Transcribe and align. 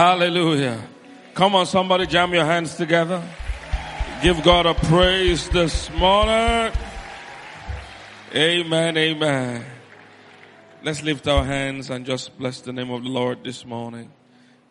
Hallelujah. 0.00 0.82
Come 1.34 1.54
on, 1.56 1.66
somebody 1.66 2.06
jam 2.06 2.32
your 2.32 2.46
hands 2.46 2.74
together. 2.74 3.22
Give 4.22 4.42
God 4.42 4.64
a 4.64 4.72
praise 4.72 5.46
this 5.50 5.90
morning. 5.90 6.72
Amen, 8.34 8.96
amen. 8.96 9.62
Let's 10.82 11.02
lift 11.02 11.28
our 11.28 11.44
hands 11.44 11.90
and 11.90 12.06
just 12.06 12.38
bless 12.38 12.62
the 12.62 12.72
name 12.72 12.90
of 12.90 13.02
the 13.02 13.10
Lord 13.10 13.44
this 13.44 13.66
morning. 13.66 14.10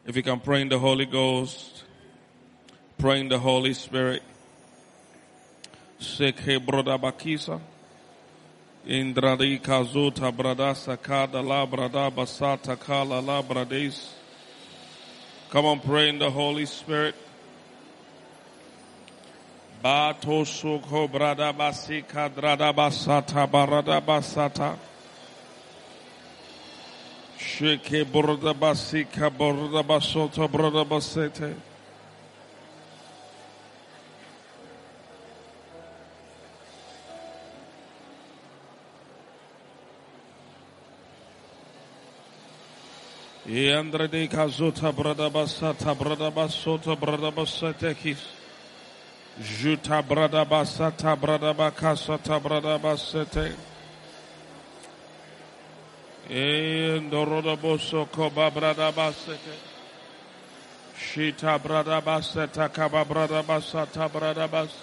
If 0.03 0.15
you 0.15 0.23
can 0.23 0.39
pray 0.39 0.63
in 0.63 0.69
the 0.69 0.79
Holy 0.79 1.05
Ghost, 1.05 1.83
pray 2.97 3.19
in 3.19 3.29
the 3.29 3.37
Holy 3.37 3.75
Spirit. 3.75 4.23
Sekhe 5.99 6.57
broda 6.57 6.99
bakisa. 6.99 7.61
Indradi 8.87 9.61
kazuta 9.61 10.35
brada 10.35 10.73
sakada 10.73 11.47
la 11.47 11.67
brada 11.67 12.09
basata 12.09 12.79
kala 12.79 13.19
la 13.19 13.43
brades. 13.43 14.15
Come 15.51 15.65
on, 15.65 15.79
pray 15.79 16.09
in 16.09 16.19
the 16.19 16.29
Holy 16.29 16.67
Spirit. 16.67 17.15
Bato 19.83 20.45
sukho 20.45 21.09
brada 21.09 21.51
basika. 21.51 22.29
Sheke 27.39 28.05
brada 28.05 28.53
basika 28.53 29.31
brada 29.31 29.83
basota 43.49 43.85
brada 43.89 43.99
basete. 43.99 43.99
Yandra 43.99 44.07
de 44.09 44.27
kazuta 44.27 44.93
brada 44.93 45.29
basata 45.29 45.95
brada 45.95 46.31
basota 46.31 46.95
brada 46.95 47.31
basete 47.33 47.95
kis. 47.95 48.27
Juta 49.41 50.03
brada 50.03 50.45
basata 50.45 51.15
brada 51.17 51.53
bakasata 51.53 52.39
brada 52.39 52.79
basete. 52.79 53.55
Endoroda 56.29 57.57
boso 57.57 58.05
koba 58.11 58.51
brada 58.51 58.91
basete. 58.93 59.57
Shita 60.95 61.59
brada 61.59 62.01
baseta 62.01 62.71
kaba 62.71 63.05
brada 63.05 63.43
basata 63.43 64.09
brada 64.09 64.47
bas. 64.49 64.75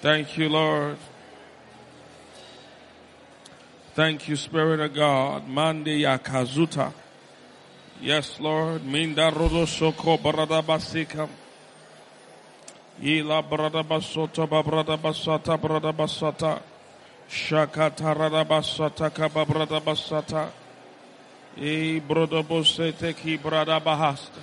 Thank 0.00 0.38
you, 0.38 0.48
Lord. 0.48 0.96
Thank 3.94 4.28
you, 4.28 4.36
Spirit 4.36 4.80
of 4.80 4.94
God. 4.94 5.46
Mandi 5.46 6.02
yakazuta. 6.02 6.92
Yes, 8.00 8.40
Lord. 8.40 8.86
Minda 8.86 9.30
rodo 9.30 9.66
soko 9.68 10.16
brada 10.16 10.62
basika. 10.62 11.28
Ila 13.02 13.42
brada 13.42 13.84
basota 13.84 14.48
ba 14.48 14.62
brada 14.62 14.96
basata 14.96 15.58
brada 15.60 15.92
basata. 15.92 16.62
Shakata 17.28 18.16
rada 18.16 18.42
basata 18.44 19.12
kaba 19.12 19.44
brada 19.44 19.80
basata. 19.82 20.50
E 21.58 22.00
brada 22.00 22.42
bosete 22.42 23.14
ki 23.14 23.36
brada 23.36 23.78
bahasta. 23.78 24.40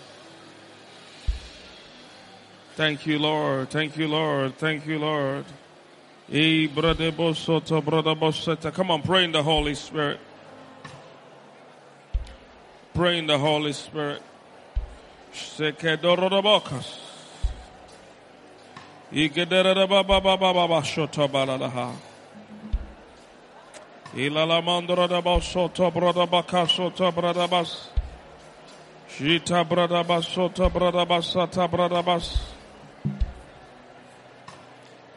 Thank 2.76 3.08
you, 3.08 3.18
Lord. 3.18 3.72
Thank 3.72 3.98
you, 3.98 4.08
Lord. 4.08 4.56
Thank 4.60 4.86
you, 4.86 5.00
Lord. 5.00 5.46
E 6.30 6.68
brada 6.68 7.12
bosota 7.12 7.82
brada 7.82 8.16
boseta. 8.16 8.72
Come 8.72 8.92
on, 8.92 9.02
pray 9.02 9.24
in 9.24 9.32
the 9.32 9.42
Holy 9.42 9.74
Spirit. 9.74 10.20
Pray 12.98 13.20
in 13.20 13.28
the 13.28 13.38
Holy 13.38 13.74
Spirit. 13.74 14.24
Ilalamandorodabasoto 24.16 25.92
brodabakasoto 25.94 27.12
brodabas. 27.14 27.90
Shita 29.08 29.64
brodabasoto 29.64 30.68
brodabasata 30.72 31.70
brodabas. 31.70 32.40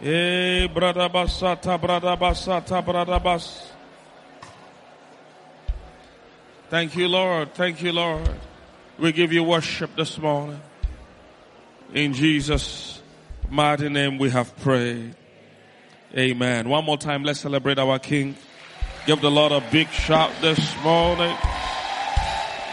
E 0.03 0.69
brodabasata 0.69 1.79
brodabasata 1.81 2.83
brodabas. 2.85 3.70
Thank 6.71 6.95
you, 6.95 7.09
Lord. 7.09 7.53
Thank 7.55 7.83
you, 7.83 7.91
Lord. 7.91 8.31
We 8.97 9.11
give 9.11 9.33
you 9.33 9.43
worship 9.43 9.97
this 9.97 10.17
morning. 10.17 10.61
In 11.93 12.13
Jesus' 12.13 13.03
mighty 13.51 13.89
name 13.89 14.19
we 14.19 14.31
have 14.31 14.57
prayed. 14.59 15.17
Amen. 16.17 16.69
One 16.69 16.85
more 16.85 16.97
time, 16.97 17.25
let's 17.25 17.41
celebrate 17.41 17.81
our 17.81 17.99
King. 17.99 18.37
Give 19.05 19.21
the 19.21 19.33
Lord 19.33 19.51
a 19.51 19.61
big 19.73 19.89
shout 19.91 20.31
this 20.41 20.61
morning. 20.85 21.37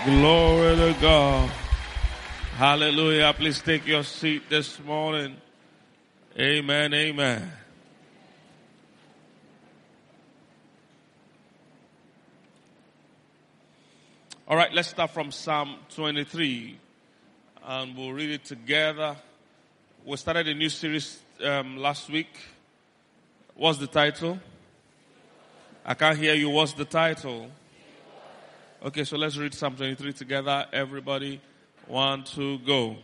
Glory 0.06 0.76
to 0.76 0.96
God. 1.02 1.50
Hallelujah. 2.56 3.34
Please 3.36 3.60
take 3.64 3.88
your 3.88 4.04
seat 4.04 4.44
this 4.48 4.80
morning. 4.82 5.38
Amen. 6.40 6.94
Amen. 6.94 7.52
All 14.50 14.56
right, 14.56 14.72
let's 14.72 14.88
start 14.88 15.12
from 15.12 15.30
Psalm 15.30 15.76
23 15.94 16.80
and 17.66 17.98
we'll 17.98 18.14
read 18.14 18.30
it 18.30 18.46
together. 18.46 19.18
We 20.06 20.16
started 20.16 20.48
a 20.48 20.54
new 20.54 20.70
series 20.70 21.20
um, 21.44 21.76
last 21.76 22.10
week. 22.10 22.34
What's 23.56 23.78
the 23.78 23.88
title? 23.88 24.40
I 25.86 25.96
can't 25.96 26.18
hear 26.18 26.34
you. 26.34 26.50
What's 26.50 26.72
the 26.72 26.86
title? 26.86 27.52
Okay, 28.86 29.04
so 29.04 29.18
let's 29.18 29.36
read 29.36 29.54
Psalm 29.54 29.76
23 29.76 30.14
together. 30.14 30.66
Everybody, 30.72 31.42
one, 31.86 32.24
two, 32.24 32.60
go. 32.60 32.96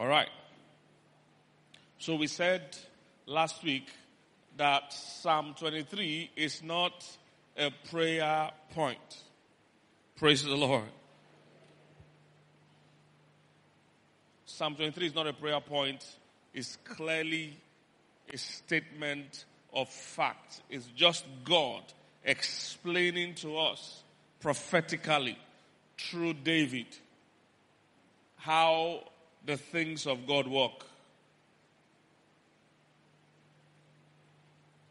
All 0.00 0.06
right. 0.06 0.30
So 1.98 2.14
we 2.14 2.26
said 2.26 2.74
last 3.26 3.62
week 3.62 3.86
that 4.56 4.94
Psalm 4.94 5.54
23 5.58 6.30
is 6.36 6.62
not 6.62 7.06
a 7.54 7.70
prayer 7.90 8.50
point. 8.70 9.22
Praise 10.16 10.42
the 10.42 10.56
Lord. 10.56 10.88
Psalm 14.46 14.74
23 14.74 15.08
is 15.08 15.14
not 15.14 15.26
a 15.26 15.34
prayer 15.34 15.60
point. 15.60 16.02
It's 16.54 16.78
clearly 16.82 17.58
a 18.32 18.38
statement 18.38 19.44
of 19.74 19.90
fact. 19.90 20.62
It's 20.70 20.86
just 20.96 21.26
God 21.44 21.82
explaining 22.24 23.34
to 23.34 23.58
us 23.58 24.02
prophetically 24.40 25.36
through 25.98 26.32
David 26.32 26.86
how 28.38 29.02
the 29.44 29.56
things 29.56 30.06
of 30.06 30.26
God 30.26 30.46
work. 30.46 30.84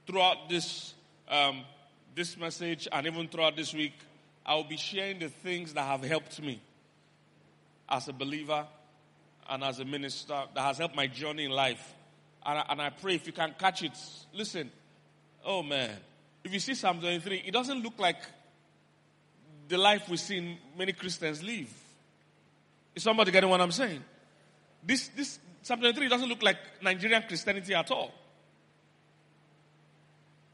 Throughout 0.08 0.50
this 0.50 0.94
um, 1.30 1.62
this 2.16 2.38
message 2.38 2.88
and 2.92 3.06
even 3.08 3.28
throughout 3.28 3.56
this 3.56 3.74
week, 3.74 3.94
I 4.46 4.56
will 4.56 4.64
be 4.64 4.78
sharing 4.78 5.20
the 5.20 5.30
things 5.30 5.74
that 5.74 5.84
have 5.84 6.04
helped 6.04 6.42
me 6.42 6.60
as 7.88 8.08
a 8.08 8.14
believer 8.14 8.66
and 9.50 9.64
as 9.64 9.80
a 9.80 9.86
minister 9.86 10.44
that 10.54 10.62
has 10.62 10.78
helped 10.78 10.96
my 10.96 11.08
journey 11.08 11.46
in 11.46 11.52
life. 11.52 11.94
And 12.46 12.60
I, 12.60 12.66
and 12.70 12.82
I 12.82 12.90
pray 12.90 13.16
if 13.16 13.28
you 13.28 13.34
can 13.34 13.54
catch 13.58 13.84
it, 13.84 13.98
listen. 14.34 14.72
Oh 15.46 15.64
man, 15.64 15.92
if 16.44 16.54
you 16.54 16.60
see 16.60 16.74
Psalm 16.74 17.00
23, 17.00 17.44
it 17.46 17.52
doesn't 17.52 17.82
look 17.82 17.98
like 17.98 18.22
the 19.68 19.78
life 19.78 20.10
we 20.10 20.18
see 20.18 20.58
many 20.78 20.94
Christians 20.94 21.44
live. 21.44 21.72
Is 22.96 23.04
somebody 23.04 23.32
getting 23.32 23.50
what 23.50 23.62
I'm 23.62 23.72
saying? 23.72 24.04
This, 24.84 25.10
this 25.10 25.40
Psalm 25.62 25.80
23 25.80 26.08
doesn't 26.08 26.30
look 26.30 26.42
like 26.42 26.58
Nigerian 26.82 27.24
Christianity 27.28 27.74
at 27.74 27.92
all. 27.92 28.12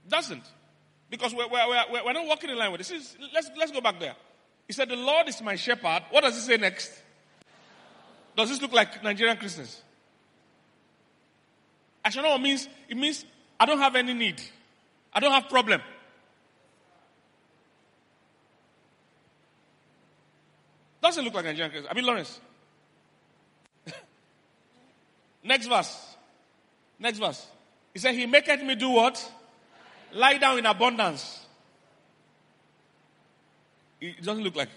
Doesn't. 0.08 0.44
Because 1.10 1.34
we're, 1.34 1.48
we're, 1.48 1.68
we're, 1.92 2.06
we're 2.06 2.14
not 2.14 2.28
walking 2.28 2.50
in 2.50 2.58
line 2.58 2.72
with 2.72 2.80
this. 2.80 2.92
Is, 2.92 3.18
let's, 3.34 3.50
let's 3.58 3.72
go 3.72 3.82
back 3.82 4.00
there. 4.00 4.16
He 4.68 4.74
said, 4.74 4.90
The 4.90 4.96
Lord 4.96 5.28
is 5.28 5.42
my 5.42 5.56
shepherd. 5.56 6.04
What 6.10 6.22
does 6.22 6.36
he 6.36 6.42
say 6.42 6.58
next? 6.58 6.92
Does 8.36 8.50
this 8.50 8.62
look 8.62 8.74
like 8.74 9.04
Nigerian 9.04 9.38
Christians? 9.38 9.82
Ashanoma 12.04 12.40
means, 12.40 12.68
it 12.90 12.98
means 12.98 13.26
I 13.60 13.66
don't 13.66 13.80
have 13.80 13.96
any 13.96 14.14
need. 14.14 14.42
I 15.14 15.20
don't 15.20 15.32
have 15.32 15.50
problem. 15.50 15.82
Doesn't 21.02 21.24
look 21.24 21.34
like 21.34 21.46
Nigerian 21.46 21.72
Christians. 21.72 21.88
I 21.90 21.96
mean, 21.96 22.06
Lawrence. 22.06 22.40
Next 25.46 25.68
verse. 25.68 26.16
Next 26.98 27.20
verse. 27.20 27.46
He 27.94 28.00
said, 28.00 28.16
He 28.16 28.26
maketh 28.26 28.64
me 28.64 28.74
do 28.76 28.90
what? 28.90 29.32
Lie 30.12 30.40
down 30.40 30.58
in 30.58 30.66
abundance. 30.66 31.46
It 34.02 34.24
doesn't 34.24 34.44
look 34.44 34.56
like. 34.56 34.70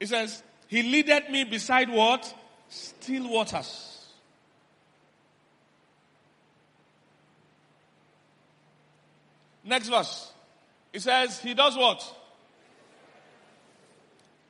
He 0.00 0.06
says, 0.06 0.42
He 0.66 0.82
leadeth 0.82 1.30
me 1.30 1.44
beside 1.44 1.88
what? 1.88 2.34
Still 2.68 3.30
waters. 3.30 4.04
Next 9.62 9.88
verse. 9.88 10.32
It 10.92 11.02
says, 11.02 11.38
He 11.38 11.54
does 11.54 11.76
what? 11.76 12.04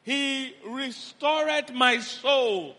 He 0.05 0.55
restored 0.67 1.75
my 1.75 1.99
soul. 1.99 2.77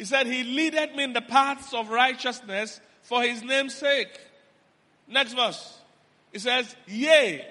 He 0.00 0.06
said, 0.06 0.26
He 0.26 0.44
leadeth 0.44 0.96
me 0.96 1.04
in 1.04 1.12
the 1.12 1.20
paths 1.20 1.74
of 1.74 1.90
righteousness 1.90 2.80
for 3.02 3.22
His 3.22 3.42
name's 3.42 3.74
sake. 3.74 4.08
Next 5.06 5.34
verse. 5.34 5.78
He 6.32 6.38
says, 6.38 6.74
Yea, 6.86 7.44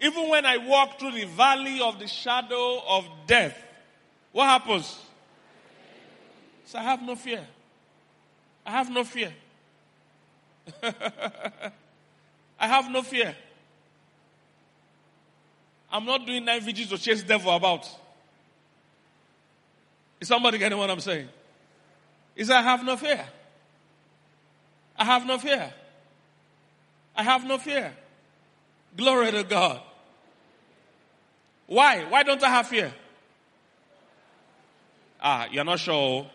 even 0.00 0.28
when 0.28 0.46
I 0.46 0.58
walk 0.58 1.00
through 1.00 1.10
the 1.10 1.24
valley 1.24 1.80
of 1.80 1.98
the 1.98 2.06
shadow 2.06 2.80
of 2.88 3.08
death, 3.26 3.60
what 4.30 4.44
happens? 4.44 5.00
So 6.66 6.78
I 6.78 6.84
have 6.84 7.02
no 7.02 7.16
fear. 7.16 7.44
I 8.64 8.70
have 8.70 8.88
no 8.88 9.02
fear. 9.02 9.32
I 10.84 11.72
have 12.68 12.88
no 12.88 13.02
fear. 13.02 13.34
I'm 15.90 16.04
not 16.04 16.24
doing 16.24 16.44
nine 16.44 16.60
vigils 16.60 16.90
to 16.90 16.98
chase 16.98 17.24
devil 17.24 17.50
about. 17.50 17.90
Is 20.20 20.28
somebody 20.28 20.58
getting 20.58 20.78
what 20.78 20.90
I'm 20.90 21.00
saying? 21.00 21.28
Is 22.34 22.50
I 22.50 22.62
have 22.62 22.84
no 22.84 22.96
fear. 22.96 23.24
I 24.98 25.04
have 25.04 25.26
no 25.26 25.38
fear. 25.38 25.72
I 27.14 27.22
have 27.22 27.44
no 27.44 27.58
fear. 27.58 27.94
Glory 28.96 29.30
to 29.32 29.44
God. 29.44 29.80
Why? 31.66 32.04
Why 32.04 32.22
don't 32.22 32.42
I 32.42 32.48
have 32.48 32.68
fear? 32.68 32.92
Ah, 35.20 35.48
you're 35.50 35.64
not 35.64 35.78
sure. 35.78 36.26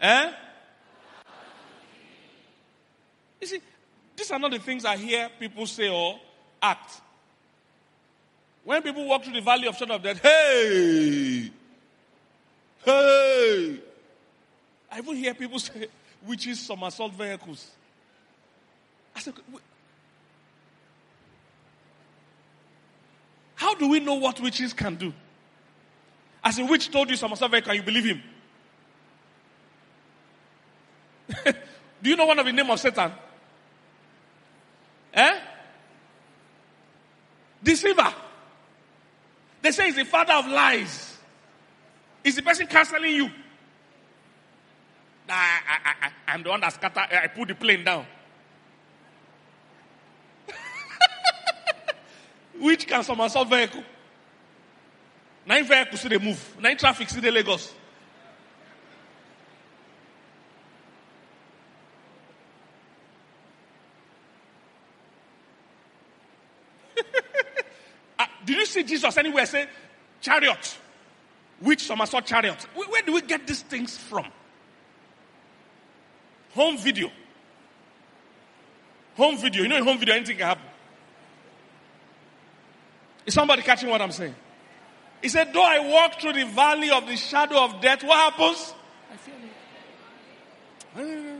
Eh? 0.00 0.32
You 3.40 3.46
see, 3.46 3.60
these 4.16 4.30
are 4.30 4.38
not 4.38 4.50
the 4.50 4.58
things 4.58 4.84
I 4.84 4.96
hear 4.96 5.28
people 5.38 5.66
say 5.66 5.88
or 5.88 6.18
act. 6.62 7.00
When 8.64 8.82
people 8.82 9.06
walk 9.06 9.24
through 9.24 9.34
the 9.34 9.40
valley 9.40 9.66
of 9.66 9.76
shadow 9.76 9.96
of 9.96 10.02
death, 10.02 10.20
hey, 10.20 11.50
Hey! 12.84 13.80
I 14.90 14.98
even 14.98 15.16
hear 15.16 15.34
people 15.34 15.58
say 15.60 15.86
witches 16.26 16.60
somersault 16.60 17.12
vehicles. 17.12 17.70
I 19.14 19.20
said, 19.20 19.34
how 23.54 23.74
do 23.74 23.88
we 23.88 24.00
know 24.00 24.14
what 24.14 24.40
witches 24.40 24.72
can 24.72 24.96
do? 24.96 25.12
As 26.42 26.58
a 26.58 26.64
witch 26.64 26.90
told 26.90 27.10
you 27.10 27.16
somersault 27.16 27.50
vehicle, 27.50 27.72
can 27.72 27.76
you 27.76 27.82
believe 27.82 28.04
him? 28.04 28.22
do 32.02 32.10
you 32.10 32.16
know 32.16 32.26
one 32.26 32.38
of 32.38 32.46
the 32.46 32.52
name 32.52 32.70
of 32.70 32.80
Satan? 32.80 33.12
Eh? 35.12 35.38
Deceiver. 37.62 38.14
They 39.62 39.72
say 39.72 39.86
he's 39.86 39.96
the 39.96 40.04
father 40.04 40.32
of 40.32 40.46
lies. 40.46 41.09
Is 42.24 42.36
the 42.36 42.42
person 42.42 42.66
canceling 42.66 43.14
you? 43.14 43.30
I, 45.28 46.10
I, 46.26 46.34
am 46.34 46.42
the 46.42 46.50
one 46.50 46.60
that 46.60 46.72
scatter. 46.72 47.00
I 47.00 47.28
put 47.28 47.48
the 47.48 47.54
plane 47.54 47.84
down. 47.84 48.04
Which 52.58 52.86
can 52.86 53.02
somersault 53.04 53.48
vehicle? 53.48 53.84
Nine 55.46 55.64
vehicles 55.66 56.00
see 56.00 56.08
they 56.08 56.18
move. 56.18 56.56
Nine 56.60 56.76
traffic 56.76 57.08
see 57.08 57.20
the 57.20 57.30
Lagos. 57.30 57.72
uh, 68.18 68.26
did 68.44 68.56
you 68.56 68.66
see 68.66 68.82
Jesus 68.82 69.16
anywhere 69.16 69.46
say 69.46 69.66
chariot? 70.20 70.78
Which 71.60 71.84
somersault 71.86 72.24
chariot? 72.24 72.66
Where 72.74 73.02
do 73.02 73.12
we 73.12 73.20
get 73.22 73.46
these 73.46 73.62
things 73.62 73.96
from? 73.96 74.26
Home 76.54 76.78
video. 76.78 77.10
Home 79.16 79.36
video. 79.36 79.62
You 79.62 79.68
know, 79.68 79.76
in 79.76 79.84
home 79.84 79.98
video, 79.98 80.14
anything 80.14 80.38
can 80.38 80.46
happen. 80.46 80.64
Is 83.26 83.34
somebody 83.34 83.62
catching 83.62 83.90
what 83.90 84.00
I'm 84.00 84.10
saying? 84.10 84.34
He 85.20 85.28
said, 85.28 85.52
Though 85.52 85.62
I 85.62 85.80
walk 85.80 86.20
through 86.20 86.32
the 86.32 86.46
valley 86.46 86.90
of 86.90 87.06
the 87.06 87.16
shadow 87.16 87.62
of 87.62 87.80
death, 87.80 88.02
what 88.02 88.32
happens? 88.32 88.74
I 89.12 89.16
fear 89.16 89.34
it. 90.96 91.36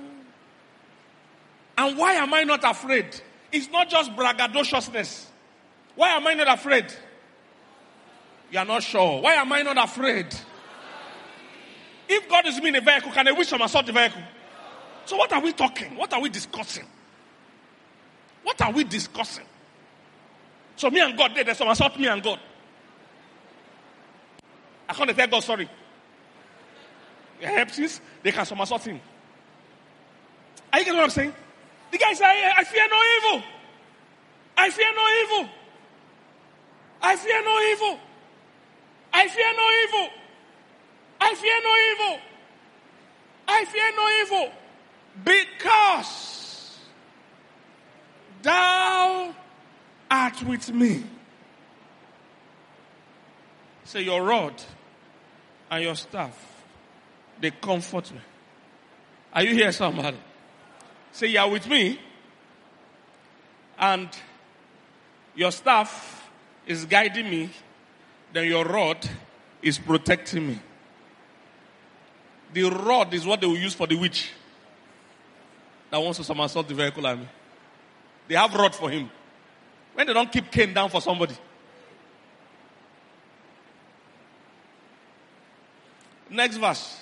Ah. 1.78 1.86
And 1.86 1.96
why 1.96 2.12
am 2.14 2.34
I 2.34 2.44
not 2.44 2.62
afraid? 2.62 3.20
It's 3.50 3.70
not 3.70 3.88
just 3.88 4.14
braggadociousness. 4.14 5.26
Why 5.94 6.10
am 6.10 6.26
I 6.26 6.34
not 6.34 6.48
afraid? 6.48 6.92
You 8.50 8.58
are 8.58 8.64
not 8.64 8.82
sure. 8.82 9.20
Why 9.22 9.34
am 9.34 9.52
I 9.52 9.62
not 9.62 9.78
afraid? 9.78 10.26
If 12.08 12.28
God 12.28 12.46
is 12.46 12.60
me 12.60 12.68
in 12.68 12.76
a 12.76 12.80
vehicle, 12.80 13.12
can 13.12 13.28
I 13.28 13.32
wish 13.32 13.52
him 13.52 13.62
assault 13.62 13.86
the 13.86 13.92
vehicle? 13.92 14.22
So 15.04 15.16
what 15.16 15.32
are 15.32 15.40
we 15.40 15.52
talking? 15.52 15.96
What 15.96 16.12
are 16.12 16.20
we 16.20 16.28
discussing? 16.28 16.86
What 18.42 18.60
are 18.62 18.72
we 18.72 18.84
discussing? 18.84 19.44
So 20.76 20.90
me 20.90 21.00
and 21.00 21.16
God, 21.16 21.32
there's 21.34 21.58
some 21.58 21.68
assault 21.68 21.98
me 21.98 22.08
and 22.08 22.22
God. 22.22 22.40
I 24.88 24.94
can't 24.94 25.16
tell 25.16 25.26
God 25.28 25.40
sorry. 25.44 25.70
Hepsis, 27.40 28.00
they 28.22 28.32
can 28.32 28.44
some 28.44 28.60
assault 28.60 28.82
him. 28.82 29.00
Are 30.72 30.78
you 30.78 30.84
getting 30.84 30.98
what 30.98 31.04
I'm 31.04 31.10
saying? 31.10 31.32
The 31.90 31.98
guy 31.98 32.12
said, 32.12 32.26
I 32.26 32.64
fear 32.64 32.88
no 32.88 33.00
evil. 33.16 33.44
I 34.56 34.70
fear 34.70 34.92
no 34.94 35.38
evil. 35.38 35.50
I 37.02 37.16
fear 37.16 37.44
no 37.44 37.60
evil. 37.72 38.00
I 39.12 39.28
fear 39.28 39.52
no 39.56 39.70
evil. 39.84 40.08
I 41.20 41.34
fear 41.34 41.60
no 41.62 41.76
evil. 41.92 42.20
I 43.48 43.64
fear 43.64 43.92
no 43.96 44.08
evil. 44.22 44.52
Because 45.24 46.78
thou 48.42 49.34
art 50.10 50.42
with 50.42 50.72
me. 50.72 51.04
Say, 53.84 54.02
your 54.02 54.22
rod 54.22 54.54
and 55.70 55.82
your 55.82 55.96
staff, 55.96 56.64
they 57.40 57.50
comfort 57.50 58.12
me. 58.12 58.20
Are 59.32 59.42
you 59.42 59.54
here, 59.54 59.72
somebody? 59.72 60.16
Say, 61.12 61.26
you 61.28 61.40
are 61.40 61.50
with 61.50 61.66
me, 61.68 61.98
and 63.78 64.08
your 65.34 65.50
staff 65.50 66.30
is 66.66 66.84
guiding 66.84 67.28
me 67.28 67.50
then 68.32 68.46
your 68.46 68.64
rod 68.64 69.08
is 69.62 69.78
protecting 69.78 70.46
me. 70.46 70.58
The 72.52 72.64
rod 72.64 73.12
is 73.14 73.26
what 73.26 73.40
they 73.40 73.46
will 73.46 73.56
use 73.56 73.74
for 73.74 73.86
the 73.86 73.96
witch 73.96 74.30
that 75.90 75.98
wants 75.98 76.18
to 76.18 76.24
somersault 76.24 76.68
the 76.68 76.74
vehicle 76.74 77.06
army. 77.06 77.28
They 78.28 78.34
have 78.34 78.54
rod 78.54 78.74
for 78.74 78.90
him. 78.90 79.10
When 79.94 80.06
they 80.06 80.12
don't 80.12 80.30
keep 80.30 80.50
Cain 80.50 80.72
down 80.72 80.88
for 80.88 81.00
somebody. 81.00 81.34
Next 86.28 86.56
verse. 86.56 87.00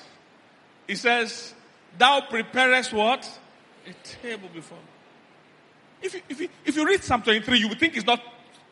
He 0.86 0.94
says, 0.94 1.54
Thou 1.98 2.22
preparest 2.22 2.92
what? 2.92 3.28
A 3.86 3.92
table 4.22 4.48
before. 4.52 4.78
If 6.00 6.14
you, 6.14 6.20
if 6.28 6.40
you, 6.40 6.48
if 6.64 6.76
you 6.76 6.86
read 6.86 7.02
Psalm 7.02 7.22
23, 7.22 7.58
you 7.58 7.68
would 7.68 7.78
think 7.78 7.96
it's 7.96 8.06
not 8.06 8.22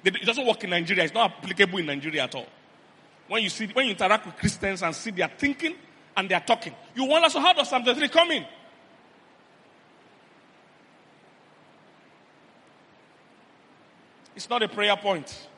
It 0.06 0.24
doesn't 0.24 0.46
work 0.46 0.62
in 0.62 0.70
Nigeria. 0.70 1.04
It's 1.04 1.14
not 1.14 1.32
applicable 1.32 1.78
in 1.78 1.86
Nigeria 1.86 2.24
at 2.24 2.34
all. 2.34 2.46
When 3.28 3.42
you 3.42 3.48
see, 3.48 3.66
when 3.66 3.86
you 3.86 3.92
interact 3.92 4.26
with 4.26 4.36
Christians 4.36 4.82
and 4.82 4.94
see 4.94 5.10
their 5.10 5.28
thinking 5.28 5.74
and 6.16 6.28
their 6.28 6.40
talking, 6.40 6.74
you 6.94 7.04
wonder, 7.04 7.28
so 7.28 7.40
how 7.40 7.52
does 7.52 7.68
Psalm 7.68 7.82
23 7.82 8.08
come 8.08 8.30
in? 8.30 8.46
It's 14.36 14.48
not 14.48 14.62
a 14.62 14.68
prayer 14.68 14.96
point. 14.96 15.48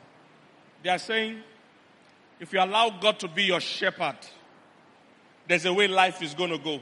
They 0.81 0.89
are 0.89 0.97
saying, 0.97 1.43
if 2.39 2.51
you 2.53 2.59
allow 2.59 2.89
God 2.89 3.19
to 3.19 3.27
be 3.27 3.43
your 3.43 3.59
shepherd, 3.59 4.15
there's 5.47 5.65
a 5.65 5.73
way 5.73 5.87
life 5.87 6.21
is 6.23 6.33
going 6.33 6.51
to 6.51 6.57
go. 6.57 6.79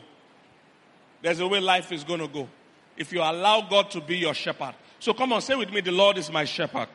There's 1.22 1.40
a 1.40 1.48
way 1.48 1.60
life 1.60 1.92
is 1.92 2.04
going 2.04 2.20
to 2.20 2.28
go. 2.28 2.48
If 2.96 3.12
you 3.12 3.22
allow 3.22 3.62
God 3.62 3.92
to 3.92 4.02
be 4.02 4.18
your 4.18 4.34
shepherd. 4.34 4.76
So 5.00 5.14
come 5.14 5.34
on, 5.34 5.42
say 5.42 5.56
with 5.56 5.72
me, 5.72 5.82
the 5.82 5.92
Lord 5.92 6.18
is 6.18 6.32
my 6.32 6.46
shepherd. 6.46 6.88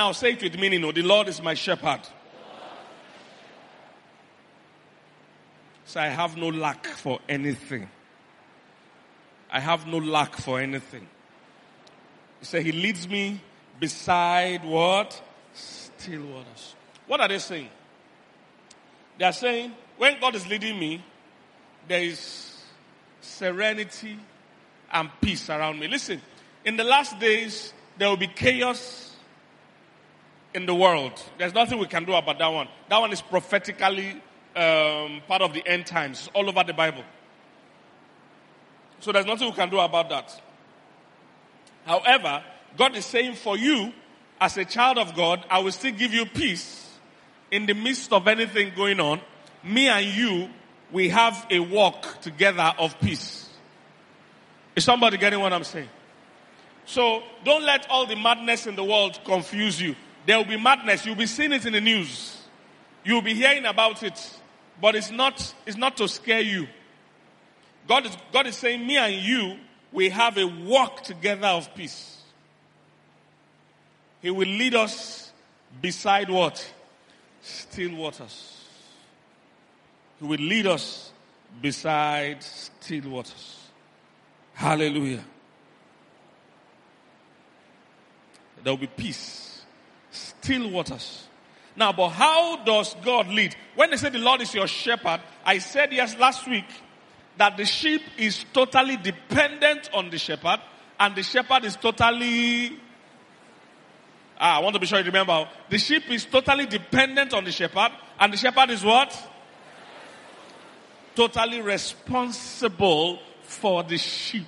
Now 0.00 0.12
say 0.12 0.32
it 0.32 0.42
with 0.42 0.58
me, 0.58 0.78
know, 0.78 0.88
oh, 0.88 0.92
the 0.92 1.02
Lord 1.02 1.28
is 1.28 1.42
my 1.42 1.52
shepherd. 1.52 2.00
So 5.84 6.00
I 6.00 6.06
have 6.06 6.38
no 6.38 6.48
lack 6.48 6.86
for 6.86 7.18
anything. 7.28 7.86
I 9.52 9.60
have 9.60 9.86
no 9.86 9.98
lack 9.98 10.36
for 10.36 10.58
anything. 10.58 11.06
He 12.38 12.46
said, 12.46 12.62
He 12.62 12.72
leads 12.72 13.06
me 13.10 13.42
beside 13.78 14.64
what? 14.64 15.20
Still 15.52 16.22
waters. 16.22 16.76
What 17.06 17.20
are 17.20 17.28
they 17.28 17.38
saying? 17.38 17.68
They 19.18 19.26
are 19.26 19.32
saying, 19.32 19.70
when 19.98 20.18
God 20.18 20.34
is 20.34 20.46
leading 20.46 20.78
me, 20.78 21.04
there 21.86 22.04
is 22.04 22.56
serenity 23.20 24.18
and 24.90 25.10
peace 25.20 25.50
around 25.50 25.78
me. 25.78 25.88
Listen, 25.88 26.22
in 26.64 26.78
the 26.78 26.84
last 26.84 27.18
days, 27.20 27.74
there 27.98 28.08
will 28.08 28.16
be 28.16 28.28
chaos 28.28 29.09
in 30.54 30.66
the 30.66 30.74
world. 30.74 31.22
There's 31.38 31.54
nothing 31.54 31.78
we 31.78 31.86
can 31.86 32.04
do 32.04 32.14
about 32.14 32.38
that 32.38 32.48
one. 32.48 32.68
That 32.88 32.98
one 33.00 33.12
is 33.12 33.22
prophetically 33.22 34.20
um, 34.56 35.22
part 35.28 35.42
of 35.42 35.52
the 35.52 35.66
end 35.66 35.86
times, 35.86 36.28
all 36.34 36.48
over 36.48 36.64
the 36.64 36.72
Bible. 36.72 37.04
So 39.00 39.12
there's 39.12 39.26
nothing 39.26 39.48
we 39.48 39.54
can 39.54 39.70
do 39.70 39.78
about 39.78 40.08
that. 40.10 40.40
However, 41.86 42.42
God 42.76 42.96
is 42.96 43.06
saying 43.06 43.34
for 43.34 43.56
you, 43.56 43.92
as 44.40 44.56
a 44.56 44.64
child 44.64 44.98
of 44.98 45.14
God, 45.14 45.44
I 45.50 45.60
will 45.60 45.72
still 45.72 45.92
give 45.92 46.12
you 46.12 46.26
peace 46.26 46.88
in 47.50 47.66
the 47.66 47.74
midst 47.74 48.12
of 48.12 48.26
anything 48.28 48.72
going 48.74 49.00
on. 49.00 49.20
Me 49.62 49.88
and 49.88 50.06
you, 50.06 50.48
we 50.92 51.08
have 51.10 51.46
a 51.50 51.60
walk 51.60 52.20
together 52.20 52.72
of 52.78 52.98
peace. 53.00 53.48
Is 54.76 54.84
somebody 54.84 55.16
getting 55.16 55.40
what 55.40 55.52
I'm 55.52 55.64
saying? 55.64 55.88
So 56.86 57.22
don't 57.44 57.64
let 57.64 57.88
all 57.90 58.06
the 58.06 58.16
madness 58.16 58.66
in 58.66 58.76
the 58.76 58.84
world 58.84 59.20
confuse 59.24 59.80
you. 59.80 59.94
There 60.26 60.36
will 60.36 60.44
be 60.44 60.56
madness. 60.56 61.06
You'll 61.06 61.14
be 61.14 61.26
seeing 61.26 61.52
it 61.52 61.66
in 61.66 61.72
the 61.72 61.80
news. 61.80 62.36
You'll 63.04 63.22
be 63.22 63.34
hearing 63.34 63.64
about 63.64 64.02
it. 64.02 64.38
But 64.80 64.94
it's 64.94 65.10
not, 65.10 65.54
it's 65.66 65.76
not 65.76 65.96
to 65.98 66.08
scare 66.08 66.40
you. 66.40 66.66
God 67.88 68.06
is, 68.06 68.16
God 68.32 68.46
is 68.46 68.56
saying, 68.56 68.86
me 68.86 68.96
and 68.96 69.14
you, 69.14 69.56
we 69.92 70.10
have 70.10 70.38
a 70.38 70.46
walk 70.46 71.02
together 71.02 71.48
of 71.48 71.74
peace. 71.74 72.22
He 74.22 74.30
will 74.30 74.48
lead 74.48 74.74
us 74.74 75.32
beside 75.80 76.30
what? 76.30 76.72
Still 77.42 77.96
waters. 77.96 78.64
He 80.20 80.26
will 80.26 80.38
lead 80.38 80.66
us 80.66 81.12
beside 81.60 82.42
still 82.42 83.10
waters. 83.10 83.58
Hallelujah. 84.52 85.24
There 88.62 88.72
will 88.72 88.78
be 88.78 88.86
peace. 88.86 89.49
Still 90.40 90.70
waters. 90.70 91.28
Now, 91.76 91.92
but 91.92 92.08
how 92.10 92.64
does 92.64 92.94
God 93.04 93.28
lead? 93.28 93.54
When 93.74 93.90
they 93.90 93.96
say 93.96 94.08
the 94.08 94.18
Lord 94.18 94.40
is 94.40 94.54
your 94.54 94.66
shepherd, 94.66 95.20
I 95.44 95.58
said 95.58 95.92
yes 95.92 96.16
last 96.18 96.48
week 96.48 96.66
that 97.36 97.56
the 97.56 97.64
sheep 97.64 98.02
is 98.18 98.44
totally 98.52 98.96
dependent 98.96 99.90
on 99.94 100.10
the 100.10 100.18
shepherd 100.18 100.60
and 100.98 101.14
the 101.14 101.22
shepherd 101.22 101.64
is 101.64 101.76
totally 101.76 102.78
ah, 104.38 104.56
I 104.56 104.60
want 104.60 104.74
to 104.74 104.80
be 104.80 104.86
sure 104.86 104.98
you 104.98 105.04
remember 105.06 105.48
the 105.68 105.78
sheep 105.78 106.10
is 106.10 106.24
totally 106.26 106.66
dependent 106.66 107.32
on 107.32 107.44
the 107.44 107.52
shepherd 107.52 107.92
and 108.18 108.32
the 108.32 108.36
shepherd 108.36 108.70
is 108.70 108.84
what? 108.84 109.16
Totally 111.14 111.60
responsible 111.60 113.20
for 113.42 113.82
the 113.82 113.98
sheep. 113.98 114.46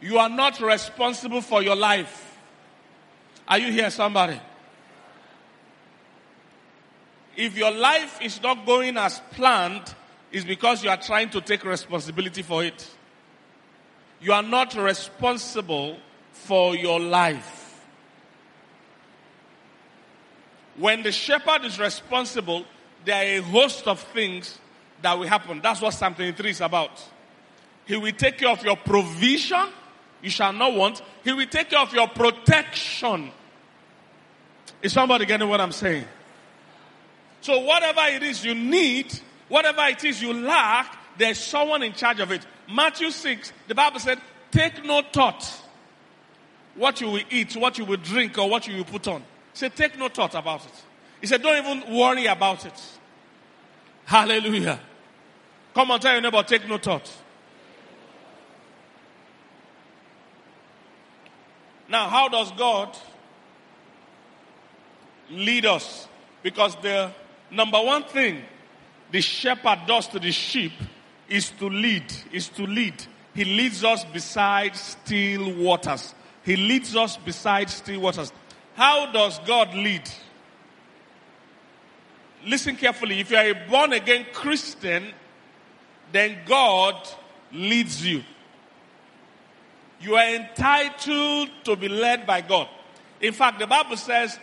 You 0.00 0.18
are 0.18 0.28
not 0.28 0.60
responsible 0.60 1.40
for 1.40 1.62
your 1.62 1.76
life. 1.76 2.33
Are 3.46 3.58
you 3.58 3.72
here 3.72 3.90
somebody? 3.90 4.40
If 7.36 7.56
your 7.56 7.72
life 7.72 8.20
is 8.22 8.40
not 8.42 8.64
going 8.64 8.96
as 8.96 9.20
planned, 9.32 9.94
it's 10.30 10.44
because 10.44 10.82
you 10.82 10.90
are 10.90 10.96
trying 10.96 11.30
to 11.30 11.40
take 11.40 11.64
responsibility 11.64 12.42
for 12.42 12.64
it. 12.64 12.88
You 14.20 14.32
are 14.32 14.42
not 14.42 14.74
responsible 14.74 15.98
for 16.32 16.76
your 16.76 17.00
life. 17.00 17.84
When 20.76 21.02
the 21.02 21.12
shepherd 21.12 21.64
is 21.64 21.78
responsible, 21.78 22.64
there 23.04 23.16
are 23.16 23.38
a 23.38 23.42
host 23.42 23.86
of 23.86 24.00
things 24.00 24.58
that 25.02 25.18
will 25.18 25.26
happen. 25.26 25.60
That's 25.62 25.80
what 25.80 25.94
Psalm 25.94 26.14
23 26.14 26.50
is 26.50 26.60
about. 26.60 26.90
He 27.84 27.96
will 27.96 28.12
take 28.12 28.38
care 28.38 28.48
of 28.48 28.64
your 28.64 28.76
provision. 28.76 29.66
You 30.24 30.30
shall 30.30 30.52
not 30.52 30.74
want. 30.74 31.02
He 31.22 31.32
will 31.32 31.46
take 31.46 31.70
care 31.70 31.78
of 31.78 31.94
your 31.94 32.08
protection. 32.08 33.30
Is 34.82 34.92
somebody 34.92 35.26
getting 35.26 35.48
what 35.48 35.60
I'm 35.60 35.72
saying? 35.72 36.04
So 37.42 37.60
whatever 37.60 38.00
it 38.08 38.22
is 38.24 38.44
you 38.44 38.54
need, 38.54 39.20
Whatever 39.48 39.82
it 39.82 40.04
is 40.04 40.22
you 40.22 40.32
lack, 40.32 40.98
there's 41.18 41.38
someone 41.38 41.82
in 41.82 41.92
charge 41.92 42.20
of 42.20 42.30
it. 42.32 42.46
Matthew 42.68 43.10
6, 43.10 43.52
the 43.68 43.74
Bible 43.74 44.00
said, 44.00 44.18
take 44.50 44.84
no 44.84 45.02
thought 45.12 45.60
what 46.74 47.00
you 47.00 47.08
will 47.08 47.22
eat, 47.30 47.54
what 47.54 47.78
you 47.78 47.84
will 47.84 47.98
drink, 47.98 48.36
or 48.36 48.48
what 48.48 48.66
you 48.66 48.76
will 48.76 48.84
put 48.84 49.06
on. 49.06 49.20
He 49.20 49.58
said, 49.58 49.76
take 49.76 49.96
no 49.96 50.08
thought 50.08 50.34
about 50.34 50.64
it. 50.64 50.72
He 51.20 51.26
said, 51.26 51.40
don't 51.40 51.56
even 51.56 51.96
worry 51.96 52.26
about 52.26 52.66
it. 52.66 52.82
Hallelujah. 54.06 54.80
Come 55.72 55.92
on, 55.92 56.00
tell 56.00 56.12
your 56.12 56.20
neighbor, 56.20 56.42
take 56.42 56.66
no 56.68 56.78
thought. 56.78 57.10
Now, 61.94 62.08
how 62.08 62.28
does 62.28 62.50
God 62.50 62.88
lead 65.30 65.64
us? 65.64 66.08
Because 66.42 66.74
the 66.82 67.12
number 67.52 67.80
one 67.80 68.02
thing 68.02 68.42
the 69.12 69.20
shepherd 69.20 69.78
does 69.86 70.08
to 70.08 70.18
the 70.18 70.32
sheep 70.32 70.72
is 71.28 71.50
to 71.50 71.68
lead, 71.68 72.12
is 72.32 72.48
to 72.48 72.64
lead. 72.66 72.94
He 73.32 73.44
leads 73.44 73.84
us 73.84 74.04
beside 74.06 74.74
still 74.74 75.54
waters. 75.54 76.16
He 76.42 76.56
leads 76.56 76.96
us 76.96 77.16
beside 77.16 77.70
still 77.70 78.00
waters. 78.00 78.32
How 78.74 79.12
does 79.12 79.38
God 79.46 79.72
lead? 79.72 80.10
Listen 82.44 82.74
carefully. 82.74 83.20
If 83.20 83.30
you 83.30 83.36
are 83.36 83.50
a 83.50 83.68
born 83.70 83.92
again 83.92 84.26
Christian, 84.32 85.12
then 86.10 86.38
God 86.44 87.08
leads 87.52 88.04
you. 88.04 88.24
You 90.04 90.16
are 90.16 90.34
entitled 90.34 91.48
to 91.64 91.76
be 91.76 91.88
led 91.88 92.26
by 92.26 92.42
God. 92.42 92.68
In 93.22 93.32
fact, 93.32 93.58
the 93.58 93.66
Bible 93.66 93.96
says, 93.96 94.38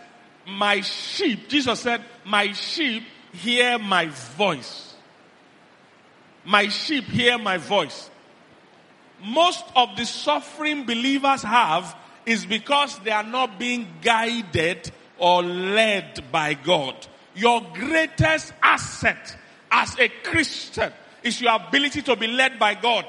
my 0.48 0.82
sheep, 0.82 1.50
Jesus 1.50 1.82
said, 1.82 2.02
my 2.26 2.52
sheep 2.54 3.04
hear 3.32 3.78
my 3.78 4.08
voice. 4.08 4.96
My 6.44 6.68
sheep 6.68 7.04
hear 7.04 7.38
my 7.38 7.58
voice. 7.58 8.10
Most 9.24 9.64
of 9.76 9.96
the 9.96 10.06
suffering 10.06 10.88
believers 10.88 11.44
have 11.44 11.96
is 12.26 12.44
because 12.44 12.98
they 13.00 13.12
are 13.12 13.22
not 13.22 13.60
being 13.60 13.88
guided 14.02 14.92
or 15.20 15.44
led 15.44 16.24
by 16.32 16.56
God. 16.56 16.96
Your 17.36 17.62
greatest 17.74 18.52
asset 18.64 19.38
as 19.70 19.96
a 20.00 20.10
Christian 20.10 20.92
is 21.22 21.40
your 21.40 21.54
ability 21.54 22.02
to 22.02 22.16
be 22.16 22.26
led 22.26 22.58
by 22.58 22.74
God. 22.74 23.06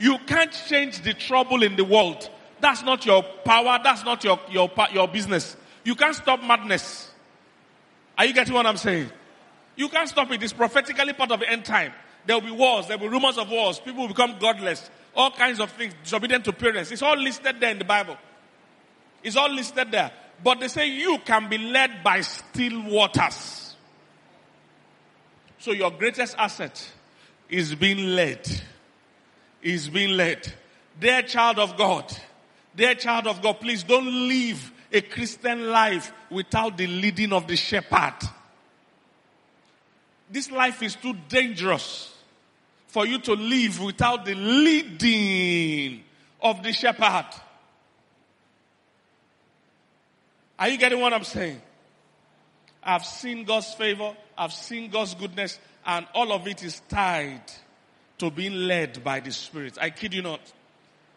You 0.00 0.16
can't 0.26 0.50
change 0.66 1.02
the 1.02 1.12
trouble 1.12 1.62
in 1.62 1.76
the 1.76 1.84
world. 1.84 2.28
That's 2.58 2.82
not 2.82 3.04
your 3.04 3.22
power. 3.44 3.78
That's 3.84 4.02
not 4.02 4.24
your, 4.24 4.40
your, 4.50 4.70
your 4.94 5.06
business. 5.06 5.58
You 5.84 5.94
can't 5.94 6.16
stop 6.16 6.42
madness. 6.42 7.10
Are 8.16 8.24
you 8.24 8.32
getting 8.32 8.54
what 8.54 8.64
I'm 8.64 8.78
saying? 8.78 9.10
You 9.76 9.90
can't 9.90 10.08
stop 10.08 10.30
it. 10.30 10.42
It's 10.42 10.54
prophetically 10.54 11.12
part 11.12 11.30
of 11.30 11.40
the 11.40 11.50
end 11.50 11.66
time. 11.66 11.92
There 12.24 12.34
will 12.34 12.46
be 12.46 12.50
wars. 12.50 12.86
There 12.86 12.96
will 12.96 13.08
be 13.08 13.12
rumors 13.12 13.36
of 13.36 13.50
wars. 13.50 13.78
People 13.78 14.02
will 14.02 14.08
become 14.08 14.38
godless. 14.38 14.90
All 15.14 15.30
kinds 15.30 15.60
of 15.60 15.70
things. 15.72 15.92
Disobedient 16.02 16.46
to 16.46 16.52
parents. 16.54 16.90
It's 16.90 17.02
all 17.02 17.16
listed 17.18 17.60
there 17.60 17.70
in 17.70 17.78
the 17.78 17.84
Bible. 17.84 18.16
It's 19.22 19.36
all 19.36 19.52
listed 19.52 19.90
there. 19.90 20.10
But 20.42 20.60
they 20.60 20.68
say 20.68 20.88
you 20.88 21.18
can 21.26 21.50
be 21.50 21.58
led 21.58 22.02
by 22.02 22.22
still 22.22 22.82
waters. 22.84 23.76
So 25.58 25.72
your 25.72 25.90
greatest 25.90 26.36
asset 26.38 26.90
is 27.50 27.74
being 27.74 28.16
led. 28.16 28.48
Is 29.62 29.88
being 29.88 30.16
led. 30.16 30.52
Dear 30.98 31.22
child 31.22 31.58
of 31.58 31.76
God, 31.76 32.12
Dear 32.74 32.94
child 32.94 33.26
of 33.26 33.42
God, 33.42 33.60
please 33.60 33.82
don't 33.82 34.28
live 34.28 34.72
a 34.92 35.00
Christian 35.00 35.70
life 35.70 36.12
without 36.30 36.76
the 36.76 36.86
leading 36.86 37.32
of 37.32 37.46
the 37.46 37.56
shepherd. 37.56 38.14
This 40.30 40.50
life 40.50 40.82
is 40.82 40.94
too 40.94 41.14
dangerous 41.28 42.14
for 42.86 43.06
you 43.06 43.18
to 43.18 43.34
live 43.34 43.80
without 43.80 44.24
the 44.24 44.34
leading 44.34 46.04
of 46.40 46.62
the 46.62 46.72
shepherd. 46.72 47.26
Are 50.58 50.68
you 50.68 50.78
getting 50.78 51.00
what 51.00 51.12
I'm 51.12 51.24
saying? 51.24 51.60
I've 52.82 53.04
seen 53.04 53.44
God's 53.44 53.72
favor, 53.74 54.16
I've 54.38 54.52
seen 54.52 54.90
God's 54.90 55.14
goodness, 55.14 55.58
and 55.84 56.06
all 56.14 56.32
of 56.32 56.46
it 56.46 56.62
is 56.62 56.80
tied 56.88 57.42
to 58.20 58.30
being 58.30 58.54
led 58.54 59.02
by 59.02 59.20
the 59.20 59.32
Spirit. 59.32 59.78
I 59.80 59.90
kid 59.90 60.14
you 60.14 60.22
not. 60.22 60.40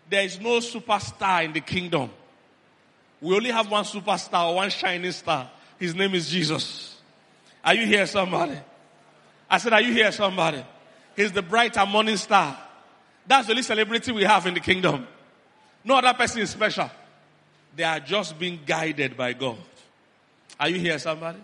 There 0.10 0.24
is 0.24 0.39
no 0.39 0.60
superstar 0.60 1.45
in 1.45 1.53
the 1.53 1.62
kingdom. 1.62 2.10
We 3.22 3.36
only 3.36 3.51
have 3.51 3.69
one 3.69 3.83
superstar, 3.86 4.53
one 4.53 4.69
shining 4.69 5.12
star. 5.12 5.50
His 5.79 5.95
name 5.95 6.13
is 6.13 6.29
Jesus. 6.29 6.98
Are 7.63 7.74
you 7.74 7.86
here, 7.86 8.05
somebody? 8.05 8.57
I 9.50 9.57
said, 9.57 9.74
Are 9.74 9.81
you 9.81 9.93
here, 9.93 10.12
somebody? 10.12 10.63
He's 11.15 11.31
the 11.31 11.41
bright 11.41 11.77
and 11.77 11.89
morning 11.89 12.17
star. 12.17 12.57
That's 13.25 13.48
the 13.48 13.53
only 13.53 13.63
celebrity 13.63 14.12
we 14.12 14.24
have 14.24 14.45
in 14.45 14.53
the 14.53 14.60
kingdom. 14.60 15.07
No 15.83 15.95
other 15.95 16.13
person 16.13 16.41
is 16.41 16.50
special. 16.50 16.89
They 17.75 17.83
are 17.83 18.00
just 18.00 18.38
being 18.38 18.60
guided 18.65 19.15
by 19.15 19.33
God. 19.33 19.57
Are 20.60 20.69
you 20.69 20.79
here, 20.79 21.00
somebody? 21.00 21.39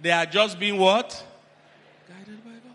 They 0.00 0.10
are 0.10 0.26
just 0.26 0.58
being 0.58 0.78
what? 0.78 1.10
Guided 2.08 2.44
by 2.44 2.50
God. 2.50 2.74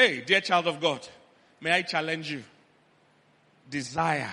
Hey, 0.00 0.22
dear 0.22 0.40
child 0.40 0.66
of 0.66 0.80
God, 0.80 1.06
may 1.60 1.72
I 1.72 1.82
challenge 1.82 2.30
you? 2.30 2.42
Desire, 3.68 4.32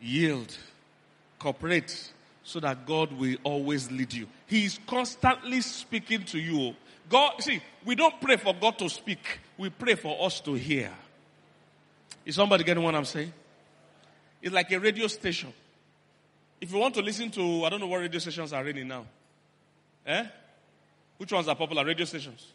yield, 0.00 0.56
cooperate, 1.40 2.12
so 2.44 2.60
that 2.60 2.86
God 2.86 3.12
will 3.14 3.34
always 3.42 3.90
lead 3.90 4.12
you. 4.12 4.28
He 4.46 4.66
is 4.66 4.78
constantly 4.86 5.60
speaking 5.62 6.22
to 6.26 6.38
you. 6.38 6.76
God, 7.08 7.32
see, 7.40 7.60
we 7.84 7.96
don't 7.96 8.20
pray 8.20 8.36
for 8.36 8.54
God 8.54 8.78
to 8.78 8.88
speak. 8.88 9.40
We 9.58 9.70
pray 9.70 9.96
for 9.96 10.24
us 10.24 10.38
to 10.42 10.54
hear. 10.54 10.92
Is 12.24 12.36
somebody 12.36 12.62
getting 12.62 12.84
what 12.84 12.94
I'm 12.94 13.04
saying? 13.04 13.32
It's 14.40 14.54
like 14.54 14.70
a 14.70 14.78
radio 14.78 15.08
station. 15.08 15.52
If 16.60 16.70
you 16.70 16.78
want 16.78 16.94
to 16.94 17.02
listen 17.02 17.28
to, 17.32 17.64
I 17.64 17.70
don't 17.70 17.80
know 17.80 17.88
what 17.88 18.02
radio 18.02 18.20
stations 18.20 18.52
are 18.52 18.62
running 18.62 18.86
now. 18.86 19.04
Eh? 20.06 20.26
Which 21.18 21.32
ones 21.32 21.48
are 21.48 21.56
popular 21.56 21.84
radio 21.84 22.04
stations? 22.04 22.52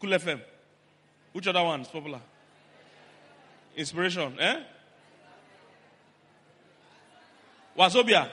Cool 0.00 0.10
FM. 0.10 0.40
Which 1.32 1.46
other 1.46 1.62
ones 1.62 1.88
popular? 1.88 2.20
Inspiration, 3.76 4.38
eh? 4.38 4.62
Wazobia. 7.78 8.28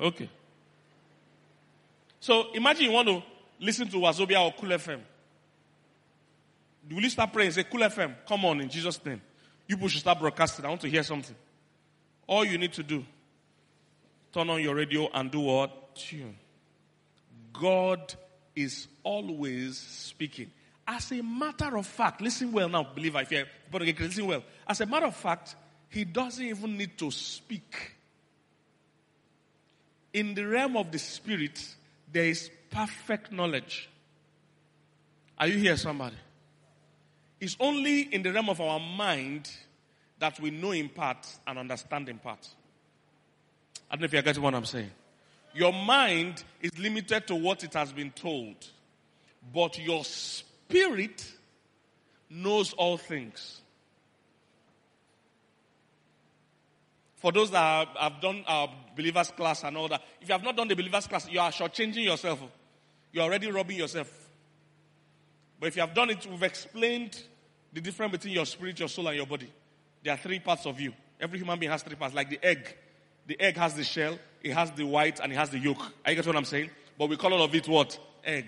Okay. 0.00 0.28
So 2.20 2.52
imagine 2.52 2.86
you 2.86 2.92
want 2.92 3.08
to 3.08 3.22
listen 3.60 3.88
to 3.88 3.96
Wazobia 3.96 4.44
or 4.44 4.52
Cool 4.52 4.70
FM. 4.70 5.00
Will 6.90 7.02
you 7.02 7.10
start 7.10 7.32
praying? 7.32 7.52
Say, 7.52 7.64
Cool 7.64 7.80
FM, 7.80 8.14
come 8.28 8.44
on 8.44 8.60
in 8.60 8.68
Jesus' 8.68 9.02
name. 9.04 9.20
You 9.66 9.88
should 9.88 10.00
start 10.00 10.18
broadcasting. 10.18 10.64
I 10.64 10.68
want 10.68 10.82
to 10.82 10.90
hear 10.90 11.02
something. 11.02 11.34
All 12.26 12.44
you 12.44 12.58
need 12.58 12.72
to 12.74 12.82
do, 12.82 13.04
turn 14.32 14.50
on 14.50 14.62
your 14.62 14.74
radio 14.74 15.08
and 15.12 15.30
do 15.30 15.40
what? 15.40 15.94
Tune. 15.94 16.36
God 17.52 18.14
is 18.54 18.88
always 19.02 19.78
speaking. 19.78 20.50
As 20.86 21.10
a 21.12 21.22
matter 21.22 21.76
of 21.76 21.86
fact, 21.86 22.20
listen 22.20 22.52
well 22.52 22.68
now, 22.68 22.84
believer, 22.94 23.20
if 23.20 23.30
you're 23.30 23.46
again, 23.72 23.94
listen 23.98 24.26
well. 24.26 24.42
As 24.66 24.80
a 24.80 24.86
matter 24.86 25.06
of 25.06 25.16
fact, 25.16 25.56
he 25.88 26.04
doesn't 26.04 26.44
even 26.44 26.76
need 26.76 26.98
to 26.98 27.10
speak. 27.10 27.92
In 30.12 30.34
the 30.34 30.46
realm 30.46 30.76
of 30.76 30.92
the 30.92 30.98
spirit, 30.98 31.74
there 32.12 32.26
is 32.26 32.50
perfect 32.70 33.32
knowledge. 33.32 33.88
Are 35.38 35.48
you 35.48 35.58
here, 35.58 35.76
somebody? 35.76 36.16
It's 37.40 37.56
only 37.58 38.02
in 38.02 38.22
the 38.22 38.32
realm 38.32 38.48
of 38.48 38.60
our 38.60 38.78
mind 38.78 39.50
that 40.18 40.38
we 40.38 40.50
know 40.50 40.70
in 40.70 40.88
part 40.88 41.26
and 41.46 41.58
understand 41.58 42.08
in 42.08 42.18
part. 42.18 42.48
I 43.90 43.96
don't 43.96 44.02
know 44.02 44.04
if 44.06 44.12
you're 44.12 44.22
getting 44.22 44.42
what 44.42 44.54
I'm 44.54 44.64
saying. 44.64 44.90
Your 45.54 45.72
mind 45.72 46.42
is 46.60 46.76
limited 46.78 47.28
to 47.28 47.36
what 47.36 47.62
it 47.62 47.74
has 47.74 47.92
been 47.92 48.10
told, 48.10 48.56
but 49.52 49.78
your 49.78 50.04
spirit 50.04 51.24
knows 52.28 52.72
all 52.72 52.96
things. 52.96 53.60
For 57.16 57.32
those 57.32 57.50
that 57.52 57.88
have 57.96 58.20
done 58.20 58.44
our 58.46 58.68
believers 58.96 59.30
class 59.30 59.62
and 59.62 59.76
all 59.76 59.88
that, 59.88 60.02
if 60.20 60.28
you 60.28 60.32
have 60.34 60.42
not 60.42 60.56
done 60.56 60.68
the 60.68 60.74
believers 60.74 61.06
class, 61.06 61.28
you 61.30 61.40
are 61.40 61.50
shortchanging 61.50 62.04
yourself. 62.04 62.42
You're 63.12 63.24
already 63.24 63.50
robbing 63.50 63.78
yourself. 63.78 64.10
But 65.58 65.68
if 65.68 65.76
you 65.76 65.82
have 65.82 65.94
done 65.94 66.10
it, 66.10 66.26
we've 66.26 66.42
explained 66.42 67.22
the 67.72 67.80
difference 67.80 68.12
between 68.12 68.34
your 68.34 68.44
spirit, 68.44 68.78
your 68.78 68.88
soul, 68.88 69.06
and 69.06 69.16
your 69.16 69.26
body. 69.26 69.50
There 70.02 70.12
are 70.12 70.18
three 70.18 70.38
parts 70.40 70.66
of 70.66 70.78
you. 70.80 70.92
Every 71.18 71.38
human 71.38 71.58
being 71.58 71.72
has 71.72 71.82
three 71.82 71.96
parts, 71.96 72.14
like 72.14 72.28
the 72.28 72.44
egg. 72.44 72.76
The 73.26 73.40
egg 73.40 73.56
has 73.56 73.74
the 73.74 73.84
shell, 73.84 74.18
it 74.44 74.52
has 74.52 74.70
the 74.72 74.84
white, 74.84 75.20
and 75.20 75.32
it 75.32 75.36
has 75.36 75.48
the 75.48 75.58
yolk. 75.58 75.80
Are 76.04 76.10
you 76.12 76.16
get 76.16 76.26
what 76.26 76.36
I'm 76.36 76.44
saying? 76.44 76.70
But 76.98 77.08
we 77.08 77.16
call 77.16 77.32
all 77.32 77.42
of 77.42 77.54
it 77.54 77.66
what? 77.66 77.98
Egg. 78.22 78.46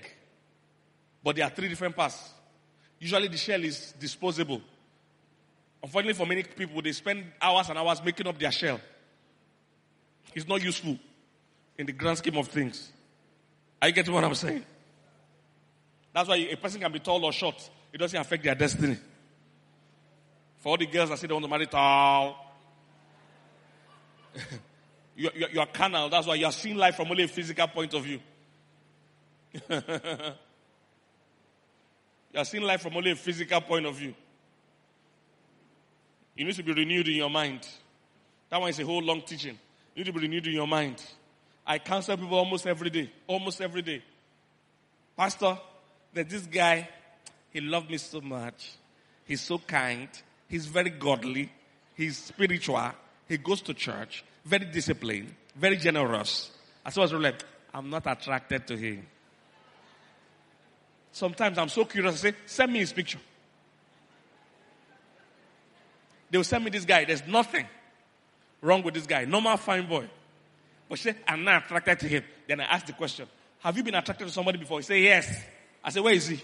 But 1.24 1.36
there 1.36 1.46
are 1.46 1.50
three 1.50 1.68
different 1.68 1.96
parts. 1.96 2.32
Usually 3.00 3.28
the 3.28 3.38
shell 3.38 3.64
is 3.64 3.94
disposable. 3.98 4.60
Unfortunately 5.82 6.14
for 6.14 6.26
many 6.26 6.42
people, 6.42 6.82
they 6.82 6.92
spend 6.92 7.24
hours 7.40 7.70
and 7.70 7.78
hours 7.78 8.04
making 8.04 8.26
up 8.26 8.38
their 8.38 8.52
shell. 8.52 8.78
It's 10.34 10.46
not 10.46 10.62
useful 10.62 10.98
in 11.78 11.86
the 11.86 11.92
grand 11.92 12.18
scheme 12.18 12.36
of 12.36 12.48
things. 12.48 12.92
Are 13.80 13.88
you 13.88 13.94
getting 13.94 14.12
what 14.12 14.22
I'm 14.22 14.34
saying? 14.34 14.64
That's 16.12 16.28
why 16.28 16.36
a 16.36 16.56
person 16.56 16.80
can 16.80 16.92
be 16.92 16.98
tall 16.98 17.24
or 17.24 17.32
short. 17.32 17.70
It 17.90 17.98
doesn't 17.98 18.20
affect 18.20 18.44
their 18.44 18.54
destiny. 18.54 18.98
For 20.58 20.70
all 20.70 20.76
the 20.76 20.86
girls 20.86 21.08
that 21.08 21.18
say 21.18 21.26
they 21.26 21.32
want 21.32 21.44
to 21.46 21.50
marry 21.50 21.66
tall, 21.66 22.54
you, 25.16 25.30
you, 25.34 25.46
you 25.54 25.60
are 25.60 25.66
carnal. 25.66 26.08
That's 26.08 26.26
why 26.26 26.34
you 26.34 26.46
are 26.46 26.52
seeing 26.52 26.76
life 26.76 26.96
from 26.96 27.10
only 27.10 27.24
a 27.24 27.28
physical 27.28 27.66
point 27.68 27.94
of 27.94 28.04
view. 28.04 28.20
you 29.70 29.80
are 32.36 32.44
seeing 32.44 32.64
life 32.64 32.82
from 32.82 32.96
only 32.96 33.12
a 33.12 33.16
physical 33.16 33.60
point 33.62 33.86
of 33.86 33.94
view. 33.94 34.14
You 36.36 36.44
need 36.44 36.54
to 36.54 36.62
be 36.62 36.74
renewed 36.74 37.08
in 37.08 37.14
your 37.14 37.30
mind. 37.30 37.66
That 38.50 38.60
one 38.60 38.68
is 38.68 38.78
a 38.78 38.84
whole 38.84 39.02
long 39.02 39.22
teaching. 39.22 39.58
You 39.94 40.04
need 40.04 40.12
to 40.12 40.12
be 40.12 40.20
renewed 40.20 40.46
in 40.46 40.52
your 40.52 40.68
mind. 40.68 41.02
I 41.66 41.78
counsel 41.78 42.16
people 42.16 42.36
almost 42.36 42.66
every 42.66 42.90
day. 42.90 43.10
Almost 43.26 43.62
every 43.62 43.82
day. 43.82 44.02
Pastor, 45.16 45.58
that 46.12 46.28
this 46.28 46.42
guy, 46.42 46.88
he 47.50 47.62
loved 47.62 47.90
me 47.90 47.96
so 47.96 48.20
much. 48.20 48.72
He's 49.24 49.40
so 49.40 49.58
kind. 49.58 50.08
He's 50.46 50.66
very 50.66 50.90
godly. 50.90 51.50
He's 51.94 52.18
spiritual. 52.18 52.92
He 53.26 53.38
goes 53.38 53.62
to 53.62 53.72
church. 53.74 54.22
Very 54.46 54.66
disciplined. 54.66 55.34
Very 55.56 55.76
generous. 55.76 56.50
I 56.84 56.92
was 56.96 57.12
like, 57.12 57.42
I'm 57.74 57.90
not 57.90 58.06
attracted 58.06 58.66
to 58.68 58.76
him. 58.76 59.04
Sometimes 61.10 61.58
I'm 61.58 61.68
so 61.68 61.84
curious. 61.84 62.14
I 62.14 62.30
say, 62.30 62.36
send 62.46 62.72
me 62.72 62.78
his 62.78 62.92
picture. 62.92 63.18
They 66.30 66.38
will 66.38 66.44
send 66.44 66.64
me 66.64 66.70
this 66.70 66.84
guy. 66.84 67.04
There's 67.04 67.26
nothing 67.26 67.66
wrong 68.62 68.82
with 68.82 68.94
this 68.94 69.06
guy. 69.06 69.24
Normal 69.24 69.56
fine 69.56 69.88
boy. 69.88 70.08
But 70.88 70.98
she 70.98 71.04
said, 71.04 71.16
I'm 71.26 71.42
not 71.42 71.64
attracted 71.64 71.98
to 72.00 72.08
him. 72.08 72.22
Then 72.46 72.60
I 72.60 72.64
ask 72.64 72.86
the 72.86 72.92
question, 72.92 73.26
have 73.60 73.76
you 73.76 73.82
been 73.82 73.94
attracted 73.94 74.28
to 74.28 74.32
somebody 74.32 74.58
before? 74.58 74.78
He 74.78 74.84
said, 74.84 75.00
yes. 75.00 75.44
I 75.82 75.90
said, 75.90 76.02
where 76.02 76.14
is 76.14 76.28
he? 76.28 76.40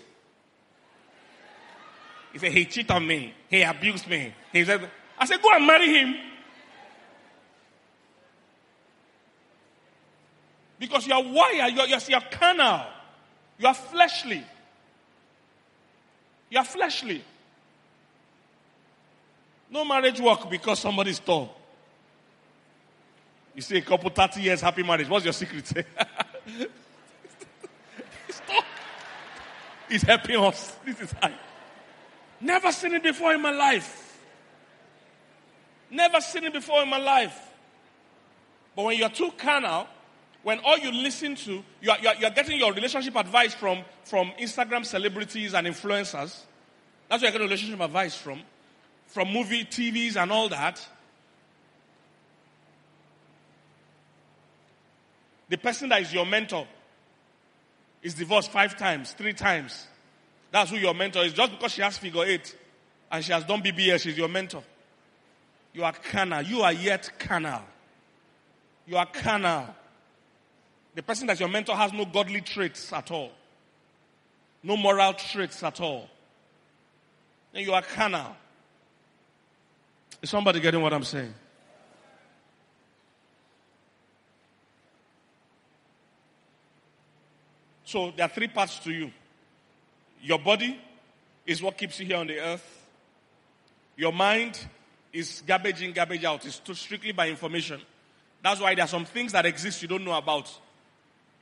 He 2.33 2.38
said, 2.38 2.51
he 2.51 2.65
cheated 2.65 2.91
on 2.91 3.07
me. 3.07 3.35
He 3.49 3.62
abused 3.62 4.09
me. 4.09 4.35
He 4.53 4.65
said, 4.65 4.91
I 5.19 5.27
said, 5.27 5.41
go 5.41 5.51
and 5.53 5.67
marry 5.67 5.87
him. 5.87 6.32
Because 10.83 11.07
you 11.07 11.14
are 11.14 11.23
wired, 11.23 11.75
you 11.75 11.81
are, 11.81 11.87
you 11.87 11.95
are, 11.95 12.01
you 12.09 12.16
are 12.16 12.25
carnal. 12.29 12.85
You 13.57 13.68
are 13.68 13.75
fleshly. 13.75 14.42
You 16.51 16.59
are 16.59 16.64
fleshly. 16.64 17.23
No 19.71 19.85
marriage 19.85 20.21
work 20.21 20.51
because 20.51 20.81
somebody 20.81 21.12
is 21.12 21.21
tall. 21.21 21.55
You 23.55 23.62
see 23.62 23.77
a 23.77 23.83
couple 23.83 24.11
30 24.11 24.42
years 24.42 24.61
happy 24.61 24.83
marriage. 24.83 25.09
What's 25.09 25.25
your 25.25 25.33
secret? 25.33 25.73
He's 29.88 30.03
helping 30.03 30.35
us. 30.35 30.75
This 30.85 31.01
is 31.01 31.12
high. 31.12 31.35
Never 32.40 32.73
seen 32.73 32.95
it 32.95 33.05
before 33.05 33.33
in 33.33 33.40
my 33.40 33.53
life. 33.53 34.18
Never 35.92 36.21
seen 36.21 36.42
it 36.42 36.53
before 36.53 36.83
in 36.83 36.88
my 36.88 36.99
life. 36.99 37.38
But 38.75 38.87
when 38.87 38.99
you're 38.99 39.11
too 39.11 39.31
carnal, 39.38 39.87
when 40.43 40.59
all 40.61 40.79
you 40.79 40.91
listen 40.91 41.37
to, 41.37 41.63
you 41.81 41.91
are, 41.91 41.99
you 42.01 42.09
are, 42.09 42.15
you 42.17 42.27
are 42.27 42.31
getting 42.31 42.59
your 42.59 42.73
relationship 42.73 43.15
advice 43.17 43.55
from, 43.55 43.81
from 44.05 44.33
Instagram 44.41 44.85
celebrities 44.85 45.55
and 45.55 45.67
influencers. 45.67 46.41
That's 47.09 47.23
where 47.23 47.31
you 47.31 47.39
get 47.39 47.45
relationship 47.45 47.81
advice 47.81 48.17
from. 48.17 48.41
From 49.07 49.33
movie, 49.33 49.65
TVs, 49.65 50.17
and 50.17 50.33
all 50.33 50.49
that. 50.49 50.85
The 55.49 55.59
person 55.59 55.91
that 55.91 56.01
is 56.01 56.13
your 56.13 56.25
mentor 56.25 56.67
is 58.03 58.15
divorced 58.15 58.51
five 58.51 58.77
times, 58.77 59.13
three 59.13 59.35
times. 59.35 59.87
That's 60.51 60.71
who 60.71 60.77
your 60.77 60.95
mentor 60.95 61.25
is. 61.25 61.35
Just 61.35 61.53
because 61.53 61.73
she 61.73 61.83
has 61.83 61.99
figure 61.99 62.25
eight 62.25 62.57
and 63.11 63.25
she 63.25 63.33
has 63.33 63.45
done 63.45 63.63
BBS, 63.63 64.01
she's 64.01 64.17
your 64.17 64.29
mentor. 64.29 64.63
You 65.73 65.85
are 65.85 65.93
carnal. 65.93 66.43
You 66.43 66.63
are 66.63 66.73
yet 66.73 67.11
carnal. 67.19 67.63
You 68.87 68.97
are 68.97 69.07
carnal. 69.07 69.75
The 70.95 71.03
person 71.03 71.27
that's 71.27 71.41
your 71.41 71.49
mentor 71.49 71.75
has 71.75 71.93
no 71.93 72.05
godly 72.05 72.41
traits 72.41 72.93
at 72.93 73.11
all. 73.11 73.33
No 74.63 74.77
moral 74.77 75.15
traits 75.15 75.63
at 75.63 75.81
all. 75.81 76.09
And 77.55 77.65
you 77.65 77.73
are 77.73 77.83
carnal. 77.83 78.37
Is 80.21 80.31
somebody 80.31 80.61
getting 80.61 80.81
what 80.81 80.93
I'm 80.93 81.05
saying? 81.05 81.35
So 87.85 88.13
there 88.17 88.25
are 88.25 88.29
three 88.29 88.49
parts 88.49 88.79
to 88.81 88.93
you. 88.93 89.11
Your 90.23 90.39
body 90.39 90.81
is 91.45 91.61
what 91.61 91.77
keeps 91.77 91.99
you 92.01 92.07
here 92.07 92.17
on 92.17 92.27
the 92.27 92.39
earth. 92.39 92.87
Your 93.97 94.13
mind 94.13 94.59
is 95.13 95.43
garbage 95.47 95.83
in, 95.83 95.93
garbage 95.93 96.25
out. 96.25 96.47
It's 96.47 96.63
strictly 96.79 97.13
by 97.13 97.29
information. 97.29 97.81
That's 98.43 98.61
why 98.61 98.75
there 98.75 98.85
are 98.85 98.89
some 98.89 99.05
things 99.05 99.33
that 99.33 99.45
exist 99.45 99.83
you 99.83 99.89
don't 99.89 100.05
know 100.05 100.17
about. 100.17 100.51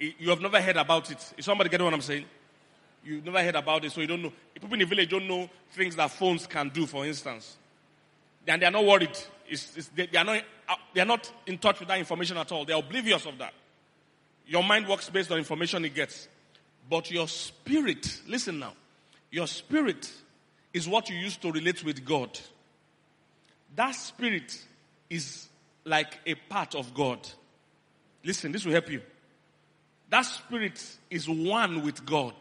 You 0.00 0.30
have 0.30 0.40
never 0.40 0.60
heard 0.60 0.78
about 0.78 1.10
it. 1.10 1.34
Is 1.36 1.44
somebody 1.44 1.68
getting 1.68 1.84
what 1.84 1.92
I'm 1.92 2.00
saying? 2.00 2.24
You've 3.04 3.24
never 3.24 3.42
heard 3.42 3.54
about 3.54 3.84
it, 3.84 3.92
so 3.92 4.00
you 4.00 4.06
don't 4.06 4.22
know. 4.22 4.32
People 4.54 4.72
in 4.72 4.80
the 4.80 4.86
village 4.86 5.10
don't 5.10 5.28
know 5.28 5.48
things 5.72 5.94
that 5.96 6.10
phones 6.10 6.46
can 6.46 6.70
do, 6.70 6.86
for 6.86 7.04
instance. 7.04 7.56
And 8.46 8.62
they 8.62 8.66
are 8.66 8.70
not 8.70 8.84
worried. 8.84 9.16
It's, 9.48 9.76
it's, 9.76 9.88
they, 9.88 10.06
they, 10.06 10.18
are 10.18 10.24
not, 10.24 10.42
uh, 10.68 10.74
they 10.94 11.02
are 11.02 11.06
not 11.06 11.30
in 11.46 11.58
touch 11.58 11.80
with 11.80 11.88
that 11.88 11.98
information 11.98 12.36
at 12.38 12.50
all. 12.50 12.64
They 12.64 12.72
are 12.72 12.80
oblivious 12.80 13.26
of 13.26 13.36
that. 13.38 13.52
Your 14.46 14.64
mind 14.64 14.88
works 14.88 15.08
based 15.10 15.30
on 15.30 15.38
information 15.38 15.84
it 15.84 15.94
gets. 15.94 16.28
But 16.88 17.10
your 17.10 17.28
spirit, 17.28 18.22
listen 18.26 18.58
now, 18.58 18.72
your 19.30 19.46
spirit 19.46 20.10
is 20.72 20.88
what 20.88 21.10
you 21.10 21.16
use 21.16 21.36
to 21.38 21.52
relate 21.52 21.84
with 21.84 22.04
God. 22.04 22.38
That 23.76 23.92
spirit 23.92 24.58
is 25.08 25.48
like 25.84 26.18
a 26.26 26.34
part 26.34 26.74
of 26.74 26.94
God. 26.94 27.28
Listen, 28.24 28.50
this 28.50 28.64
will 28.64 28.72
help 28.72 28.90
you. 28.90 29.02
That 30.10 30.22
spirit 30.22 30.84
is 31.08 31.28
one 31.28 31.84
with 31.84 32.04
God. 32.04 32.34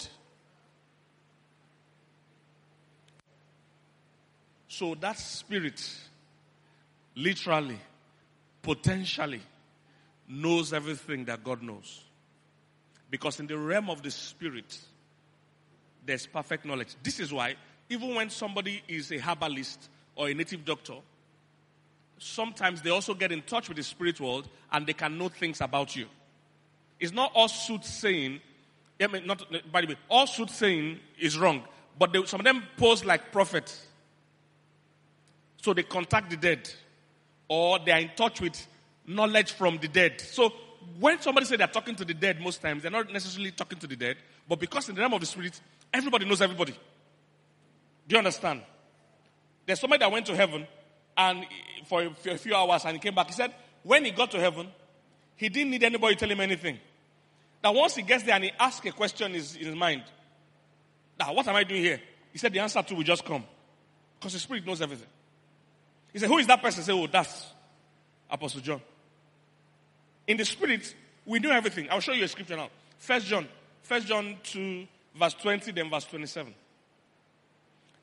So 4.67 4.95
that 4.95 5.19
spirit 5.19 5.81
literally, 7.15 7.77
potentially 8.61 9.41
knows 10.27 10.73
everything 10.73 11.25
that 11.25 11.43
God 11.43 11.61
knows. 11.61 12.03
Because 13.11 13.39
in 13.39 13.47
the 13.47 13.57
realm 13.57 13.89
of 13.89 14.01
the 14.01 14.11
spirit, 14.11 14.79
there's 16.05 16.25
perfect 16.25 16.65
knowledge. 16.65 16.95
This 17.03 17.19
is 17.19 17.31
why, 17.31 17.55
even 17.89 18.15
when 18.15 18.29
somebody 18.29 18.81
is 18.87 19.11
a 19.11 19.19
herbalist 19.19 19.89
or 20.15 20.29
a 20.29 20.33
native 20.33 20.65
doctor, 20.65 20.95
sometimes 22.17 22.81
they 22.81 22.89
also 22.89 23.13
get 23.13 23.31
in 23.31 23.41
touch 23.41 23.67
with 23.67 23.77
the 23.77 23.83
spirit 23.83 24.19
world 24.19 24.47
and 24.71 24.87
they 24.87 24.93
can 24.93 25.17
know 25.17 25.29
things 25.29 25.61
about 25.61 25.95
you. 25.95 26.07
It's 26.99 27.13
not 27.13 27.31
all 27.33 27.47
soothsaying. 27.47 28.41
I 29.01 29.07
mean, 29.07 29.25
not, 29.25 29.43
by 29.71 29.81
the 29.81 29.87
way, 29.87 29.95
all 30.09 30.27
soothsaying 30.27 30.99
is 31.17 31.37
wrong. 31.37 31.63
But 31.97 32.11
they, 32.13 32.25
some 32.25 32.41
of 32.41 32.45
them 32.45 32.63
pose 32.77 33.05
like 33.05 33.31
prophets. 33.31 33.87
So 35.61 35.73
they 35.73 35.83
contact 35.83 36.29
the 36.29 36.37
dead. 36.37 36.69
Or 37.47 37.79
they 37.79 37.91
are 37.91 37.99
in 37.99 38.11
touch 38.15 38.41
with 38.41 38.67
knowledge 39.07 39.53
from 39.53 39.77
the 39.77 39.87
dead. 39.87 40.21
So 40.21 40.53
when 40.99 41.21
somebody 41.21 41.45
say 41.45 41.55
they're 41.55 41.67
talking 41.67 41.95
to 41.95 42.05
the 42.05 42.13
dead, 42.13 42.39
most 42.41 42.61
times 42.61 42.81
they're 42.81 42.91
not 42.91 43.11
necessarily 43.11 43.51
talking 43.51 43.79
to 43.79 43.87
the 43.87 43.95
dead. 43.95 44.17
But 44.47 44.59
because 44.59 44.89
in 44.89 44.95
the 44.95 45.01
realm 45.01 45.13
of 45.13 45.21
the 45.21 45.25
spirit, 45.25 45.59
everybody 45.93 46.25
knows 46.25 46.41
everybody. 46.41 46.73
Do 48.07 48.15
you 48.15 48.17
understand? 48.17 48.61
There's 49.65 49.79
somebody 49.79 49.99
that 49.99 50.11
went 50.11 50.25
to 50.25 50.35
heaven 50.35 50.67
and 51.15 51.45
for 51.85 52.01
a 52.01 52.37
few 52.37 52.55
hours 52.55 52.83
and 52.85 52.93
he 52.93 52.99
came 52.99 53.13
back. 53.13 53.27
He 53.27 53.33
said, 53.33 53.53
when 53.83 54.05
he 54.05 54.11
got 54.11 54.31
to 54.31 54.39
heaven, 54.39 54.67
he 55.35 55.49
didn't 55.49 55.71
need 55.71 55.83
anybody 55.83 56.15
to 56.15 56.19
tell 56.19 56.31
him 56.31 56.39
anything. 56.39 56.79
Now, 57.63 57.73
once 57.73 57.95
he 57.95 58.01
gets 58.01 58.23
there 58.23 58.35
and 58.35 58.43
he 58.45 58.51
asks 58.59 58.85
a 58.85 58.91
question 58.91 59.27
in 59.27 59.33
his, 59.33 59.55
in 59.55 59.65
his 59.65 59.75
mind, 59.75 60.03
now, 61.19 61.33
what 61.33 61.47
am 61.47 61.55
I 61.55 61.63
doing 61.63 61.81
here? 61.81 61.99
He 62.31 62.37
said, 62.37 62.53
the 62.53 62.59
answer 62.59 62.81
to 62.81 62.95
will 62.95 63.03
just 63.03 63.25
come. 63.25 63.43
Because 64.17 64.33
the 64.33 64.39
Spirit 64.39 64.65
knows 64.65 64.81
everything. 64.81 65.07
He 66.13 66.19
said, 66.19 66.29
who 66.29 66.37
is 66.37 66.47
that 66.47 66.61
person? 66.61 66.81
He 66.81 66.85
said, 66.85 66.95
oh, 66.95 67.07
that's 67.07 67.47
Apostle 68.29 68.61
John. 68.61 68.81
In 70.27 70.37
the 70.37 70.45
Spirit, 70.45 70.93
we 71.25 71.39
know 71.39 71.51
everything. 71.51 71.87
I'll 71.91 71.99
show 71.99 72.13
you 72.13 72.23
a 72.23 72.27
scripture 72.27 72.55
now. 72.55 72.69
First 72.97 73.25
John. 73.27 73.47
First 73.81 74.07
John 74.07 74.37
2, 74.43 74.87
verse 75.15 75.33
20, 75.33 75.71
then 75.71 75.89
verse 75.89 76.05
27. 76.05 76.53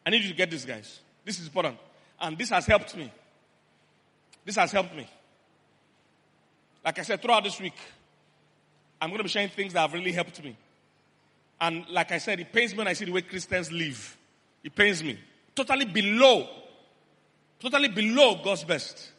I 0.05 0.11
need 0.11 0.23
you 0.23 0.29
to 0.31 0.35
get 0.35 0.51
this, 0.51 0.65
guys. 0.65 1.01
This 1.25 1.39
is 1.41 1.47
important. 1.47 1.79
And 2.21 2.37
this 2.37 2.51
has 2.51 2.67
helped 2.67 2.97
me. 2.97 3.11
This 4.45 4.57
has 4.57 4.73
helped 4.73 4.95
me. 4.95 5.09
Like 6.85 6.99
I 6.99 7.03
said, 7.03 7.21
throughout 7.21 7.45
this 7.45 7.61
week, 7.61 7.77
I'm 9.01 9.11
going 9.11 9.19
to 9.19 9.25
be 9.25 9.29
sharing 9.29 9.49
things 9.49 9.73
that 9.73 9.81
have 9.81 9.93
really 9.93 10.13
helped 10.13 10.43
me. 10.43 10.57
And 11.61 11.87
like 11.89 12.13
I 12.13 12.19
said, 12.19 12.41
it 12.41 12.53
pains 12.53 12.73
me 12.73 12.79
when 12.79 12.89
I 12.89 12.93
see 12.93 13.05
the 13.05 13.13
way 13.13 13.23
Christians 13.23 13.73
live. 13.73 14.17
It 14.63 14.75
pains 14.75 15.03
me. 15.03 15.19
Totally 15.55 15.87
below, 15.87 16.49
totally 17.61 17.89
below 17.89 18.41
God's 18.43 18.65
best. 18.65 19.13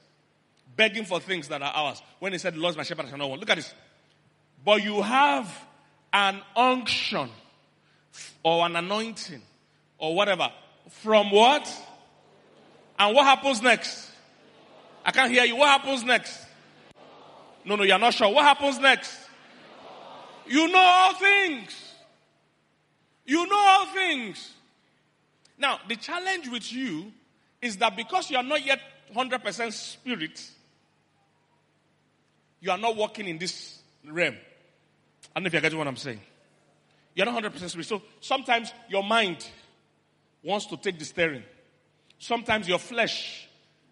Begging 0.76 1.06
for 1.06 1.20
things 1.20 1.48
that 1.48 1.62
are 1.62 1.72
ours. 1.74 2.02
When 2.20 2.34
he 2.34 2.38
said, 2.38 2.54
the 2.54 2.60
Lord's 2.60 2.78
my 2.78 2.84
shepherd, 2.84 3.08
I 3.08 3.10
shall 3.10 3.18
not 3.18 3.30
want. 3.30 3.40
Look 3.40 3.50
at 3.50 3.58
this. 3.58 3.74
But 4.64 4.84
you 4.84 5.02
have 5.02 5.52
an 6.14 6.40
unction 6.56 7.30
or 8.44 8.66
an 8.66 8.76
anointing 8.76 9.42
or 9.98 10.16
whatever. 10.16 10.52
From 10.90 11.32
what? 11.32 11.68
And 13.00 13.16
what 13.16 13.26
happens 13.26 13.62
next? 13.62 14.12
I 15.04 15.12
can't 15.12 15.32
hear 15.32 15.46
you. 15.46 15.56
What 15.56 15.68
happens 15.68 16.04
next? 16.04 16.46
No, 17.66 17.76
no, 17.76 17.84
you're 17.84 17.98
not 17.98 18.14
sure. 18.14 18.32
What 18.32 18.44
happens 18.44 18.80
next? 18.80 19.27
You 20.50 20.68
know 20.68 20.80
all 20.80 21.14
things. 21.16 21.94
You 23.26 23.46
know 23.48 23.58
all 23.58 23.86
things. 23.88 24.54
Now, 25.58 25.80
the 25.88 25.96
challenge 25.96 26.48
with 26.50 26.72
you 26.72 27.12
is 27.62 27.78
that 27.78 27.96
because 27.98 28.30
you 28.30 28.38
are 28.38 28.44
not 28.44 28.66
yet 28.66 28.80
100% 29.16 29.74
spirit, 29.74 30.52
you 32.60 32.72
are 32.72 32.78
not 32.78 32.96
walking 32.96 33.28
in 33.28 33.38
this 33.38 33.80
realm. 34.06 34.36
I 35.36 35.40
don't 35.40 35.44
know 35.44 35.48
if 35.48 35.54
you're 35.54 35.62
getting 35.62 35.78
what 35.78 35.88
I'm 35.88 35.98
saying. 35.98 36.22
You're 37.16 37.26
not 37.26 37.44
100% 37.44 37.70
spirit. 37.70 37.86
So 37.86 38.02
sometimes 38.22 38.72
your 38.90 39.04
mind 39.04 39.46
wants 40.44 40.68
to 40.68 40.78
take 40.78 41.00
the 41.00 41.06
steering. 41.06 41.44
Sometimes 42.20 42.68
your 42.68 42.80
flesh, 42.80 43.48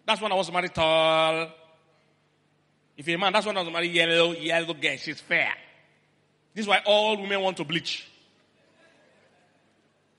that's 0.06 0.20
when 0.20 0.32
I 0.32 0.34
was 0.34 0.50
married 0.50 0.74
tall. 0.74 1.50
If 2.96 3.06
you're 3.06 3.16
a 3.16 3.20
man, 3.20 3.32
that's 3.32 3.46
when 3.46 3.56
I 3.56 3.62
was 3.62 3.72
married 3.72 3.92
yellow, 3.92 4.32
yellow 4.32 4.74
girl, 4.74 4.96
she's 4.96 5.20
fair. 5.20 5.52
This 6.56 6.62
is 6.62 6.68
why 6.70 6.80
all 6.86 7.18
women 7.20 7.42
want 7.42 7.58
to 7.58 7.64
bleach. 7.64 8.08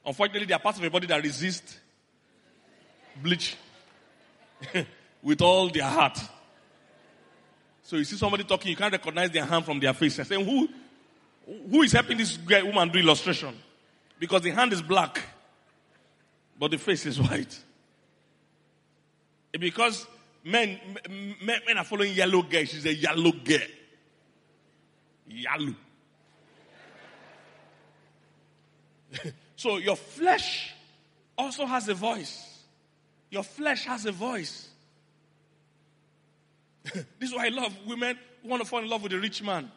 Unfortunately, 0.05 0.45
they 0.45 0.53
are 0.53 0.59
part 0.59 0.77
of 0.77 0.83
a 0.83 0.89
body 0.91 1.07
that 1.07 1.23
resist 1.23 1.79
bleach 3.23 3.55
with 5.23 5.41
all 5.41 5.67
their 5.71 5.85
heart. 5.85 6.19
So 7.81 7.95
you 7.95 8.03
see 8.03 8.17
somebody 8.17 8.43
talking, 8.43 8.69
you 8.69 8.77
can't 8.77 8.91
recognize 8.91 9.31
their 9.31 9.45
hand 9.45 9.65
from 9.65 9.79
their 9.79 9.95
face. 9.95 10.19
And 10.19 10.27
saying, 10.27 10.45
who, 10.45 10.69
who 11.71 11.81
is 11.81 11.93
helping 11.93 12.19
this 12.19 12.37
woman 12.37 12.89
do 12.89 12.99
illustration? 12.99 13.55
Because 14.19 14.43
the 14.43 14.51
hand 14.51 14.73
is 14.73 14.83
black, 14.83 15.19
but 16.59 16.69
the 16.69 16.77
face 16.77 17.07
is 17.07 17.19
white. 17.19 17.59
Because 19.53 20.05
men, 20.43 20.79
men, 21.09 21.61
men 21.65 21.77
are 21.79 21.83
following 21.83 22.13
yellow 22.13 22.43
girl. 22.43 22.63
She's 22.63 22.85
a 22.85 22.93
yellow 22.93 23.31
girl. 23.31 23.57
Yellow. 25.27 25.73
so 29.55 29.77
your 29.77 29.95
flesh 29.95 30.73
also 31.37 31.65
has 31.65 31.87
a 31.89 31.93
voice. 31.93 32.63
Your 33.29 33.43
flesh 33.43 33.85
has 33.85 34.05
a 34.05 34.11
voice. 34.11 34.69
this 36.93 37.29
is 37.29 37.33
why 37.33 37.45
I 37.45 37.49
love 37.49 37.75
women 37.85 38.17
who 38.41 38.49
want 38.49 38.63
to 38.63 38.67
fall 38.67 38.79
in 38.79 38.89
love 38.89 39.03
with 39.03 39.13
a 39.13 39.19
rich 39.19 39.43
man. 39.43 39.71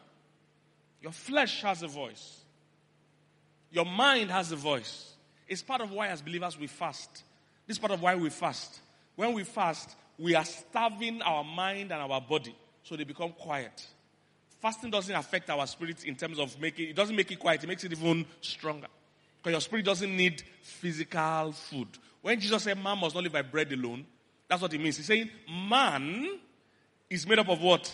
Your 1.01 1.11
flesh 1.11 1.61
has 1.61 1.83
a 1.83 1.87
voice. 1.87 2.41
Your 3.71 3.85
mind 3.85 4.31
has 4.31 4.51
a 4.51 4.55
voice. 4.55 5.13
It's 5.47 5.61
part 5.61 5.81
of 5.81 5.91
why, 5.91 6.07
as 6.07 6.21
believers, 6.21 6.57
we 6.57 6.67
fast. 6.67 7.23
This 7.67 7.75
is 7.75 7.79
part 7.79 7.91
of 7.91 8.01
why 8.01 8.15
we 8.15 8.29
fast. 8.29 8.79
When 9.15 9.33
we 9.33 9.43
fast, 9.43 9.95
we 10.17 10.35
are 10.35 10.45
starving 10.45 11.21
our 11.21 11.43
mind 11.43 11.91
and 11.91 12.01
our 12.01 12.21
body 12.21 12.55
so 12.83 12.95
they 12.95 13.03
become 13.03 13.31
quiet. 13.31 13.85
fasting 14.59 14.91
doesn't 14.91 15.15
affect 15.15 15.49
our 15.49 15.65
spirit 15.67 16.03
in 16.05 16.15
terms 16.15 16.39
of 16.39 16.59
making 16.59 16.89
it 16.89 16.95
doesn't 16.95 17.15
make 17.15 17.31
it 17.31 17.39
quiet, 17.39 17.63
it 17.63 17.67
makes 17.67 17.83
it 17.83 17.91
even 17.91 18.25
stronger. 18.41 18.87
Because 19.41 19.53
your 19.53 19.61
spirit 19.61 19.85
doesn't 19.85 20.15
need 20.15 20.43
physical 20.61 21.51
food. 21.51 21.87
When 22.21 22.39
Jesus 22.39 22.63
said 22.63 22.81
man 22.81 22.99
must 22.99 23.15
not 23.15 23.23
live 23.23 23.33
by 23.33 23.41
bread 23.41 23.71
alone, 23.73 24.05
that's 24.47 24.61
what 24.61 24.71
he 24.71 24.77
means. 24.77 24.97
He's 24.97 25.07
saying 25.07 25.29
man 25.49 26.39
is 27.09 27.27
made 27.27 27.39
up 27.39 27.49
of 27.49 27.61
what? 27.61 27.93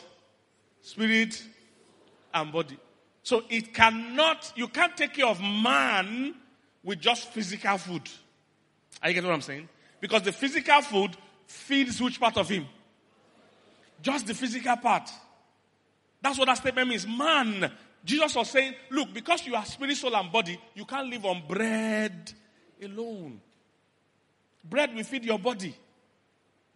Spirit 0.81 1.41
and 2.33 2.51
body. 2.51 2.77
So 3.23 3.43
it 3.49 3.73
cannot, 3.73 4.51
you 4.55 4.67
can't 4.67 4.95
take 4.95 5.13
care 5.13 5.27
of 5.27 5.41
man 5.41 6.35
with 6.83 6.99
just 6.99 7.29
physical 7.31 7.77
food. 7.77 8.09
Are 9.01 9.09
you 9.09 9.15
getting 9.15 9.29
what 9.29 9.35
I'm 9.35 9.41
saying? 9.41 9.67
Because 9.99 10.21
the 10.23 10.31
physical 10.31 10.81
food 10.81 11.17
feeds 11.45 12.01
which 12.01 12.19
part 12.19 12.37
of 12.37 12.47
him? 12.49 12.65
Just 14.01 14.27
the 14.27 14.33
physical 14.33 14.77
part. 14.77 15.09
That's 16.21 16.37
what 16.37 16.45
that 16.45 16.57
statement 16.57 16.89
means. 16.89 17.07
Man, 17.07 17.71
Jesus 18.07 18.35
was 18.35 18.49
saying, 18.49 18.73
look, 18.89 19.13
because 19.13 19.45
you 19.45 19.53
are 19.53 19.65
spirit, 19.65 19.97
soul, 19.97 20.15
and 20.15 20.31
body, 20.31 20.57
you 20.73 20.85
can't 20.85 21.09
live 21.09 21.25
on 21.25 21.43
bread 21.45 22.31
alone. 22.81 23.41
Bread 24.63 24.95
will 24.95 25.03
feed 25.03 25.25
your 25.25 25.37
body. 25.37 25.75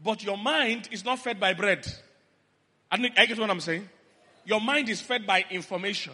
But 0.04 0.24
your 0.24 0.38
mind 0.38 0.90
is 0.92 1.06
not 1.06 1.20
fed 1.20 1.40
by 1.40 1.54
bread. 1.54 1.88
I, 2.92 2.98
I 3.18 3.26
get 3.26 3.40
what 3.40 3.50
I'm 3.50 3.62
saying? 3.62 3.88
Your 4.44 4.60
mind 4.60 4.90
is 4.90 5.00
fed 5.00 5.26
by 5.26 5.46
information. 5.50 6.14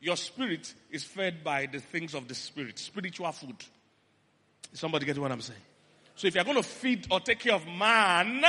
Your 0.00 0.16
spirit 0.16 0.74
is 0.90 1.04
fed 1.04 1.44
by 1.44 1.66
the 1.66 1.78
things 1.78 2.12
of 2.12 2.26
the 2.26 2.34
spirit, 2.34 2.80
spiritual 2.80 3.30
food. 3.30 3.56
Somebody 4.72 5.06
get 5.06 5.18
what 5.18 5.30
I'm 5.30 5.40
saying? 5.40 5.60
So 6.16 6.26
if 6.26 6.34
you're 6.34 6.42
going 6.42 6.56
to 6.56 6.64
feed 6.64 7.06
or 7.12 7.20
take 7.20 7.38
care 7.38 7.54
of 7.54 7.64
man, 7.68 8.42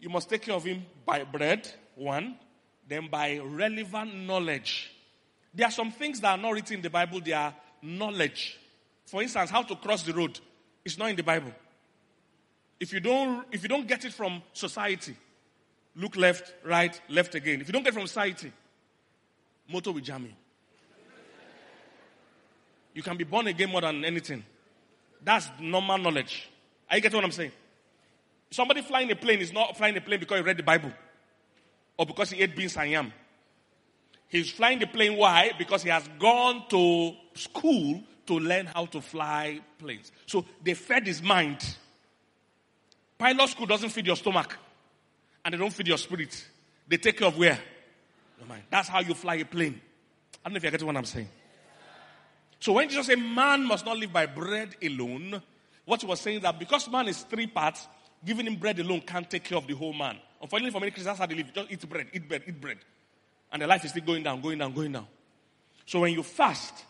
you 0.00 0.08
must 0.08 0.28
take 0.28 0.42
care 0.42 0.56
of 0.56 0.64
him 0.64 0.84
by 1.04 1.22
bread, 1.22 1.70
one, 1.94 2.36
then 2.88 3.08
by 3.08 3.38
relevant 3.38 4.14
knowledge. 4.14 4.92
There 5.54 5.66
are 5.66 5.70
some 5.70 5.90
things 5.90 6.20
that 6.20 6.38
are 6.38 6.42
not 6.42 6.52
written 6.52 6.76
in 6.76 6.82
the 6.82 6.90
Bible, 6.90 7.20
they 7.20 7.32
are 7.32 7.54
knowledge. 7.82 8.58
For 9.06 9.22
instance, 9.22 9.50
how 9.50 9.62
to 9.62 9.76
cross 9.76 10.02
the 10.02 10.12
road 10.12 10.38
is 10.84 10.98
not 10.98 11.10
in 11.10 11.16
the 11.16 11.22
Bible. 11.22 11.52
If 12.78 12.92
you 12.92 13.00
don't, 13.00 13.46
if 13.50 13.62
you 13.62 13.68
don't 13.68 13.86
get 13.86 14.04
it 14.04 14.12
from 14.12 14.42
society, 14.52 15.16
look 15.94 16.16
left, 16.16 16.52
right, 16.64 17.00
left 17.08 17.34
again. 17.34 17.60
If 17.60 17.68
you 17.68 17.72
don't 17.72 17.82
get 17.82 17.94
from 17.94 18.06
society, 18.06 18.52
motor 19.72 19.92
will 19.92 20.00
jam 20.00 20.24
you. 20.24 20.32
You 22.94 23.02
can 23.02 23.16
be 23.16 23.24
born 23.24 23.46
again 23.46 23.70
more 23.70 23.80
than 23.82 24.04
anything. 24.04 24.44
That's 25.22 25.48
normal 25.60 25.98
knowledge. 25.98 26.48
Are 26.90 26.96
you 26.96 27.02
getting 27.02 27.16
what 27.16 27.24
I'm 27.24 27.32
saying? 27.32 27.52
Somebody 28.50 28.82
flying 28.82 29.10
a 29.10 29.16
plane 29.16 29.40
is 29.40 29.52
not 29.52 29.76
flying 29.76 29.96
a 29.96 30.00
plane 30.00 30.20
because 30.20 30.38
he 30.38 30.44
read 30.44 30.56
the 30.56 30.62
Bible 30.62 30.92
or 31.98 32.06
because 32.06 32.30
he 32.30 32.42
ate 32.42 32.54
beans 32.56 32.76
and 32.76 32.90
yam. 32.90 33.12
He's 34.28 34.50
flying 34.50 34.78
the 34.78 34.86
plane. 34.86 35.16
Why? 35.16 35.52
Because 35.56 35.82
he 35.82 35.90
has 35.90 36.08
gone 36.18 36.64
to 36.68 37.12
school 37.34 38.02
to 38.26 38.38
learn 38.38 38.66
how 38.66 38.86
to 38.86 39.00
fly 39.00 39.60
planes. 39.78 40.10
So 40.26 40.44
they 40.62 40.74
fed 40.74 41.06
his 41.06 41.22
mind. 41.22 41.64
Pilot 43.18 43.48
school 43.48 43.66
doesn't 43.66 43.90
feed 43.90 44.06
your 44.06 44.16
stomach 44.16 44.58
and 45.44 45.54
they 45.54 45.58
don't 45.58 45.72
feed 45.72 45.88
your 45.88 45.98
spirit. 45.98 46.44
They 46.88 46.96
take 46.96 47.18
care 47.18 47.28
of 47.28 47.38
where? 47.38 47.58
Your 48.38 48.48
mind. 48.48 48.64
That's 48.68 48.88
how 48.88 49.00
you 49.00 49.14
fly 49.14 49.36
a 49.36 49.44
plane. 49.44 49.80
I 50.44 50.48
don't 50.48 50.54
know 50.54 50.56
if 50.58 50.62
you're 50.62 50.72
getting 50.72 50.86
what 50.86 50.96
I'm 50.96 51.04
saying. 51.04 51.28
So 52.60 52.72
when 52.72 52.88
Jesus 52.88 53.06
said 53.06 53.18
man 53.18 53.64
must 53.64 53.86
not 53.86 53.96
live 53.96 54.12
by 54.12 54.26
bread 54.26 54.74
alone, 54.82 55.40
what 55.84 56.00
he 56.00 56.06
was 56.06 56.20
saying 56.20 56.38
is 56.38 56.42
that 56.42 56.58
because 56.58 56.90
man 56.90 57.08
is 57.08 57.22
three 57.22 57.46
parts, 57.46 57.86
giving 58.24 58.46
him 58.46 58.56
bread 58.56 58.78
alone 58.80 59.02
can't 59.02 59.28
take 59.30 59.44
care 59.44 59.58
of 59.58 59.66
the 59.66 59.74
whole 59.74 59.92
man. 59.92 60.18
Unfortunately 60.40 60.72
for 60.72 60.80
many 60.80 60.92
Christians, 60.92 61.18
how 61.18 61.26
they 61.26 61.34
live. 61.34 61.52
Just 61.52 61.70
eat 61.70 61.88
bread, 61.88 62.06
eat 62.12 62.28
bread, 62.28 62.42
eat 62.46 62.60
bread. 62.60 62.78
And 63.52 63.62
their 63.62 63.68
life 63.68 63.84
is 63.84 63.90
still 63.90 64.04
going 64.04 64.22
down, 64.22 64.40
going 64.40 64.58
down, 64.58 64.72
going 64.72 64.92
down. 64.92 65.06
So 65.86 66.00
when 66.00 66.12
you 66.12 66.22
fast, 66.22 66.84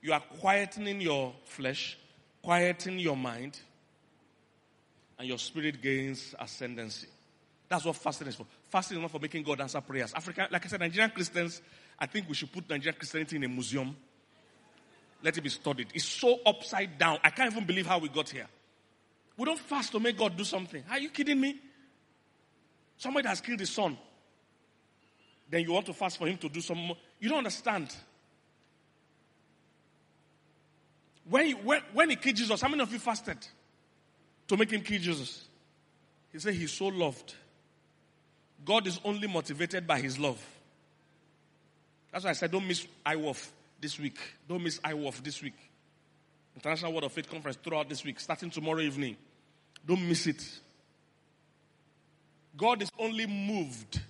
you 0.00 0.12
are 0.12 0.22
quietening 0.40 1.02
your 1.02 1.32
flesh, 1.44 1.98
quieting 2.42 2.98
your 2.98 3.16
mind, 3.16 3.58
and 5.18 5.28
your 5.28 5.38
spirit 5.38 5.80
gains 5.80 6.34
ascendancy. 6.38 7.08
That's 7.68 7.84
what 7.84 7.96
fasting 7.96 8.28
is 8.28 8.34
for. 8.34 8.46
Fasting 8.70 8.98
is 8.98 9.02
not 9.02 9.10
for 9.10 9.18
making 9.18 9.42
God 9.44 9.60
answer 9.60 9.80
prayers. 9.80 10.12
African, 10.14 10.46
like 10.50 10.64
I 10.64 10.68
said, 10.68 10.80
Nigerian 10.80 11.10
Christians, 11.10 11.62
I 11.98 12.06
think 12.06 12.28
we 12.28 12.34
should 12.34 12.52
put 12.52 12.68
Nigerian 12.68 12.96
Christianity 12.98 13.36
in 13.36 13.44
a 13.44 13.48
museum 13.48 13.96
let 15.22 15.38
it 15.38 15.40
be 15.40 15.48
studied. 15.48 15.88
It's 15.94 16.04
so 16.04 16.40
upside 16.44 16.98
down. 16.98 17.18
I 17.22 17.30
can't 17.30 17.52
even 17.52 17.64
believe 17.64 17.86
how 17.86 17.98
we 17.98 18.08
got 18.08 18.28
here. 18.28 18.46
We 19.36 19.44
don't 19.44 19.58
fast 19.58 19.92
to 19.92 20.00
make 20.00 20.18
God 20.18 20.36
do 20.36 20.44
something. 20.44 20.82
Are 20.90 20.98
you 20.98 21.10
kidding 21.10 21.40
me? 21.40 21.58
Somebody 23.02 23.26
has 23.26 23.40
killed 23.40 23.58
his 23.58 23.70
son. 23.70 23.98
Then 25.50 25.62
you 25.62 25.72
want 25.72 25.86
to 25.86 25.92
fast 25.92 26.18
for 26.18 26.28
him 26.28 26.38
to 26.38 26.48
do 26.48 26.60
some 26.60 26.78
more. 26.78 26.96
You 27.18 27.30
don't 27.30 27.38
understand. 27.38 27.92
When, 31.28 31.46
he, 31.46 31.52
when, 31.54 31.80
when 31.92 32.10
he 32.10 32.14
killed 32.14 32.36
Jesus, 32.36 32.60
how 32.60 32.68
many 32.68 32.80
of 32.80 32.92
you 32.92 33.00
fasted 33.00 33.38
to 34.46 34.56
make 34.56 34.70
him 34.70 34.82
kill 34.82 35.00
Jesus? 35.00 35.46
He 36.30 36.38
said 36.38 36.54
he's 36.54 36.70
so 36.70 36.86
loved. 36.86 37.34
God 38.64 38.86
is 38.86 39.00
only 39.04 39.26
motivated 39.26 39.84
by 39.84 39.98
his 40.00 40.16
love. 40.16 40.40
That's 42.12 42.22
why 42.22 42.30
I 42.30 42.34
said 42.34 42.52
don't 42.52 42.68
miss 42.68 42.86
IWOF 43.04 43.48
this 43.80 43.98
week. 43.98 44.18
Don't 44.48 44.62
miss 44.62 44.78
IWOF 44.78 45.24
this 45.24 45.42
week. 45.42 45.56
International 46.54 46.92
Word 46.92 47.02
of 47.02 47.12
Faith 47.12 47.28
Conference 47.28 47.58
throughout 47.64 47.88
this 47.88 48.04
week, 48.04 48.20
starting 48.20 48.50
tomorrow 48.50 48.78
evening. 48.78 49.16
Don't 49.84 50.08
miss 50.08 50.28
it. 50.28 50.60
God 52.56 52.82
is 52.82 52.90
only 52.98 53.26
moved 53.26 54.00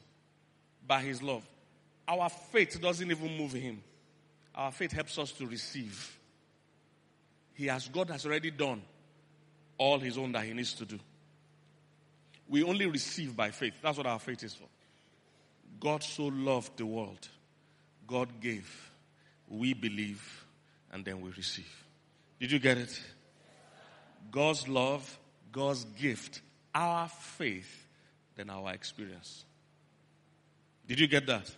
by 0.86 1.00
His 1.00 1.22
love. 1.22 1.44
Our 2.06 2.28
faith 2.28 2.80
doesn't 2.80 3.10
even 3.10 3.36
move 3.36 3.52
Him. 3.52 3.82
Our 4.54 4.72
faith 4.72 4.92
helps 4.92 5.18
us 5.18 5.32
to 5.32 5.46
receive. 5.46 6.18
He 7.54 7.66
has, 7.66 7.88
God 7.88 8.10
has 8.10 8.26
already 8.26 8.50
done 8.50 8.82
all 9.78 9.98
His 9.98 10.18
own 10.18 10.32
that 10.32 10.44
He 10.44 10.52
needs 10.52 10.74
to 10.74 10.84
do. 10.84 10.98
We 12.48 12.62
only 12.62 12.86
receive 12.86 13.36
by 13.36 13.50
faith. 13.50 13.74
That's 13.82 13.96
what 13.96 14.06
our 14.06 14.18
faith 14.18 14.42
is 14.42 14.54
for. 14.54 14.66
God 15.80 16.02
so 16.02 16.24
loved 16.24 16.76
the 16.76 16.86
world, 16.86 17.28
God 18.06 18.28
gave 18.40 18.92
we 19.52 19.74
believe, 19.74 20.46
and 20.92 21.04
then 21.04 21.20
we 21.20 21.30
receive. 21.30 21.70
Did 22.40 22.50
you 22.50 22.58
get 22.58 22.78
it? 22.78 23.00
God's 24.30 24.66
love, 24.66 25.18
God's 25.52 25.84
gift, 25.84 26.40
our 26.74 27.08
faith, 27.08 27.81
then 28.42 28.50
our 28.50 28.72
experience. 28.72 29.44
Did 30.86 30.98
you 30.98 31.06
get 31.06 31.26
that? 31.26 31.50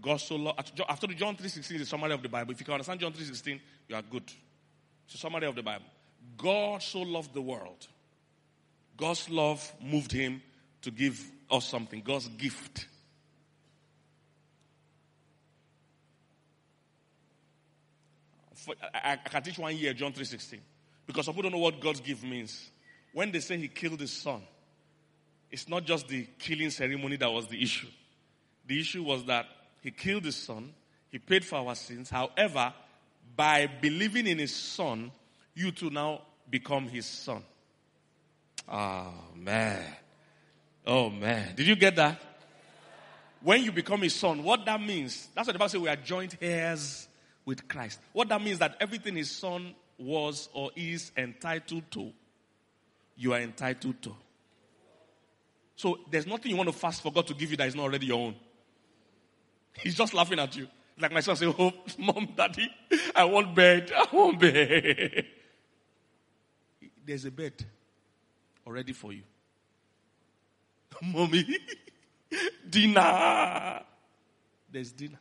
God 0.00 0.16
so 0.16 0.36
loved. 0.36 0.80
After 0.88 1.06
John 1.08 1.36
3.16 1.36 1.72
is 1.72 1.80
a 1.82 1.86
summary 1.86 2.12
of 2.12 2.22
the 2.22 2.28
Bible. 2.28 2.52
If 2.52 2.60
you 2.60 2.64
can 2.64 2.74
understand 2.74 3.00
John 3.00 3.12
3.16, 3.12 3.60
you 3.88 3.96
are 3.96 4.02
good. 4.02 4.24
It's 5.04 5.14
a 5.14 5.18
summary 5.18 5.46
of 5.46 5.54
the 5.54 5.62
Bible. 5.62 5.84
God 6.36 6.82
so 6.82 7.00
loved 7.00 7.34
the 7.34 7.42
world. 7.42 7.86
God's 8.96 9.28
love 9.28 9.72
moved 9.82 10.12
him 10.12 10.42
to 10.82 10.90
give 10.90 11.22
us 11.50 11.66
something. 11.66 12.00
God's 12.00 12.28
gift. 12.28 12.86
for, 18.54 18.74
I, 18.94 19.12
I, 19.12 19.28
can 19.28 19.42
teach 19.42 19.58
one 19.58 19.76
year 19.76 19.92
John 19.92 20.12
3.16. 20.12 20.58
Because 21.06 21.26
some 21.26 21.34
people 21.34 21.50
don't 21.50 21.58
know 21.58 21.64
what 21.64 21.80
God's 21.80 22.00
gift 22.00 22.24
means. 22.24 22.70
When 23.12 23.30
they 23.30 23.40
say 23.40 23.56
he 23.58 23.68
killed 23.68 24.00
his 24.00 24.12
son, 24.12 24.42
it's 25.50 25.68
not 25.68 25.84
just 25.84 26.08
the 26.08 26.26
killing 26.38 26.70
ceremony 26.70 27.16
that 27.16 27.30
was 27.30 27.46
the 27.46 27.62
issue. 27.62 27.88
The 28.66 28.80
issue 28.80 29.02
was 29.02 29.24
that 29.24 29.46
he 29.82 29.90
killed 29.90 30.24
his 30.24 30.36
son, 30.36 30.72
he 31.10 31.18
paid 31.18 31.44
for 31.44 31.56
our 31.56 31.74
sins. 31.74 32.10
However, 32.10 32.74
by 33.36 33.68
believing 33.80 34.26
in 34.26 34.38
his 34.38 34.54
son, 34.54 35.12
you 35.54 35.70
too 35.70 35.90
now 35.90 36.22
become 36.50 36.88
his 36.88 37.06
son. 37.06 37.42
Oh 38.68 39.12
man. 39.34 39.84
Oh 40.86 41.10
man. 41.10 41.54
Did 41.54 41.66
you 41.66 41.76
get 41.76 41.96
that? 41.96 42.20
When 43.42 43.62
you 43.62 43.70
become 43.70 44.02
his 44.02 44.14
son, 44.14 44.42
what 44.42 44.64
that 44.64 44.80
means, 44.80 45.28
that's 45.34 45.46
what 45.46 45.52
the 45.52 45.58
Bible 45.58 45.68
says 45.68 45.80
we 45.80 45.88
are 45.88 45.96
joint 45.96 46.36
heirs 46.40 47.06
with 47.44 47.68
Christ. 47.68 48.00
What 48.12 48.28
that 48.28 48.42
means 48.42 48.58
that 48.58 48.76
everything 48.80 49.14
his 49.14 49.30
son 49.30 49.74
was 49.98 50.48
or 50.52 50.70
is 50.74 51.12
entitled 51.16 51.84
to, 51.92 52.12
you 53.16 53.32
are 53.34 53.40
entitled 53.40 54.02
to. 54.02 54.14
So 55.76 56.00
there's 56.10 56.26
nothing 56.26 56.50
you 56.50 56.56
want 56.56 56.70
to 56.70 56.76
fast 56.76 57.02
for 57.02 57.12
God 57.12 57.26
to 57.26 57.34
give 57.34 57.50
you 57.50 57.56
that 57.58 57.68
is 57.68 57.74
not 57.74 57.84
already 57.84 58.06
your 58.06 58.18
own. 58.18 58.34
He's 59.74 59.94
just 59.94 60.14
laughing 60.14 60.38
at 60.38 60.56
you. 60.56 60.66
Like 60.98 61.12
my 61.12 61.20
son 61.20 61.36
say, 61.36 61.46
Oh, 61.46 61.72
mom, 61.98 62.30
daddy, 62.34 62.68
I 63.14 63.24
want 63.24 63.54
bed. 63.54 63.92
I 63.94 64.06
want 64.10 64.40
bed. 64.40 65.26
There's 67.04 67.26
a 67.26 67.30
bed 67.30 67.52
already 68.66 68.94
for 68.94 69.12
you. 69.12 69.22
Mommy, 71.02 71.58
dinner. 72.68 73.82
There's 74.72 74.92
dinner. 74.92 75.18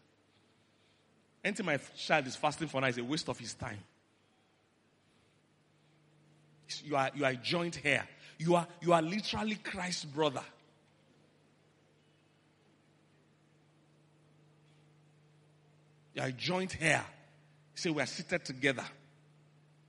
Anything 1.44 1.65
my 1.65 1.78
child 1.98 2.26
is 2.28 2.36
fasting 2.36 2.70
for 2.70 2.80
now 2.82 2.88
is 2.88 2.98
a 2.98 3.04
waste 3.04 3.30
of 3.30 3.38
his 3.38 3.54
time. 3.54 3.78
You 6.84 6.96
are, 6.96 7.12
you 7.13 7.26
are 7.26 7.34
joint 7.34 7.80
heir. 7.84 8.08
You 8.38 8.56
are, 8.56 8.67
you 8.82 8.93
are 8.93 9.02
literally 9.02 9.56
Christ's 9.56 10.06
brother. 10.06 10.43
You 16.13 16.21
are 16.21 16.32
joint 16.32 16.78
heir. 16.80 17.06
Say 17.76 17.89
we 17.89 18.02
are 18.02 18.06
seated 18.06 18.45
together. 18.45 18.86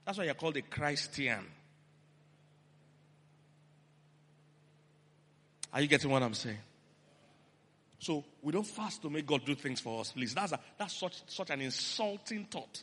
That's 0.04 0.18
why 0.18 0.24
you're 0.24 0.34
called 0.34 0.56
a 0.56 0.62
Christian. 0.62 1.44
Are 5.72 5.80
you 5.80 5.88
getting 5.88 6.10
what 6.10 6.22
I'm 6.22 6.34
saying? 6.34 6.58
So 7.98 8.24
we 8.42 8.52
don't 8.52 8.66
fast 8.66 9.02
to 9.02 9.10
make 9.10 9.26
God 9.26 9.44
do 9.44 9.54
things 9.54 9.80
for 9.80 10.00
us, 10.00 10.12
please. 10.12 10.34
That's, 10.34 10.52
a, 10.52 10.60
that's 10.78 10.96
such, 10.96 11.22
such 11.26 11.50
an 11.50 11.60
insulting 11.60 12.44
thought. 12.44 12.82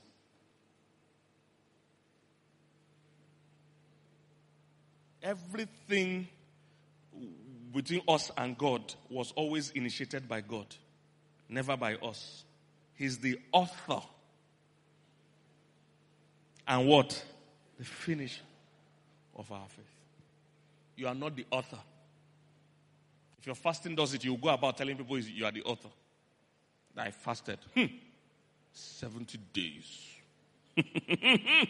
Everything 5.24 6.28
between 7.74 8.02
us 8.08 8.30
and 8.38 8.58
God 8.58 8.94
was 9.10 9.32
always 9.36 9.72
initiated 9.72 10.28
by 10.28 10.42
God, 10.42 10.68
never 11.50 11.76
by 11.76 11.96
us. 11.96 12.44
He's 12.96 13.18
the 13.18 13.40
author. 13.52 14.06
And 16.68 16.88
what? 16.88 17.24
The 17.80 17.86
finish 17.86 18.40
of 19.36 19.52
our 19.52 19.66
faith. 19.68 19.86
You 20.96 21.08
are 21.08 21.16
not 21.16 21.36
the 21.36 21.46
author. 21.50 21.80
If 23.40 23.48
your 23.48 23.56
fasting 23.56 23.96
does 23.96 24.14
it, 24.14 24.24
you 24.24 24.38
go 24.38 24.50
about 24.50 24.78
telling 24.78 24.96
people 24.96 25.18
you 25.18 25.46
are 25.46 25.52
the 25.52 25.64
author. 25.64 25.90
I 26.96 27.12
fasted. 27.12 27.60
Hmm. 27.74 27.86
70 28.72 29.40
days. 29.52 30.08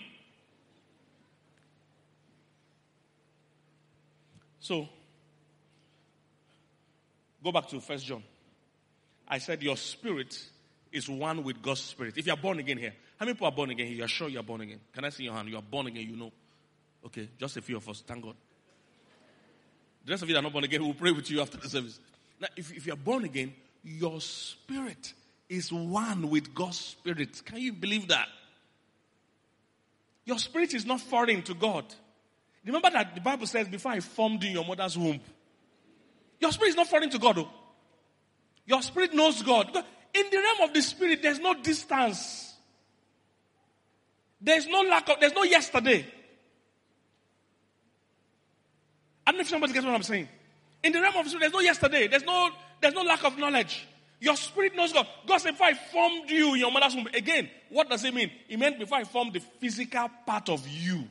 so, 4.64 4.88
go 7.44 7.52
back 7.52 7.68
to 7.68 7.82
First 7.82 8.06
John. 8.06 8.24
I 9.28 9.40
said 9.40 9.62
your 9.62 9.76
spirit 9.76 10.42
is 10.90 11.10
one 11.10 11.44
with 11.44 11.62
God's 11.62 11.82
spirit. 11.82 12.18
If 12.18 12.28
you 12.28 12.32
are 12.32 12.38
born 12.38 12.60
again 12.60 12.78
here, 12.78 12.94
how 13.20 13.26
many 13.26 13.34
people 13.34 13.48
are 13.48 13.52
born 13.52 13.72
again 13.72 13.88
here? 13.88 13.98
You 13.98 14.06
are 14.06 14.08
sure 14.08 14.30
you 14.30 14.40
are 14.40 14.44
born 14.44 14.62
again? 14.62 14.80
Can 14.94 15.04
I 15.04 15.10
see 15.10 15.26
your 15.26 15.34
hand? 15.34 15.50
You 15.50 15.58
are 15.58 15.62
born 15.62 15.88
again, 15.88 16.10
you 16.10 16.16
know. 16.16 16.32
Okay, 17.06 17.28
just 17.38 17.58
a 17.58 17.62
few 17.62 17.76
of 17.76 17.90
us. 17.90 18.06
Thank 18.08 18.24
God. 18.24 18.36
The 20.06 20.12
rest 20.12 20.24
of 20.24 20.30
you 20.30 20.38
are 20.38 20.42
not 20.42 20.54
born 20.54 20.64
again. 20.64 20.82
We'll 20.82 20.94
pray 20.94 21.12
with 21.12 21.30
you 21.30 21.42
after 21.42 21.58
the 21.58 21.68
service. 21.68 22.00
Now, 22.40 22.48
if, 22.56 22.72
if 22.72 22.88
you're 22.88 22.96
born 22.96 23.26
again, 23.26 23.54
your 23.84 24.22
spirit 24.22 25.12
is 25.50 25.74
one 25.74 26.30
with 26.30 26.56
God's 26.56 26.80
spirit. 26.80 27.44
Can 27.44 27.58
you 27.58 27.74
believe 27.74 28.08
that? 28.08 28.30
Your 30.24 30.40
spirit 30.40 30.74
is 30.74 30.86
not 30.86 31.02
foreign 31.02 31.42
to 31.42 31.54
God. 31.54 31.84
Remember 32.66 32.90
that 32.92 33.16
the 33.16 33.22
Bible 33.22 33.46
says, 33.46 33.68
before 33.68 33.92
I 33.92 34.00
formed 34.00 34.42
you 34.44 34.50
in 34.50 34.56
your 34.56 34.66
mother's 34.66 34.98
womb, 34.98 35.20
your 36.40 36.52
spirit 36.52 36.70
is 36.70 36.76
not 36.76 36.88
foreign 36.88 37.10
to 37.10 37.20
God. 37.20 37.36
Though. 37.36 37.50
Your 38.66 38.82
spirit 38.82 39.14
knows 39.14 39.42
God. 39.42 39.68
In 40.14 40.26
the 40.30 40.38
realm 40.38 40.70
of 40.70 40.74
the 40.74 40.82
spirit, 40.82 41.22
there's 41.22 41.40
no 41.40 41.54
distance. 41.56 42.54
There's 44.40 44.68
no 44.68 44.82
lack 44.82 45.10
of, 45.10 45.20
there's 45.20 45.34
no 45.34 45.44
yesterday. 45.44 46.06
I 49.26 49.32
don't 49.32 49.38
know 49.38 49.42
if 49.42 49.50
somebody 49.50 49.74
gets 49.74 49.86
what 49.86 49.96
I'm 49.96 50.04
saying. 50.04 50.28
In 50.84 50.92
the 50.92 51.02
realm 51.02 51.16
of 51.16 51.24
the 51.24 51.30
spirit, 51.30 51.42
there's 51.42 51.54
no 51.54 51.60
yesterday. 51.62 52.08
There's 52.08 52.24
no, 52.24 52.50
there's 52.82 52.94
no 52.94 53.04
lack 53.04 53.24
of 53.24 53.38
knowledge. 53.38 53.88
Your 54.20 54.36
spirit 54.36 54.76
knows 54.76 54.94
God. 54.94 55.08
God 55.26 55.38
said, 55.40 55.52
before 55.52 55.68
I 55.68 55.74
formed 55.74 56.30
you 56.30 56.54
in 56.54 56.60
your 56.60 56.72
mother's 56.72 56.96
womb. 56.96 57.08
Again, 57.14 57.50
what 57.70 57.90
does 57.90 58.04
it 58.06 58.14
mean? 58.14 58.32
It 58.48 58.58
meant 58.58 58.80
before 58.80 58.98
I 59.00 59.04
formed 59.04 59.34
the 59.34 59.42
physical 59.60 60.10
part 60.26 60.50
of 60.50 60.66
you. 60.68 61.06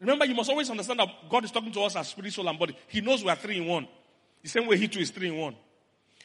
Remember, 0.00 0.24
you 0.24 0.34
must 0.34 0.48
always 0.48 0.70
understand 0.70 0.98
that 0.98 1.08
God 1.28 1.44
is 1.44 1.50
talking 1.50 1.72
to 1.72 1.82
us 1.82 1.94
as 1.94 2.08
spirit, 2.08 2.32
soul, 2.32 2.48
and 2.48 2.58
body. 2.58 2.74
He 2.88 3.02
knows 3.02 3.22
we 3.22 3.30
are 3.30 3.36
three 3.36 3.58
in 3.58 3.66
one. 3.66 3.86
The 4.42 4.48
same 4.48 4.66
way 4.66 4.78
He 4.78 4.88
too 4.88 5.00
is 5.00 5.10
three 5.10 5.28
in 5.28 5.36
one. 5.36 5.54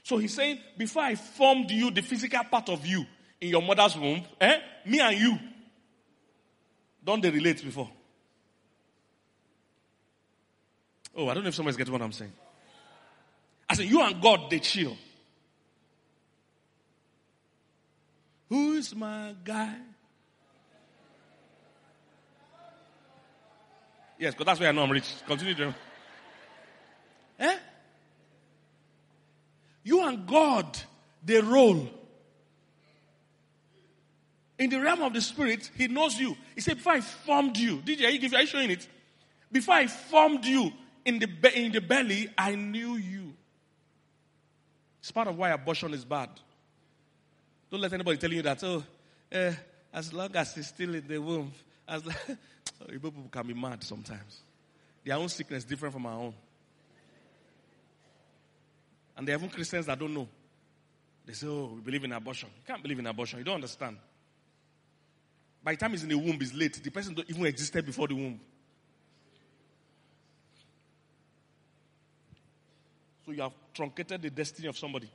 So 0.02 0.18
He's 0.18 0.34
saying, 0.34 0.60
before 0.78 1.04
I 1.04 1.16
formed 1.16 1.70
you, 1.70 1.92
the 1.92 2.02
physical 2.02 2.44
part 2.46 2.70
of 2.70 2.86
you 2.86 3.06
in 3.42 3.50
your 3.50 3.62
mother's 3.62 3.98
womb, 3.98 4.24
eh, 4.40 4.60
me 4.86 5.00
and 5.02 5.18
you, 5.18 5.38
don't 7.04 7.22
they 7.22 7.30
relate 7.30 7.64
before? 7.64 7.90
Oh, 11.16 11.28
I 11.28 11.34
don't 11.34 11.44
know 11.44 11.50
if 11.50 11.56
somebody's 11.56 11.78
getting 11.78 11.94
what 11.94 12.02
I'm 12.02 12.12
saying. 12.12 12.34
I 13.70 13.76
said, 13.76 13.86
you 13.86 14.02
and 14.02 14.22
God, 14.22 14.50
they 14.50 14.60
chill. 14.60 14.96
Who's 18.48 18.96
my 18.96 19.34
guy? 19.44 19.76
Yes, 24.18 24.34
because 24.34 24.46
that's 24.46 24.60
where 24.60 24.70
I 24.70 24.72
know 24.72 24.84
I'm 24.84 24.92
rich. 24.92 25.12
Continue, 25.28 25.54
Jeremy. 25.54 25.76
Eh? 27.40 27.58
You 29.84 30.08
and 30.08 30.26
God, 30.26 30.78
they 31.24 31.42
roll. 31.42 31.90
In 34.58 34.70
the 34.70 34.80
realm 34.80 35.02
of 35.02 35.14
the 35.14 35.22
spirit, 35.22 35.70
He 35.76 35.88
knows 35.88 36.18
you. 36.18 36.36
He 36.56 36.62
said, 36.62 36.78
Before 36.78 36.94
I 36.94 37.02
formed 37.02 37.58
you, 37.58 37.84
are 37.86 37.92
you, 37.92 38.36
are 38.36 38.42
you 38.42 38.48
showing 38.48 38.72
it? 38.72 38.88
Before 39.52 39.76
I 39.76 39.88
formed 39.88 40.46
you, 40.46 40.72
in 41.06 41.20
the, 41.20 41.28
in 41.54 41.72
the 41.72 41.82
belly, 41.82 42.30
I 42.38 42.56
knew 42.56 42.96
you. 42.96 43.34
It's 45.00 45.12
part 45.12 45.28
of 45.28 45.38
why 45.38 45.52
abortion 45.52 45.94
is 45.94 46.04
bad. 46.04 46.30
Don't 47.70 47.80
let 47.80 47.94
anybody 47.94 48.18
tell 48.18 48.34
you 48.34 48.42
that, 48.42 48.64
oh, 48.64 48.84
eh, 49.32 49.54
as 49.94 50.12
long 50.12 50.36
as 50.36 50.56
he's 50.56 50.68
still 50.68 50.96
in 50.96 51.08
the 51.08 51.20
womb, 51.20 51.52
as 51.88 52.02
people 52.90 53.14
can 53.32 53.48
be 53.48 53.54
mad 53.54 53.84
sometimes. 53.84 54.42
Their 55.04 55.16
own 55.16 55.30
sickness 55.30 55.60
is 55.60 55.70
different 55.70 55.94
from 55.94 56.06
our 56.06 56.14
own. 56.14 56.34
And 59.18 59.28
there 59.28 59.36
are 59.36 59.40
even 59.40 59.50
Christians 59.50 59.86
that 59.86 59.98
don't 59.98 60.14
know. 60.14 60.28
They 61.26 61.34
say, 61.34 61.48
oh, 61.48 61.72
we 61.76 61.82
believe 61.82 62.04
in 62.04 62.12
abortion. 62.12 62.50
You 62.56 62.64
can't 62.68 62.82
believe 62.82 63.00
in 63.00 63.08
abortion. 63.08 63.40
You 63.40 63.46
don't 63.46 63.56
understand. 63.56 63.98
By 65.64 65.72
the 65.72 65.78
time 65.78 65.92
he's 65.92 66.04
in 66.04 66.10
the 66.10 66.18
womb, 66.18 66.38
it's 66.40 66.54
late. 66.54 66.82
The 66.84 66.92
person 66.92 67.14
don't 67.14 67.30
even 67.30 67.46
existed 67.46 67.86
before 67.86 68.08
the 68.08 68.14
womb. 68.14 68.40
So 73.26 73.32
you 73.32 73.42
have 73.42 73.54
truncated 73.74 74.22
the 74.22 74.30
destiny 74.30 74.68
of 74.68 74.78
somebody. 74.78 75.10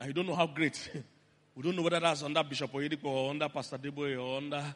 And 0.00 0.08
you 0.08 0.12
don't 0.12 0.26
know 0.26 0.34
how 0.34 0.46
great. 0.46 0.90
we 1.54 1.62
don't 1.62 1.74
know 1.74 1.82
whether 1.82 2.00
that's 2.00 2.22
under 2.22 2.42
Bishop 2.44 2.70
Oyedepo 2.72 3.04
or 3.06 3.30
under 3.30 3.48
Pastor 3.48 3.78
Adeboye 3.78 4.22
or 4.22 4.36
under, 4.36 4.74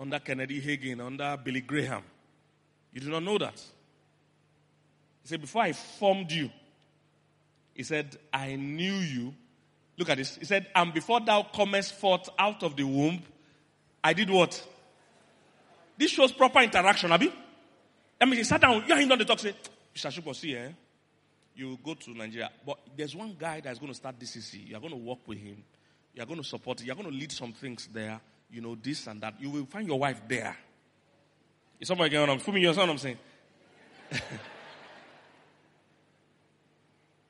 under 0.00 0.18
Kenneth 0.18 0.48
Hagin, 0.48 1.04
under 1.04 1.36
Billy 1.44 1.60
Graham. 1.60 2.02
You 2.92 3.02
do 3.02 3.10
not 3.10 3.22
know 3.22 3.36
that. 3.38 3.54
He 5.22 5.28
said, 5.28 5.40
Before 5.42 5.62
I 5.62 5.72
formed 5.72 6.32
you, 6.32 6.50
he 7.74 7.82
said, 7.82 8.16
I 8.32 8.56
knew 8.56 8.94
you. 8.94 9.34
Look 9.98 10.08
at 10.08 10.16
this. 10.16 10.36
He 10.36 10.46
said, 10.46 10.66
And 10.74 10.94
before 10.94 11.20
thou 11.20 11.42
comest 11.42 11.94
forth 11.94 12.28
out 12.38 12.62
of 12.62 12.76
the 12.76 12.84
womb, 12.84 13.22
I 14.02 14.14
did 14.14 14.30
what? 14.30 14.66
This 15.98 16.10
shows 16.10 16.32
proper 16.32 16.60
interaction, 16.60 17.12
Abi. 17.12 17.30
I 18.18 18.24
mean, 18.24 18.36
he 18.36 18.44
sat 18.44 18.62
down, 18.62 18.82
and 18.82 19.00
him 19.00 19.12
on 19.12 19.18
the 19.18 19.24
talk, 19.26 19.38
say, 19.38 19.54
Mr. 19.94 20.10
Shupo, 20.10 20.34
see, 20.34 20.56
eh? 20.56 20.68
You 21.54 21.78
go 21.84 21.92
to 21.94 22.10
Nigeria. 22.16 22.50
But 22.64 22.78
there's 22.96 23.14
one 23.14 23.36
guy 23.38 23.60
that's 23.60 23.78
going 23.78 23.92
to 23.92 23.96
start 23.96 24.18
DCC. 24.18 24.70
You're 24.70 24.80
going 24.80 24.92
to 24.92 24.98
work 24.98 25.18
with 25.26 25.38
him. 25.38 25.62
You're 26.14 26.26
going 26.26 26.40
to 26.40 26.48
support. 26.48 26.82
You're 26.82 26.94
going 26.94 27.10
to 27.10 27.14
lead 27.14 27.32
some 27.32 27.52
things 27.52 27.88
there. 27.92 28.20
You 28.52 28.60
know, 28.60 28.76
this 28.80 29.06
and 29.06 29.20
that. 29.20 29.34
You 29.40 29.50
will 29.50 29.66
find 29.66 29.86
your 29.86 29.98
wife 29.98 30.22
there. 30.28 30.56
Is 31.78 31.88
somebody 31.88 32.10
going 32.10 32.28
on? 32.28 32.40
Fumi, 32.40 32.60
you 32.60 32.68
understand 32.68 32.88
what 32.88 32.94
I'm 32.94 32.98
saying? 32.98 33.18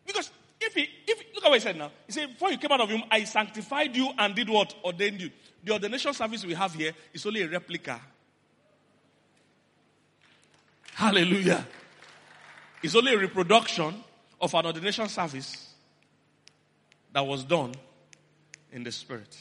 because 0.07 0.31
if 0.61 0.75
he, 0.75 0.89
if 1.07 1.23
look 1.35 1.45
at 1.45 1.49
what 1.49 1.55
he 1.55 1.61
said 1.61 1.77
now. 1.77 1.91
He 2.07 2.13
said, 2.13 2.29
before 2.31 2.51
you 2.51 2.59
came 2.59 2.73
out 2.73 2.81
of 2.81 2.89
him, 2.89 3.03
I 3.11 3.25
sanctified 3.25 3.95
you 3.95 4.11
and 4.19 4.35
did 4.35 4.49
what? 4.49 4.75
Ordained 4.85 5.21
you. 5.21 5.31
The 5.63 5.73
ordination 5.73 6.13
service 6.15 6.45
we 6.45 6.55
have 6.55 6.75
here 6.75 6.93
is 7.13 7.25
only 7.27 7.43
a 7.43 7.49
replica. 7.49 8.01
Hallelujah. 10.95 11.67
It's 12.83 12.95
only 12.95 13.15
a 13.15 13.19
reproduction 13.19 14.03
of 14.41 14.55
an 14.55 14.67
ordination 14.67 15.09
service 15.09 15.75
that 17.13 17.27
was 17.27 17.45
done 17.45 17.75
in 18.73 18.85
the 18.85 18.93
spirit. 18.93 19.37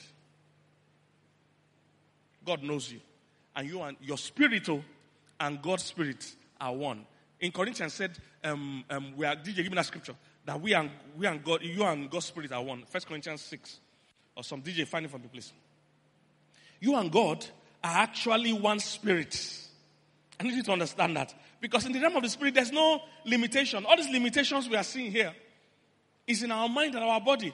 God 2.49 2.63
knows 2.63 2.91
you. 2.91 2.99
And 3.55 3.69
you 3.69 3.79
and 3.83 3.95
your 4.01 4.17
spiritual 4.17 4.83
and 5.39 5.61
God's 5.61 5.83
spirit 5.83 6.35
are 6.59 6.73
one. 6.73 7.05
In 7.39 7.51
Corinthians 7.51 7.93
said, 7.93 8.17
um, 8.43 8.83
um, 8.89 9.13
we 9.15 9.23
are, 9.27 9.35
did 9.35 9.55
you 9.55 9.61
give 9.61 9.71
me 9.71 9.75
that 9.75 9.85
scripture? 9.85 10.15
That 10.45 10.59
we 10.59 10.73
and, 10.73 10.89
we 11.15 11.27
and 11.27 11.43
God, 11.43 11.61
you 11.61 11.83
and 11.83 12.09
God's 12.09 12.25
spirit 12.25 12.51
are 12.51 12.63
one. 12.63 12.85
First 12.89 13.05
Corinthians 13.05 13.41
6. 13.41 13.79
Or 14.35 14.43
some 14.43 14.63
DJ, 14.63 14.87
find 14.87 15.05
it 15.05 15.11
from 15.11 15.21
the 15.21 15.27
place. 15.27 15.53
You 16.79 16.95
and 16.95 17.11
God 17.11 17.45
are 17.83 17.97
actually 17.97 18.51
one 18.53 18.79
spirit. 18.79 19.39
I 20.39 20.43
need 20.45 20.55
you 20.55 20.63
to 20.63 20.71
understand 20.71 21.17
that. 21.17 21.35
Because 21.61 21.85
in 21.85 21.91
the 21.91 21.99
realm 21.99 22.15
of 22.15 22.23
the 22.23 22.29
spirit, 22.29 22.55
there's 22.55 22.71
no 22.71 22.99
limitation. 23.27 23.85
All 23.85 23.95
these 23.95 24.09
limitations 24.09 24.67
we 24.67 24.75
are 24.75 24.83
seeing 24.83 25.11
here 25.11 25.33
is 26.25 26.41
in 26.41 26.51
our 26.51 26.67
mind 26.67 26.95
and 26.95 27.03
our 27.03 27.21
body. 27.21 27.53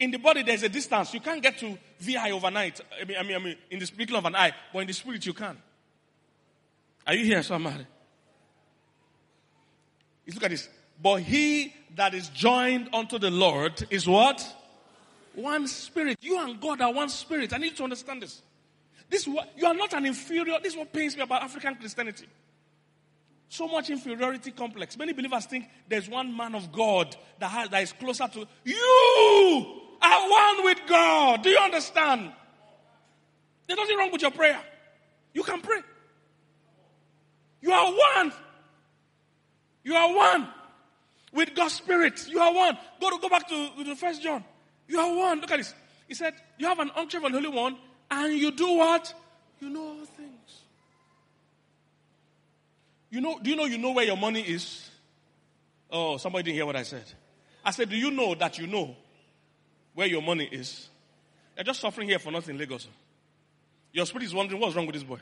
In 0.00 0.10
the 0.10 0.18
body, 0.18 0.42
there's 0.42 0.62
a 0.62 0.68
distance. 0.68 1.14
You 1.14 1.20
can't 1.20 1.42
get 1.42 1.58
to 1.58 1.78
VI 2.00 2.32
overnight. 2.32 2.80
I 3.00 3.04
mean, 3.04 3.16
I 3.18 3.22
mean, 3.22 3.36
I 3.36 3.38
mean 3.38 3.56
in 3.70 3.78
the 3.78 3.86
speaking 3.86 4.16
of 4.16 4.24
an 4.24 4.34
eye, 4.34 4.52
but 4.72 4.80
in 4.80 4.86
the 4.86 4.92
spirit, 4.92 5.24
you 5.24 5.34
can. 5.34 5.56
Are 7.06 7.14
you 7.14 7.24
here, 7.24 7.42
somebody? 7.42 7.86
Look 10.26 10.44
at 10.44 10.50
this. 10.50 10.68
But 11.02 11.22
he 11.22 11.74
that 11.96 12.14
is 12.14 12.28
joined 12.30 12.88
unto 12.92 13.18
the 13.18 13.30
Lord 13.30 13.86
is 13.90 14.06
what? 14.06 14.56
one 15.34 15.66
spirit. 15.66 16.18
You 16.20 16.42
and 16.42 16.60
God 16.60 16.80
are 16.80 16.92
one 16.92 17.08
spirit. 17.08 17.52
I 17.52 17.58
need 17.58 17.76
to 17.76 17.84
understand 17.84 18.22
this. 18.22 18.42
This 19.08 19.26
you 19.26 19.66
are 19.66 19.74
not 19.74 19.92
an 19.92 20.06
inferior. 20.06 20.58
This 20.62 20.72
is 20.74 20.78
what 20.78 20.92
pains 20.92 21.16
me 21.16 21.22
about 21.22 21.42
African 21.42 21.74
Christianity. 21.76 22.26
So 23.48 23.66
much 23.66 23.90
inferiority 23.90 24.52
complex. 24.52 24.96
Many 24.96 25.12
believers 25.12 25.46
think 25.46 25.68
there's 25.88 26.08
one 26.08 26.36
man 26.36 26.54
of 26.54 26.70
God 26.70 27.16
that, 27.40 27.50
has, 27.50 27.68
that 27.70 27.82
is 27.82 27.92
closer 27.92 28.28
to 28.28 28.46
you. 28.64 29.80
Are 30.02 30.30
one 30.30 30.64
with 30.64 30.78
God. 30.86 31.42
Do 31.42 31.50
you 31.50 31.58
understand? 31.58 32.32
There's 33.66 33.78
nothing 33.78 33.98
wrong 33.98 34.12
with 34.12 34.22
your 34.22 34.30
prayer. 34.30 34.60
You 35.34 35.42
can 35.42 35.60
pray. 35.60 35.80
You 37.60 37.72
are 37.72 37.92
one. 37.92 38.32
You 39.84 39.94
are 39.94 40.14
one 40.14 40.48
with 41.32 41.54
God's 41.54 41.74
Spirit. 41.74 42.26
You 42.28 42.40
are 42.40 42.52
one. 42.52 42.78
Go 43.00 43.10
to 43.10 43.18
go 43.18 43.28
back 43.28 43.48
to, 43.48 43.84
to 43.84 43.96
First 43.96 44.22
John. 44.22 44.44
You 44.88 44.98
are 44.98 45.14
one. 45.14 45.40
Look 45.40 45.50
at 45.50 45.58
this. 45.58 45.74
He 46.08 46.14
said, 46.14 46.34
"You 46.58 46.66
have 46.66 46.78
an 46.80 46.90
unction 46.96 47.20
from 47.20 47.32
the 47.32 47.40
Holy 47.40 47.54
One, 47.54 47.76
and 48.10 48.32
you 48.32 48.50
do 48.50 48.72
what? 48.72 49.14
You 49.60 49.68
know 49.68 49.86
all 49.86 50.04
things. 50.04 50.62
You 53.10 53.20
know? 53.20 53.38
Do 53.40 53.50
you 53.50 53.56
know? 53.56 53.66
You 53.66 53.78
know 53.78 53.92
where 53.92 54.04
your 54.04 54.16
money 54.16 54.40
is? 54.40 54.90
Oh, 55.92 56.16
somebody 56.16 56.44
didn't 56.44 56.56
hear 56.56 56.66
what 56.66 56.76
I 56.76 56.82
said. 56.82 57.04
I 57.64 57.72
said, 57.72 57.90
do 57.90 57.96
you 57.96 58.10
know 58.10 58.34
that 58.34 58.58
you 58.58 58.66
know 58.66 58.96
where 59.94 60.06
your 60.06 60.22
money 60.22 60.48
is? 60.50 60.88
You're 61.56 61.64
just 61.64 61.80
suffering 61.80 62.08
here 62.08 62.18
for 62.18 62.30
nothing, 62.30 62.56
Lagos. 62.56 62.88
Your 63.92 64.06
spirit 64.06 64.24
is 64.24 64.34
wondering 64.34 64.60
what's 64.60 64.76
wrong 64.76 64.86
with 64.86 64.94
this 64.94 65.04
boy. 65.04 65.18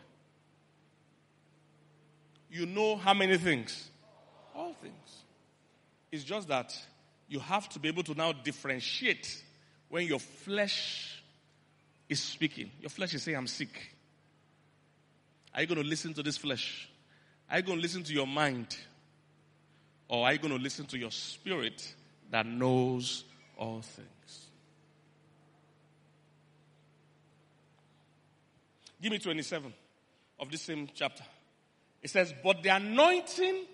You 2.50 2.66
know 2.66 2.96
how 2.96 3.14
many 3.14 3.38
things? 3.38 3.90
All 4.54 4.74
things. 4.74 5.22
It's 6.10 6.24
just 6.24 6.48
that 6.48 6.74
you 7.28 7.40
have 7.40 7.68
to 7.70 7.78
be 7.78 7.88
able 7.88 8.02
to 8.04 8.14
now 8.14 8.32
differentiate 8.32 9.42
when 9.88 10.06
your 10.06 10.18
flesh 10.18 11.22
is 12.08 12.20
speaking. 12.20 12.70
Your 12.80 12.90
flesh 12.90 13.14
is 13.14 13.22
saying, 13.22 13.36
I'm 13.36 13.46
sick. 13.46 13.94
Are 15.54 15.60
you 15.60 15.66
going 15.66 15.82
to 15.82 15.88
listen 15.88 16.14
to 16.14 16.22
this 16.22 16.36
flesh? 16.36 16.88
Are 17.50 17.58
you 17.58 17.62
going 17.62 17.78
to 17.78 17.82
listen 17.82 18.02
to 18.04 18.12
your 18.12 18.26
mind? 18.26 18.76
Or 20.08 20.26
are 20.26 20.32
you 20.32 20.38
going 20.38 20.56
to 20.56 20.62
listen 20.62 20.86
to 20.86 20.98
your 20.98 21.10
spirit 21.10 21.94
that 22.30 22.46
knows 22.46 23.24
all 23.58 23.82
things? 23.82 24.08
Give 29.00 29.12
me 29.12 29.18
27 29.18 29.72
of 30.40 30.50
this 30.50 30.62
same 30.62 30.88
chapter. 30.94 31.24
It 32.02 32.10
says, 32.10 32.32
But 32.42 32.62
the 32.62 32.70
anointing 32.70 33.64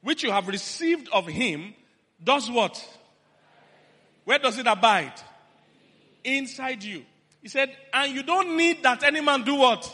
which 0.00 0.22
you 0.22 0.30
have 0.30 0.48
received 0.48 1.08
of 1.12 1.26
him 1.26 1.74
does 2.22 2.50
what? 2.50 2.82
Where 4.24 4.38
does 4.38 4.58
it 4.58 4.66
abide? 4.66 5.12
Inside 6.24 6.82
you. 6.82 7.04
He 7.40 7.48
said, 7.48 7.76
and 7.92 8.14
you 8.14 8.22
don't 8.22 8.56
need 8.56 8.82
that 8.84 9.02
any 9.02 9.20
man 9.20 9.42
do 9.42 9.56
what? 9.56 9.90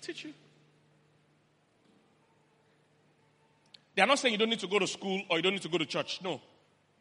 Teach 0.00 0.24
you. 0.24 0.32
They 3.94 4.02
are 4.02 4.06
not 4.06 4.18
saying 4.18 4.32
you 4.32 4.38
don't 4.38 4.50
need 4.50 4.60
to 4.60 4.66
go 4.66 4.78
to 4.78 4.86
school 4.86 5.22
or 5.28 5.36
you 5.36 5.42
don't 5.42 5.52
need 5.52 5.62
to 5.62 5.68
go 5.68 5.78
to 5.78 5.86
church. 5.86 6.20
No. 6.22 6.40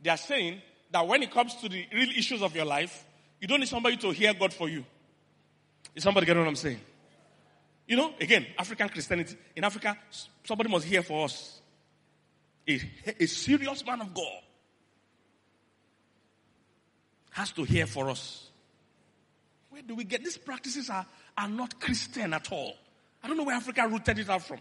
They 0.02 0.10
are 0.10 0.18
saying 0.18 0.62
that 0.92 1.08
when 1.08 1.24
it 1.24 1.32
comes 1.32 1.56
to 1.56 1.70
the 1.70 1.86
real 1.94 2.10
issues 2.10 2.42
of 2.42 2.56
your 2.56 2.66
life, 2.66 3.06
you 3.40 3.48
don't 3.48 3.60
need 3.60 3.70
somebody 3.70 3.98
to 3.98 4.12
hear 4.12 4.34
God 4.34 4.54
for 4.54 4.70
you. 4.70 4.86
Is 5.96 6.04
somebody 6.04 6.26
getting 6.26 6.42
what 6.42 6.50
I'm 6.50 6.56
saying? 6.56 6.80
You 7.88 7.98
know, 7.98 8.14
again, 8.22 8.46
African 8.58 8.90
Christianity. 8.90 9.36
In 9.56 9.64
Africa, 9.64 9.98
somebody 10.44 10.70
must 10.70 10.86
hear 10.86 11.02
for 11.02 11.26
us. 11.26 11.60
A, 12.68 12.80
a 13.20 13.26
serious 13.26 13.84
man 13.86 14.02
of 14.02 14.14
God 14.14 14.42
has 17.32 17.52
to 17.54 17.64
hear 17.64 17.88
for 17.88 18.10
us. 18.10 18.48
Where 19.70 19.82
do 19.82 19.96
we 19.96 20.04
get 20.04 20.24
these 20.24 20.38
practices 20.38 20.90
are, 20.90 21.06
are 21.38 21.48
not 21.48 21.80
Christian 21.80 22.34
at 22.34 22.52
all. 22.52 22.76
I 23.24 23.28
don't 23.28 23.38
know 23.38 23.44
where 23.44 23.56
Africa 23.56 23.88
rooted 23.88 24.20
it 24.20 24.30
out 24.30 24.44
from. 24.44 24.60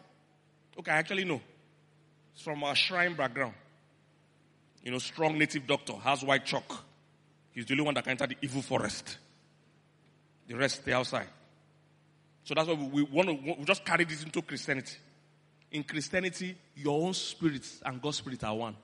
Okay, 0.79 0.91
I 0.91 0.97
actually 0.97 1.25
know. 1.25 1.41
It's 2.33 2.43
from 2.43 2.63
our 2.65 2.75
shrine 2.75 3.15
background. 3.15 3.55
You 4.83 4.93
know, 4.93 4.99
strong 4.99 5.37
native 5.37 5.67
doctor 5.67 5.95
has 5.95 6.23
white 6.23 6.47
chalk. 6.47 6.85
He's 7.53 7.67
the 7.67 7.75
only 7.75 7.85
one 7.85 7.95
that 7.95 8.05
can 8.05 8.13
enter 8.13 8.27
the 8.27 8.37
evil 8.41 8.63
forest. 8.63 9.19
The 10.49 10.57
rest 10.57 10.83
stay 10.83 10.93
outside. 10.93 11.29
So 12.43 12.55
that's 12.55 12.67
why 12.67 12.75
we, 12.75 13.03
want 13.03 13.29
to 13.29 13.55
we 13.59 13.65
just 13.65 13.85
carry 13.85 14.05
this 14.05 14.25
into 14.25 14.41
Christianity. 14.43 14.97
In 15.71 15.85
Christianity, 15.85 16.57
your 16.75 17.07
own 17.07 17.13
spirit 17.13 17.67
and 17.85 18.01
God's 18.01 18.17
spirit 18.17 18.43
are 18.43 18.55
one. 18.55 18.75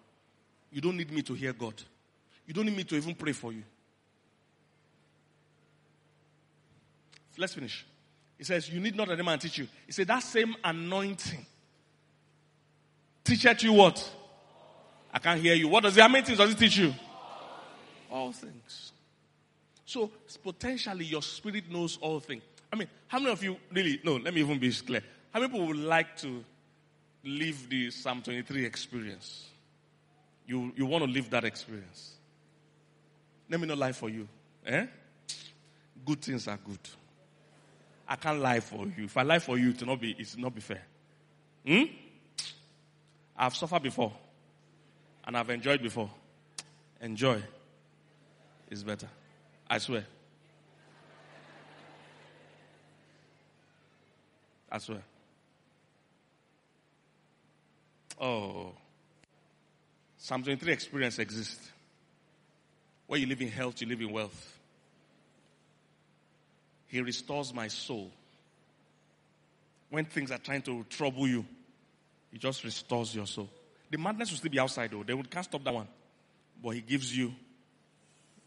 You 0.70 0.82
don't 0.82 0.96
need 0.96 1.10
me 1.10 1.22
to 1.22 1.32
hear 1.32 1.54
God. 1.54 1.74
You 2.46 2.52
don't 2.52 2.66
need 2.66 2.76
me 2.76 2.84
to 2.84 2.96
even 2.96 3.14
pray 3.14 3.32
for 3.32 3.52
you. 3.52 3.62
Let's 7.38 7.54
finish. 7.54 7.84
He 8.38 8.44
says, 8.44 8.68
You 8.68 8.80
need 8.80 8.94
not 8.94 9.08
that 9.08 9.14
any 9.14 9.22
man 9.22 9.38
teach 9.38 9.58
you. 9.58 9.66
He 9.86 9.92
said, 9.92 10.06
That 10.06 10.22
same 10.22 10.54
anointing 10.62 11.46
teacheth 13.24 13.62
you 13.62 13.72
what? 13.72 14.12
I 15.12 15.18
can't 15.18 15.40
hear 15.40 15.54
you. 15.54 15.68
What 15.68 15.84
does 15.84 15.96
many 15.96 16.22
things 16.22 16.38
does 16.38 16.50
it 16.50 16.58
teach 16.58 16.76
you? 16.76 16.92
All 18.10 18.32
things. 18.32 18.92
So 19.84 20.10
potentially 20.42 21.04
your 21.04 21.22
spirit 21.22 21.70
knows 21.70 21.98
all 22.00 22.20
things. 22.20 22.42
I 22.72 22.76
mean, 22.76 22.88
how 23.06 23.18
many 23.18 23.32
of 23.32 23.42
you 23.42 23.56
really, 23.72 24.00
no, 24.02 24.16
let 24.16 24.34
me 24.34 24.40
even 24.40 24.58
be 24.58 24.72
clear. 24.72 25.02
How 25.32 25.40
many 25.40 25.52
people 25.52 25.66
would 25.68 25.76
like 25.76 26.16
to 26.18 26.44
live 27.24 27.68
the 27.68 27.90
Psalm 27.90 28.22
23 28.22 28.64
experience? 28.64 29.48
You, 30.46 30.72
you 30.76 30.86
want 30.86 31.04
to 31.04 31.10
live 31.10 31.30
that 31.30 31.44
experience. 31.44 32.14
Let 33.48 33.60
me 33.60 33.66
not 33.66 33.78
lie 33.78 33.92
for 33.92 34.08
you. 34.08 34.26
Eh? 34.66 34.86
Good 36.04 36.22
things 36.22 36.48
are 36.48 36.58
good. 36.64 36.78
I 38.08 38.16
can't 38.16 38.40
lie 38.40 38.60
for 38.60 38.86
you. 38.86 39.04
If 39.04 39.16
I 39.16 39.22
lie 39.22 39.38
for 39.38 39.58
you, 39.58 39.70
it 39.70 39.80
will 39.80 39.88
not 39.88 40.00
be, 40.00 40.10
it 40.12 40.34
will 40.34 40.42
not 40.42 40.54
be 40.54 40.60
fair. 40.60 40.82
Hmm? 41.66 41.84
I've 43.36 43.54
suffered 43.54 43.82
before. 43.82 44.12
And 45.26 45.36
I've 45.36 45.50
enjoyed 45.50 45.82
before. 45.82 46.10
Enjoy 47.00 47.42
is 48.70 48.82
better. 48.82 49.08
I 49.68 49.78
swear. 49.78 50.04
I 54.70 54.78
swear. 54.78 55.02
Oh. 58.20 58.72
Psalm 60.18 60.42
23 60.42 60.72
experience 60.72 61.18
exists. 61.18 61.70
Where 63.06 63.20
you 63.20 63.26
live 63.26 63.40
in 63.40 63.48
health, 63.48 63.80
you 63.80 63.86
live 63.86 64.00
in 64.00 64.10
wealth. 64.10 64.58
He 66.86 67.00
restores 67.00 67.52
my 67.52 67.68
soul. 67.68 68.10
When 69.90 70.04
things 70.04 70.30
are 70.30 70.38
trying 70.38 70.62
to 70.62 70.84
trouble 70.88 71.26
you, 71.28 71.44
He 72.32 72.38
just 72.38 72.64
restores 72.64 73.14
your 73.14 73.26
soul. 73.26 73.48
The 73.90 73.98
madness 73.98 74.30
will 74.30 74.38
still 74.38 74.50
be 74.50 74.58
outside 74.58 74.90
though. 74.90 75.02
They 75.02 75.14
would 75.14 75.30
can't 75.30 75.44
stop 75.44 75.62
that 75.64 75.74
one. 75.74 75.88
But 76.62 76.70
He 76.70 76.80
gives 76.80 77.16
you 77.16 77.32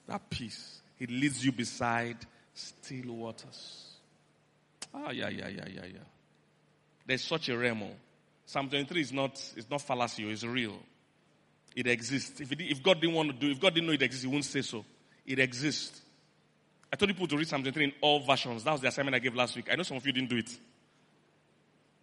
that 0.07 0.29
peace. 0.29 0.81
He 0.97 1.05
leads 1.07 1.45
you 1.45 1.51
beside 1.51 2.17
still 2.53 3.13
waters. 3.15 3.87
Ah, 4.93 5.11
yeah, 5.11 5.29
yeah, 5.29 5.47
yeah, 5.47 5.65
yeah, 5.67 5.85
yeah. 5.85 5.99
There's 7.05 7.23
such 7.23 7.49
a 7.49 7.57
realm. 7.57 7.83
Oh. 7.83 7.91
Psalm 8.45 8.69
23 8.69 9.01
is 9.01 9.13
not, 9.13 9.33
it's 9.55 9.69
not 9.69 9.81
fallacy, 9.81 10.25
oh, 10.25 10.29
it's 10.29 10.43
real. 10.43 10.77
It 11.75 11.87
exists. 11.87 12.39
If, 12.41 12.51
it, 12.51 12.61
if 12.61 12.81
God 12.81 12.99
didn't 12.99 13.15
want 13.15 13.29
to 13.29 13.35
do, 13.35 13.51
if 13.51 13.59
God 13.59 13.75
didn't 13.75 13.87
know 13.87 13.93
it 13.93 14.01
exists, 14.01 14.23
He 14.23 14.27
wouldn't 14.27 14.45
say 14.45 14.61
so. 14.61 14.83
It 15.25 15.39
exists. 15.39 16.01
I 16.91 16.95
told 16.95 17.09
you 17.09 17.13
people 17.13 17.27
to 17.27 17.37
read 17.37 17.47
Psalm 17.47 17.61
23 17.61 17.83
in 17.83 17.93
all 18.01 18.21
versions. 18.21 18.63
That 18.63 18.71
was 18.71 18.81
the 18.81 18.87
assignment 18.87 19.15
I 19.15 19.19
gave 19.19 19.35
last 19.35 19.55
week. 19.55 19.67
I 19.71 19.75
know 19.75 19.83
some 19.83 19.97
of 19.97 20.05
you 20.05 20.13
didn't 20.13 20.29
do 20.29 20.37
it. 20.37 20.57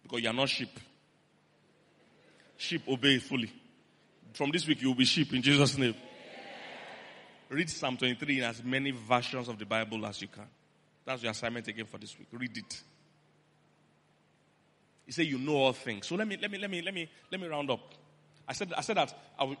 Because 0.03 0.21
you 0.21 0.29
are 0.29 0.33
not 0.33 0.47
sheep. 0.47 0.79
Sheep 2.57 2.83
obey 2.87 3.17
fully. 3.17 3.51
From 4.33 4.51
this 4.51 4.67
week, 4.67 4.81
you 4.81 4.89
will 4.89 4.95
be 4.95 5.05
sheep 5.05 5.33
in 5.33 5.41
Jesus' 5.41 5.77
name. 5.77 5.95
Read 7.49 7.69
Psalm 7.69 7.97
23 7.97 8.39
in 8.39 8.43
as 8.43 8.63
many 8.63 8.91
versions 8.91 9.47
of 9.47 9.57
the 9.59 9.65
Bible 9.65 10.05
as 10.05 10.21
you 10.21 10.27
can. 10.27 10.47
That's 11.05 11.21
your 11.21 11.31
assignment 11.31 11.67
again 11.67 11.85
for 11.85 11.97
this 11.97 12.17
week. 12.17 12.27
Read 12.31 12.57
it. 12.57 12.81
He 15.05 15.11
said, 15.11 15.25
You 15.27 15.37
know 15.37 15.55
all 15.57 15.73
things. 15.73 16.07
So 16.07 16.15
let 16.15 16.27
me, 16.27 16.37
let 16.41 16.49
me, 16.49 16.57
let 16.57 16.69
me, 16.69 16.81
let 16.81 16.93
me, 16.93 17.09
let 17.31 17.39
me 17.39 17.47
round 17.47 17.69
up. 17.69 17.93
I 18.47 18.53
said, 18.53 18.73
I 18.75 18.81
said 18.81 18.97
that 18.97 19.13
I 19.37 19.43
will, 19.43 19.57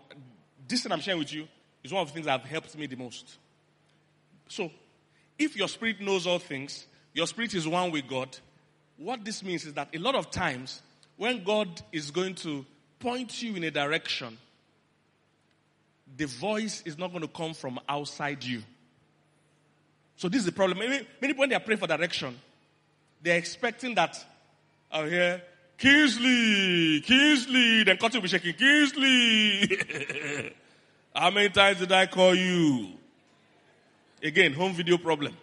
this 0.67 0.83
thing 0.83 0.91
I'm 0.91 1.01
sharing 1.01 1.19
with 1.19 1.33
you 1.33 1.47
is 1.83 1.93
one 1.93 2.01
of 2.01 2.07
the 2.07 2.13
things 2.13 2.25
that 2.25 2.39
have 2.39 2.49
helped 2.49 2.75
me 2.75 2.87
the 2.87 2.95
most. 2.95 3.37
So 4.47 4.71
if 5.37 5.55
your 5.55 5.67
spirit 5.67 6.01
knows 6.01 6.25
all 6.25 6.39
things, 6.39 6.87
your 7.13 7.27
spirit 7.27 7.53
is 7.53 7.67
one 7.67 7.91
with 7.91 8.07
God, 8.07 8.35
what 8.97 9.23
this 9.23 9.43
means 9.43 9.65
is 9.65 9.73
that 9.73 9.89
a 9.93 9.99
lot 9.99 10.15
of 10.15 10.31
times 10.31 10.81
when 11.17 11.43
God 11.43 11.81
is 11.91 12.11
going 12.11 12.35
to 12.35 12.65
point 12.99 13.41
you 13.41 13.55
in 13.55 13.63
a 13.63 13.71
direction, 13.71 14.37
the 16.17 16.25
voice 16.25 16.81
is 16.85 16.97
not 16.97 17.11
going 17.11 17.21
to 17.21 17.27
come 17.27 17.53
from 17.53 17.79
outside 17.87 18.43
you. 18.43 18.61
So 20.17 20.29
this 20.29 20.39
is 20.39 20.45
the 20.45 20.51
problem. 20.51 20.79
Many, 20.79 21.05
many 21.21 21.33
when 21.33 21.49
they 21.49 21.55
are 21.55 21.59
praying 21.59 21.79
for 21.79 21.87
direction, 21.87 22.39
they're 23.21 23.37
expecting 23.37 23.95
that 23.95 24.23
I 24.91 25.01
oh, 25.01 25.09
hear 25.09 25.41
Kingsley, 25.77 27.01
Kingsley, 27.01 27.83
then 27.83 27.97
will 28.01 28.21
be 28.21 28.27
shaking, 28.27 28.53
Kingsley. 28.53 29.77
How 31.15 31.31
many 31.31 31.49
times 31.49 31.79
did 31.79 31.91
I 31.91 32.05
call 32.05 32.33
you? 32.33 32.93
Again, 34.23 34.53
home 34.53 34.73
video 34.73 34.97
problem. 34.97 35.35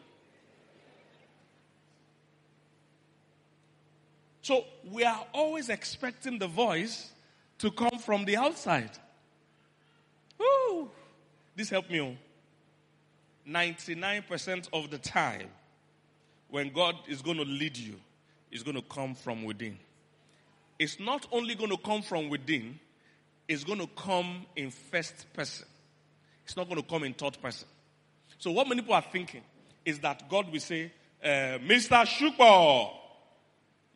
So 4.41 4.65
we 4.91 5.05
are 5.05 5.27
always 5.33 5.69
expecting 5.69 6.39
the 6.39 6.49
voice 6.49 7.11
to 7.59 7.71
come 7.71 7.99
from 7.99 8.25
the 8.25 8.37
outside. 8.37 8.91
Woo! 10.43 10.91
This 11.57 11.71
helped 11.71 11.91
me. 11.91 12.19
99% 13.49 14.69
of 14.73 14.91
the 14.91 14.99
time, 14.99 15.49
when 16.49 16.73
God 16.73 16.97
is 17.09 17.23
going 17.23 17.39
to 17.39 17.45
lead 17.45 17.77
you, 17.77 17.95
it's 18.51 18.63
going 18.63 18.77
to 18.77 18.83
come 18.83 19.15
from 19.15 19.45
within. 19.45 19.79
It's 20.79 21.01
not 21.01 21.27
only 21.33 21.55
going 21.55 21.71
to 21.71 21.77
come 21.77 22.03
from 22.03 22.29
within, 22.29 22.79
it's 23.49 23.65
going 23.65 23.79
to 23.81 23.89
come 23.97 24.47
in 24.57 24.71
first 24.71 25.33
person. 25.33 25.67
It's 26.45 26.57
not 26.57 26.69
going 26.69 26.81
to 26.81 26.87
come 26.87 27.05
in 27.05 27.15
third 27.15 27.41
person. 27.41 27.67
So 28.39 28.51
what 28.51 28.69
many 28.69 28.83
people 28.83 28.95
are 28.95 29.05
thinking 29.13 29.43
is 29.85 29.99
that 30.01 30.29
God 30.29 30.51
will 30.51 30.61
say, 30.61 30.93
uh, 31.23 31.59
Mr. 31.59 32.05
Shukbo, 32.05 32.91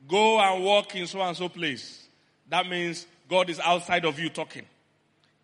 go 0.09 0.41
and 0.41 0.65
walk 0.65 0.95
in 0.95 1.07
so 1.07 1.21
and 1.21 1.37
so 1.37 1.49
place. 1.49 2.09
That 2.49 2.69
means 2.69 3.07
God 3.29 3.51
is 3.51 3.59
outside 3.61 4.05
of 4.05 4.19
you 4.19 4.29
talking. 4.29 4.65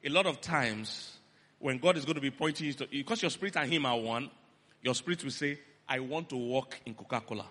A 0.04 0.08
lot 0.08 0.26
of 0.26 0.40
times, 0.40 1.16
when 1.58 1.78
God 1.78 1.96
is 1.96 2.04
going 2.04 2.16
to 2.16 2.20
be 2.20 2.30
pointing 2.30 2.66
you 2.66 2.72
to, 2.74 2.86
because 2.86 3.22
your 3.22 3.30
spirit 3.30 3.56
and 3.56 3.72
Him 3.72 3.86
are 3.86 3.98
one, 3.98 4.30
your 4.82 4.94
spirit 4.94 5.22
will 5.22 5.30
say, 5.30 5.58
I 5.88 6.00
want 6.00 6.28
to 6.30 6.36
walk 6.36 6.80
in 6.84 6.94
Coca 6.94 7.20
Cola. 7.20 7.46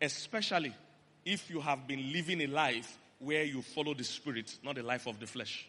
Especially 0.00 0.74
if 1.24 1.50
you 1.50 1.60
have 1.60 1.86
been 1.86 2.12
living 2.12 2.40
a 2.40 2.46
life 2.46 2.98
where 3.18 3.44
you 3.44 3.60
follow 3.62 3.92
the 3.94 4.02
spirit, 4.02 4.58
not 4.64 4.74
the 4.74 4.82
life 4.82 5.06
of 5.06 5.20
the 5.20 5.26
flesh. 5.26 5.68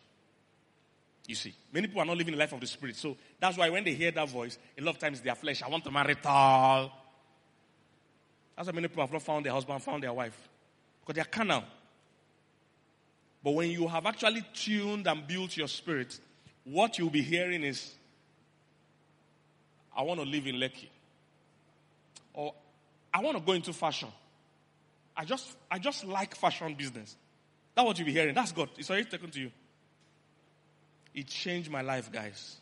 You 1.27 1.35
see, 1.35 1.53
many 1.71 1.87
people 1.87 2.01
are 2.01 2.05
not 2.05 2.17
living 2.17 2.33
the 2.33 2.39
life 2.39 2.53
of 2.53 2.61
the 2.61 2.67
spirit. 2.67 2.95
So 2.95 3.15
that's 3.39 3.57
why 3.57 3.69
when 3.69 3.83
they 3.83 3.93
hear 3.93 4.11
that 4.11 4.29
voice, 4.29 4.57
a 4.77 4.81
lot 4.81 4.95
of 4.95 4.99
times 4.99 5.21
their 5.21 5.35
flesh, 5.35 5.61
I 5.61 5.69
want 5.69 5.83
to 5.83 5.91
marry 5.91 6.15
tall. 6.15 7.00
That's 8.55 8.67
why 8.67 8.73
many 8.73 8.87
people 8.87 9.03
have 9.03 9.11
not 9.11 9.21
found 9.21 9.45
their 9.45 9.53
husband, 9.53 9.81
found 9.81 10.03
their 10.03 10.13
wife. 10.13 10.37
Because 11.01 11.15
they 11.15 11.21
are 11.21 11.31
carnal. 11.31 11.63
But 13.43 13.51
when 13.51 13.71
you 13.71 13.87
have 13.87 14.05
actually 14.05 14.43
tuned 14.53 15.07
and 15.07 15.25
built 15.27 15.57
your 15.57 15.67
spirit, 15.67 16.19
what 16.63 16.97
you'll 16.97 17.09
be 17.09 17.23
hearing 17.23 17.63
is, 17.63 17.93
I 19.95 20.03
want 20.03 20.19
to 20.19 20.25
live 20.25 20.45
in 20.45 20.55
Lekki. 20.55 20.87
Or 22.33 22.53
I 23.13 23.21
want 23.21 23.37
to 23.37 23.43
go 23.43 23.53
into 23.53 23.73
fashion. 23.73 24.09
I 25.17 25.25
just, 25.25 25.55
I 25.69 25.79
just 25.79 26.05
like 26.05 26.35
fashion 26.35 26.73
business. 26.75 27.15
That's 27.75 27.85
what 27.85 27.97
you'll 27.97 28.05
be 28.05 28.13
hearing. 28.13 28.35
That's 28.35 28.51
God. 28.51 28.69
It's 28.77 28.89
already 28.89 29.05
taken 29.05 29.31
to 29.31 29.39
you. 29.39 29.51
It 31.13 31.27
changed 31.27 31.69
my 31.69 31.81
life, 31.81 32.11
guys. 32.11 32.57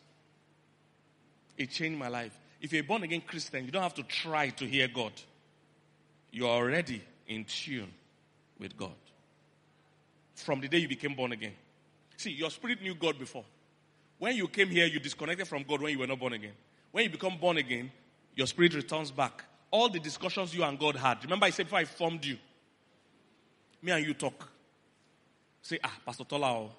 It 1.57 1.71
changed 1.71 1.99
my 1.99 2.07
life. 2.07 2.37
If 2.61 2.73
you're 2.73 2.83
a 2.83 2.85
born 2.85 3.03
again 3.03 3.21
Christian, 3.21 3.65
you 3.65 3.71
don't 3.71 3.83
have 3.83 3.93
to 3.95 4.03
try 4.03 4.49
to 4.49 4.65
hear 4.65 4.87
God. 4.87 5.11
You're 6.31 6.49
already 6.49 7.01
in 7.27 7.45
tune 7.45 7.91
with 8.59 8.77
God. 8.77 8.93
From 10.35 10.61
the 10.61 10.67
day 10.67 10.77
you 10.77 10.87
became 10.87 11.15
born 11.15 11.31
again. 11.31 11.53
See, 12.17 12.31
your 12.31 12.49
spirit 12.49 12.81
knew 12.81 12.95
God 12.95 13.17
before. 13.17 13.45
When 14.17 14.35
you 14.35 14.47
came 14.47 14.69
here, 14.69 14.85
you 14.85 14.99
disconnected 14.99 15.47
from 15.47 15.63
God 15.63 15.81
when 15.81 15.93
you 15.93 15.99
were 15.99 16.07
not 16.07 16.19
born 16.19 16.33
again. 16.33 16.53
When 16.91 17.05
you 17.05 17.09
become 17.09 17.37
born 17.37 17.57
again, 17.57 17.91
your 18.35 18.47
spirit 18.47 18.73
returns 18.73 19.11
back. 19.11 19.43
All 19.71 19.89
the 19.89 19.99
discussions 19.99 20.53
you 20.53 20.63
and 20.63 20.77
God 20.77 20.95
had. 20.95 21.23
Remember, 21.23 21.45
I 21.45 21.51
said 21.51 21.67
before 21.67 21.79
I 21.79 21.85
formed 21.85 22.25
you, 22.25 22.37
me 23.81 23.91
and 23.91 24.05
you 24.05 24.13
talk. 24.13 24.49
Say, 25.61 25.79
ah, 25.83 25.93
Pastor 26.05 26.23
Tola, 26.23 26.51
oh, 26.51 26.71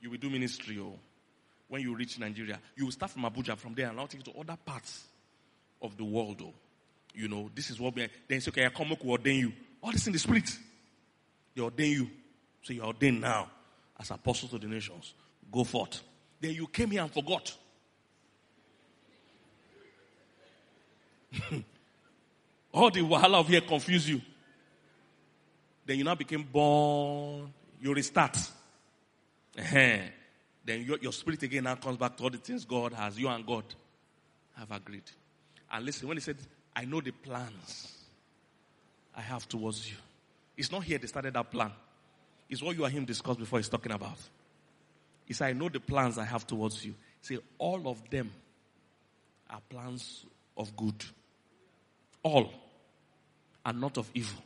you 0.00 0.10
will 0.10 0.18
do 0.18 0.30
ministry. 0.30 0.78
Oh, 0.80 0.98
when 1.68 1.82
you 1.82 1.94
reach 1.94 2.18
Nigeria, 2.18 2.58
you 2.76 2.84
will 2.84 2.92
start 2.92 3.10
from 3.10 3.22
Abuja. 3.22 3.56
From 3.56 3.74
there, 3.74 3.88
and 3.88 3.98
I'll 3.98 4.06
take 4.06 4.26
you 4.26 4.32
to 4.32 4.38
other 4.38 4.56
parts 4.64 5.04
of 5.80 5.96
the 5.96 6.04
world. 6.04 6.40
Oh, 6.42 6.52
you 7.14 7.28
know, 7.28 7.50
this 7.54 7.70
is 7.70 7.78
what 7.80 7.94
we. 7.94 8.08
Then 8.28 8.40
say, 8.40 8.50
okay, 8.50 8.66
I 8.66 8.70
come 8.70 8.92
up, 8.92 9.04
ordain 9.04 9.38
you. 9.38 9.52
All 9.82 9.92
this 9.92 10.06
in 10.06 10.12
the 10.12 10.18
spirit. 10.18 10.50
They 11.54 11.62
ordain 11.62 11.92
you. 11.92 12.10
So 12.62 12.72
you're 12.72 12.86
ordained 12.86 13.20
now 13.20 13.50
as 13.98 14.10
apostle 14.10 14.48
to 14.50 14.58
the 14.58 14.66
nations. 14.66 15.14
Go 15.50 15.64
forth. 15.64 16.00
Then 16.40 16.52
you 16.52 16.66
came 16.66 16.90
here 16.90 17.02
and 17.02 17.12
forgot. 17.12 17.54
All 22.72 22.90
the 22.90 23.00
wahala 23.00 23.40
of 23.40 23.48
here 23.48 23.60
confuse 23.60 24.08
you. 24.08 24.20
Then 25.84 25.98
you 25.98 26.04
now 26.04 26.14
became 26.14 26.42
born. 26.42 27.52
You 27.80 27.92
restart. 27.92 28.38
Then 29.54 30.82
your, 30.84 30.98
your 30.98 31.12
spirit 31.12 31.42
again 31.42 31.64
now 31.64 31.74
comes 31.74 31.96
back 31.96 32.16
to 32.16 32.22
all 32.22 32.30
the 32.30 32.38
things 32.38 32.64
God 32.64 32.92
has. 32.92 33.18
You 33.18 33.28
and 33.28 33.44
God 33.44 33.64
have 34.56 34.70
agreed. 34.70 35.02
And 35.70 35.84
listen, 35.84 36.06
when 36.06 36.16
he 36.16 36.20
said, 36.20 36.36
I 36.74 36.84
know 36.84 37.00
the 37.00 37.10
plans 37.12 37.92
I 39.14 39.20
have 39.20 39.48
towards 39.48 39.90
you. 39.90 39.96
It's 40.56 40.72
not 40.72 40.84
here 40.84 40.98
they 40.98 41.06
started 41.06 41.34
that 41.34 41.50
plan. 41.50 41.72
It's 42.48 42.62
what 42.62 42.76
you 42.76 42.84
and 42.84 42.92
him 42.92 43.04
discussed 43.04 43.38
before 43.38 43.58
he's 43.58 43.68
talking 43.68 43.92
about. 43.92 44.18
He 45.24 45.34
said, 45.34 45.48
I 45.48 45.52
know 45.52 45.68
the 45.68 45.80
plans 45.80 46.18
I 46.18 46.24
have 46.24 46.46
towards 46.46 46.84
you. 46.84 46.94
Say, 47.20 47.38
all 47.58 47.88
of 47.88 48.10
them 48.10 48.30
are 49.48 49.60
plans 49.68 50.24
of 50.56 50.76
good. 50.76 51.04
All. 52.22 52.52
And 53.64 53.80
not 53.80 53.96
of 53.96 54.10
evil. 54.14 54.42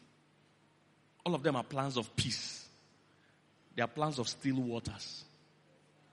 All 1.25 1.35
of 1.35 1.43
them 1.43 1.57
are 1.57 1.65
plans 1.65 1.97
of 1.97 2.15
peace. 2.15 2.69
They 3.75 3.83
are 3.83 3.89
plans 3.89 4.19
of 4.19 4.29
still 4.29 4.57
waters. 4.57 5.25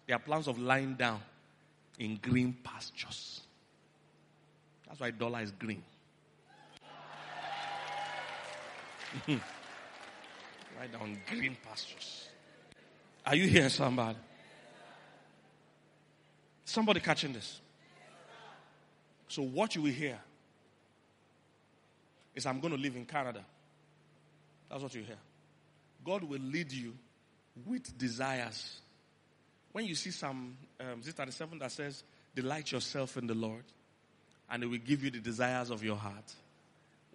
They 0.08 0.14
are 0.14 0.20
plans 0.20 0.48
of 0.48 0.60
lying 0.60 0.96
down 0.96 1.20
in 2.00 2.18
green 2.22 2.56
pastures. 2.64 3.42
That's 4.88 5.00
why 5.00 5.12
dollar 5.12 5.42
is 5.42 5.52
green. 5.52 5.84
right 9.28 10.92
down 10.92 11.18
green 11.30 11.58
pastures. 11.68 12.28
Are 13.26 13.36
you 13.36 13.48
here, 13.48 13.70
somebody? 13.70 14.18
Somebody 16.66 17.00
catching 17.00 17.34
this? 17.34 17.62
So, 19.28 19.42
what 19.44 19.76
you 19.76 19.84
will 19.84 19.92
hear 19.92 20.20
is 22.36 22.46
I'm 22.46 22.60
going 22.60 22.74
to 22.74 22.80
live 22.80 22.96
in 22.96 23.06
Canada. 23.06 23.44
That's 24.70 24.82
what 24.82 24.94
you 24.96 25.04
hear. 25.04 25.18
God 26.04 26.24
will 26.24 26.40
lead 26.40 26.72
you 26.72 26.94
with 27.66 27.98
desires. 27.98 28.80
When 29.72 29.86
you 29.86 29.96
see 29.96 30.12
some, 30.12 30.58
um, 30.80 31.00
is 31.00 31.14
37 31.14 31.60
that 31.60 31.72
says, 31.72 32.04
delight 32.36 32.72
yourself 32.72 33.18
in 33.18 33.28
the 33.28 33.34
Lord 33.34 33.64
and 34.50 34.64
it 34.64 34.68
will 34.68 34.80
give 34.80 35.04
you 35.04 35.12
the 35.12 35.20
desires 35.20 35.70
of 35.70 35.84
your 35.84 35.96
heart. 35.96 36.34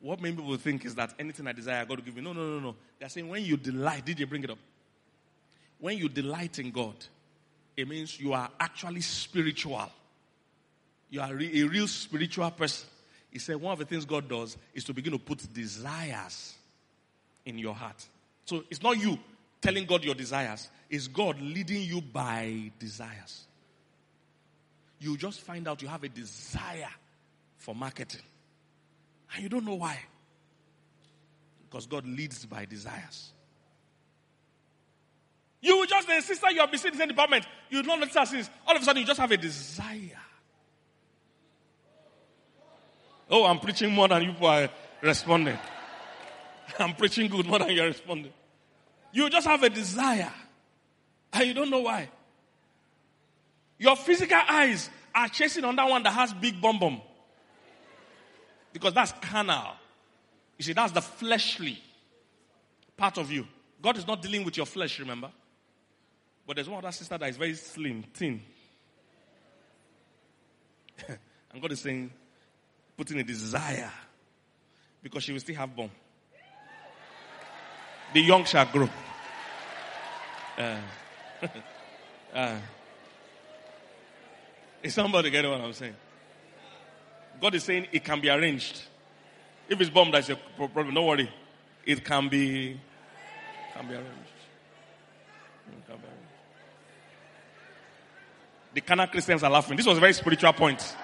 What 0.01 0.21
many 0.21 0.37
people 0.37 0.57
think 0.57 0.85
is 0.85 0.95
that 0.95 1.15
anything 1.19 1.47
I 1.47 1.53
desire, 1.53 1.85
God 1.85 1.99
will 1.99 2.05
give 2.05 2.15
me. 2.15 2.23
No, 2.23 2.33
no, 2.33 2.47
no, 2.47 2.61
no. 2.61 2.77
They're 2.99 3.09
saying 3.09 3.29
when 3.29 3.45
you 3.45 3.57
delight, 3.57 4.05
did 4.05 4.21
you 4.21 4.27
bring 4.27 4.45
it 4.45 4.51
up? 4.51 4.59
When 5.79 5.99
you 5.99 6.09
delight 6.09 6.59
in 6.59 6.71
God, 6.71 6.95
it 7.77 7.89
means 7.89 8.19
you 8.19 8.33
are 8.33 8.51
actually 8.59 9.01
spiritual. 9.01 9.89
You 11.11 11.21
are 11.21 11.31
a 11.31 11.35
real 11.35 11.89
spiritual 11.89 12.51
person. 12.51 12.89
He 13.31 13.39
said 13.39 13.57
one 13.57 13.73
of 13.73 13.79
the 13.79 13.85
things 13.85 14.05
God 14.05 14.29
does 14.29 14.57
is 14.75 14.85
to 14.85 14.95
begin 14.95 15.13
to 15.13 15.19
put 15.19 15.53
desires 15.53 16.55
in 17.45 17.59
your 17.59 17.75
heart. 17.75 18.05
So 18.45 18.65
it's 18.71 18.83
not 18.83 18.99
you 18.99 19.19
telling 19.61 19.87
God 19.87 20.05
your 20.05 20.15
desires, 20.15 20.69
it's 20.89 21.09
God 21.09 21.41
leading 21.41 21.83
you 21.83 22.01
by 22.01 22.71
desires. 22.79 23.47
You 25.01 25.17
just 25.17 25.41
find 25.41 25.67
out 25.69 25.83
you 25.83 25.89
have 25.89 26.03
a 26.03 26.09
desire 26.09 26.91
for 27.57 27.75
marketing. 27.75 28.23
And 29.35 29.43
you 29.43 29.49
don't 29.49 29.65
know 29.65 29.75
why. 29.75 29.99
Because 31.69 31.87
God 31.87 32.07
leads 32.07 32.47
by 32.47 32.65
desires. 32.65 33.33
You 35.61 35.77
will 35.77 35.87
just, 35.87 36.09
insist 36.09 36.41
sister 36.41 36.51
you 36.51 36.67
been 36.67 36.79
sitting 36.79 37.01
in 37.01 37.09
the 37.09 37.13
department, 37.13 37.47
you 37.69 37.83
don't 37.83 37.99
notice 37.99 38.31
since. 38.31 38.49
All 38.67 38.77
of 38.77 38.83
a 38.83 38.85
sudden, 38.85 39.01
you 39.01 39.07
just 39.07 39.21
have 39.21 39.31
a 39.31 39.37
desire. 39.37 40.19
Oh, 43.31 43.45
I'm 43.45 43.59
preaching 43.59 43.91
more 43.91 44.09
than 44.09 44.23
you 44.23 44.47
are 44.47 44.71
responding. 45.03 45.59
I'm 46.79 46.95
preaching 46.95 47.29
good 47.29 47.47
more 47.47 47.59
than 47.59 47.71
you're 47.73 47.87
responding. 47.87 48.33
You 49.13 49.29
just 49.29 49.47
have 49.47 49.63
a 49.63 49.69
desire. 49.69 50.33
And 51.33 51.47
you 51.47 51.55
don't 51.55 51.71
know 51.71 51.81
why. 51.81 52.09
Your 53.79 53.97
physical 53.97 54.39
eyes 54.49 54.89
are 55.15 55.29
chasing 55.29 55.65
on 55.65 55.77
that 55.77 55.89
one 55.89 56.03
that 56.03 56.13
has 56.13 56.33
big 56.33 56.61
bum 56.61 56.79
bum. 56.79 57.03
Because 58.73 58.95
that's 58.95 59.13
carnal. 59.21 59.75
You 60.59 60.65
see, 60.65 60.73
that's 60.73 60.93
the 60.93 61.01
fleshly 61.01 61.81
part 62.97 63.19
of 63.19 63.31
you. 63.31 63.47
God 63.81 63.97
is 63.97 64.07
not 64.07 64.21
dealing 64.21 64.45
with 64.45 64.57
your 64.57 64.67
flesh, 64.67 64.99
remember? 64.99 65.31
But 66.47 66.57
there's 66.57 66.69
one 66.69 66.79
other 66.85 66.93
sister 66.93 67.17
that 67.17 67.29
is 67.29 67.37
very 67.37 67.55
slim, 67.55 68.03
thin. 68.13 68.43
and 71.09 71.63
God 71.63 71.73
is 71.73 71.81
saying, 71.81 72.11
putting 72.97 73.21
a 73.21 73.25
desire 73.25 73.93
because 75.03 75.23
she 75.23 75.33
will 75.33 75.41
still 75.41 75.55
have 75.55 75.75
bone. 75.75 75.91
The 78.13 78.21
young 78.21 78.45
shall 78.45 78.67
grow. 78.67 78.89
Uh, 80.57 80.77
uh, 82.35 82.59
is 84.83 84.95
somebody 84.95 85.31
getting 85.31 85.51
what 85.51 85.61
I'm 85.61 85.73
saying? 85.73 85.95
God 87.41 87.55
is 87.55 87.65
saying 87.65 87.87
it 87.93 88.05
can 88.05 88.21
be 88.21 88.29
arranged. 88.29 88.83
If 89.69 89.81
it's 89.81 89.91
bomb, 89.91 90.11
that's 90.11 90.29
a 90.31 90.37
problem. 90.37 90.95
Don't 90.95 91.07
worry. 91.07 91.31
It 91.85 92.05
can 92.05 92.29
be, 92.29 92.79
can 93.75 93.87
be 93.87 93.95
arranged. 93.95 94.11
It 95.67 95.87
can 95.87 95.97
be 95.97 96.03
arranged. 96.03 96.19
The 98.75 98.81
Cana 98.81 99.07
Christians 99.07 99.43
are 99.43 99.51
laughing. 99.51 99.77
This 99.77 99.87
was 99.87 99.99
a 99.99 100.01
very 100.01 100.13
spiritual 100.13 100.53
point. 100.53 100.97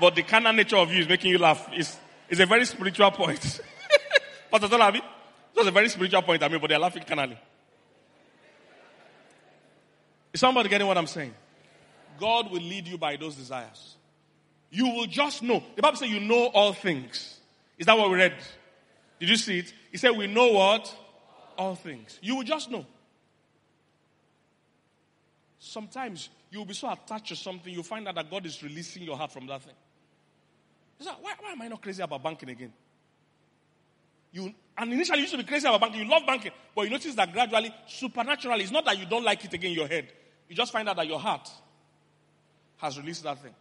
But 0.00 0.14
the 0.14 0.22
Cana 0.22 0.52
nature 0.52 0.76
of 0.76 0.92
you 0.92 1.00
is 1.00 1.08
making 1.08 1.30
you 1.30 1.38
laugh. 1.38 1.68
It's, 1.72 1.96
it's 2.28 2.40
a 2.40 2.46
very 2.46 2.64
spiritual 2.64 3.10
point. 3.10 3.60
Pastor 4.50 4.68
Tolabi, 4.68 5.00
was 5.60 5.66
a 5.66 5.70
very 5.70 5.88
spiritual 5.88 6.22
point, 6.22 6.42
I 6.42 6.48
mean, 6.48 6.60
but 6.60 6.68
they're 6.68 6.78
laughing 6.78 7.02
canally. 7.02 7.36
Is 10.32 10.40
somebody 10.40 10.68
getting 10.68 10.86
what 10.86 10.96
I'm 10.96 11.06
saying? 11.06 11.34
God 12.18 12.50
will 12.50 12.62
lead 12.62 12.86
you 12.86 12.98
by 12.98 13.16
those 13.16 13.34
desires. 13.34 13.96
You 14.70 14.88
will 14.88 15.06
just 15.06 15.42
know. 15.42 15.62
The 15.76 15.82
Bible 15.82 15.98
says 15.98 16.08
you 16.08 16.20
know 16.20 16.46
all 16.46 16.72
things. 16.72 17.40
Is 17.78 17.86
that 17.86 17.96
what 17.98 18.10
we 18.10 18.16
read? 18.16 18.34
Did 19.18 19.28
you 19.28 19.36
see 19.36 19.58
it? 19.58 19.72
He 19.90 19.98
said 19.98 20.10
we 20.10 20.26
know 20.26 20.52
what? 20.52 20.94
All 21.58 21.74
things. 21.74 22.18
You 22.22 22.36
will 22.36 22.44
just 22.44 22.70
know. 22.70 22.86
Sometimes 25.58 26.30
you'll 26.50 26.64
be 26.64 26.74
so 26.74 26.90
attached 26.90 27.28
to 27.28 27.36
something, 27.36 27.72
you'll 27.72 27.82
find 27.82 28.08
out 28.08 28.14
that 28.14 28.30
God 28.30 28.46
is 28.46 28.62
releasing 28.62 29.02
your 29.02 29.16
heart 29.16 29.32
from 29.32 29.46
that 29.46 29.62
thing. 29.62 29.74
Like, 31.04 31.22
why, 31.22 31.34
why 31.40 31.52
am 31.52 31.62
I 31.62 31.68
not 31.68 31.80
crazy 31.80 32.02
about 32.02 32.22
banking 32.22 32.50
again? 32.50 32.72
You, 34.32 34.54
and 34.76 34.92
initially 34.92 35.18
you 35.18 35.22
used 35.22 35.32
to 35.32 35.38
be 35.38 35.44
crazy 35.44 35.66
about 35.66 35.80
banking. 35.80 36.02
You 36.02 36.08
love 36.08 36.22
banking. 36.26 36.52
But 36.74 36.82
you 36.82 36.90
notice 36.90 37.14
that 37.14 37.32
gradually, 37.32 37.74
supernaturally, 37.88 38.62
it's 38.62 38.72
not 38.72 38.84
that 38.84 38.98
you 38.98 39.06
don't 39.06 39.24
like 39.24 39.44
it 39.44 39.52
again 39.52 39.70
in 39.70 39.76
your 39.76 39.88
head. 39.88 40.08
You 40.48 40.54
just 40.54 40.72
find 40.72 40.88
out 40.88 40.96
that 40.96 41.06
your 41.06 41.18
heart 41.18 41.48
has 42.78 42.98
released 42.98 43.22
that 43.24 43.42
thing. 43.42 43.54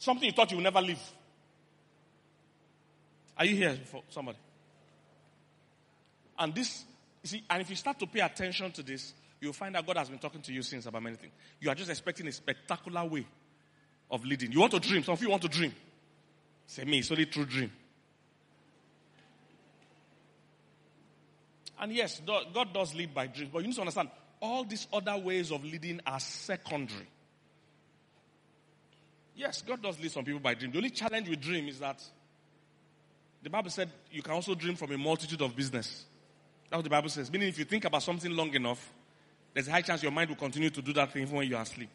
Something 0.00 0.24
you 0.24 0.32
thought 0.32 0.50
you 0.50 0.56
would 0.56 0.64
never 0.64 0.80
leave. 0.80 0.98
Are 3.36 3.44
you 3.44 3.54
here 3.54 3.78
for 3.84 4.02
somebody? 4.08 4.38
And 6.38 6.54
this, 6.54 6.84
you 7.22 7.28
see, 7.28 7.44
and 7.50 7.60
if 7.60 7.68
you 7.68 7.76
start 7.76 7.98
to 7.98 8.06
pay 8.06 8.20
attention 8.20 8.72
to 8.72 8.82
this, 8.82 9.12
you'll 9.42 9.52
find 9.52 9.76
out 9.76 9.86
God 9.86 9.98
has 9.98 10.08
been 10.08 10.18
talking 10.18 10.40
to 10.40 10.52
you 10.54 10.62
since 10.62 10.86
about 10.86 11.02
many 11.02 11.16
things. 11.16 11.34
You 11.60 11.68
are 11.68 11.74
just 11.74 11.90
expecting 11.90 12.26
a 12.28 12.32
spectacular 12.32 13.04
way 13.04 13.26
of 14.10 14.24
leading. 14.24 14.50
You 14.52 14.60
want 14.60 14.72
to 14.72 14.80
dream. 14.80 15.02
Some 15.04 15.12
of 15.12 15.20
you 15.20 15.28
want 15.28 15.42
to 15.42 15.48
dream. 15.48 15.74
Say 16.66 16.84
me, 16.84 17.00
it's 17.00 17.10
only 17.10 17.26
true 17.26 17.44
dream. 17.44 17.70
And 21.78 21.92
yes, 21.92 22.22
God 22.26 22.72
does 22.72 22.94
lead 22.94 23.12
by 23.14 23.26
dreams, 23.26 23.50
but 23.52 23.58
you 23.58 23.68
need 23.68 23.74
to 23.74 23.82
understand 23.82 24.08
all 24.40 24.64
these 24.64 24.86
other 24.90 25.18
ways 25.18 25.52
of 25.52 25.62
leading 25.62 26.00
are 26.06 26.20
secondary. 26.20 27.06
Yes, 29.40 29.62
God 29.66 29.80
does 29.80 29.98
lead 29.98 30.10
some 30.12 30.22
people 30.22 30.38
by 30.38 30.52
dream. 30.52 30.70
The 30.70 30.76
only 30.76 30.90
challenge 30.90 31.26
with 31.26 31.40
dream 31.40 31.66
is 31.66 31.78
that 31.78 31.98
the 33.42 33.48
Bible 33.48 33.70
said 33.70 33.88
you 34.12 34.20
can 34.20 34.34
also 34.34 34.54
dream 34.54 34.76
from 34.76 34.92
a 34.92 34.98
multitude 34.98 35.40
of 35.40 35.56
business. 35.56 36.04
That's 36.68 36.76
what 36.76 36.84
the 36.84 36.90
Bible 36.90 37.08
says. 37.08 37.32
Meaning, 37.32 37.48
if 37.48 37.58
you 37.58 37.64
think 37.64 37.86
about 37.86 38.02
something 38.02 38.30
long 38.30 38.52
enough, 38.52 38.92
there's 39.54 39.66
a 39.66 39.70
high 39.70 39.80
chance 39.80 40.02
your 40.02 40.12
mind 40.12 40.28
will 40.28 40.36
continue 40.36 40.68
to 40.68 40.82
do 40.82 40.92
that 40.92 41.10
thing 41.10 41.22
even 41.22 41.34
when 41.36 41.48
you 41.48 41.56
are 41.56 41.62
asleep. 41.62 41.88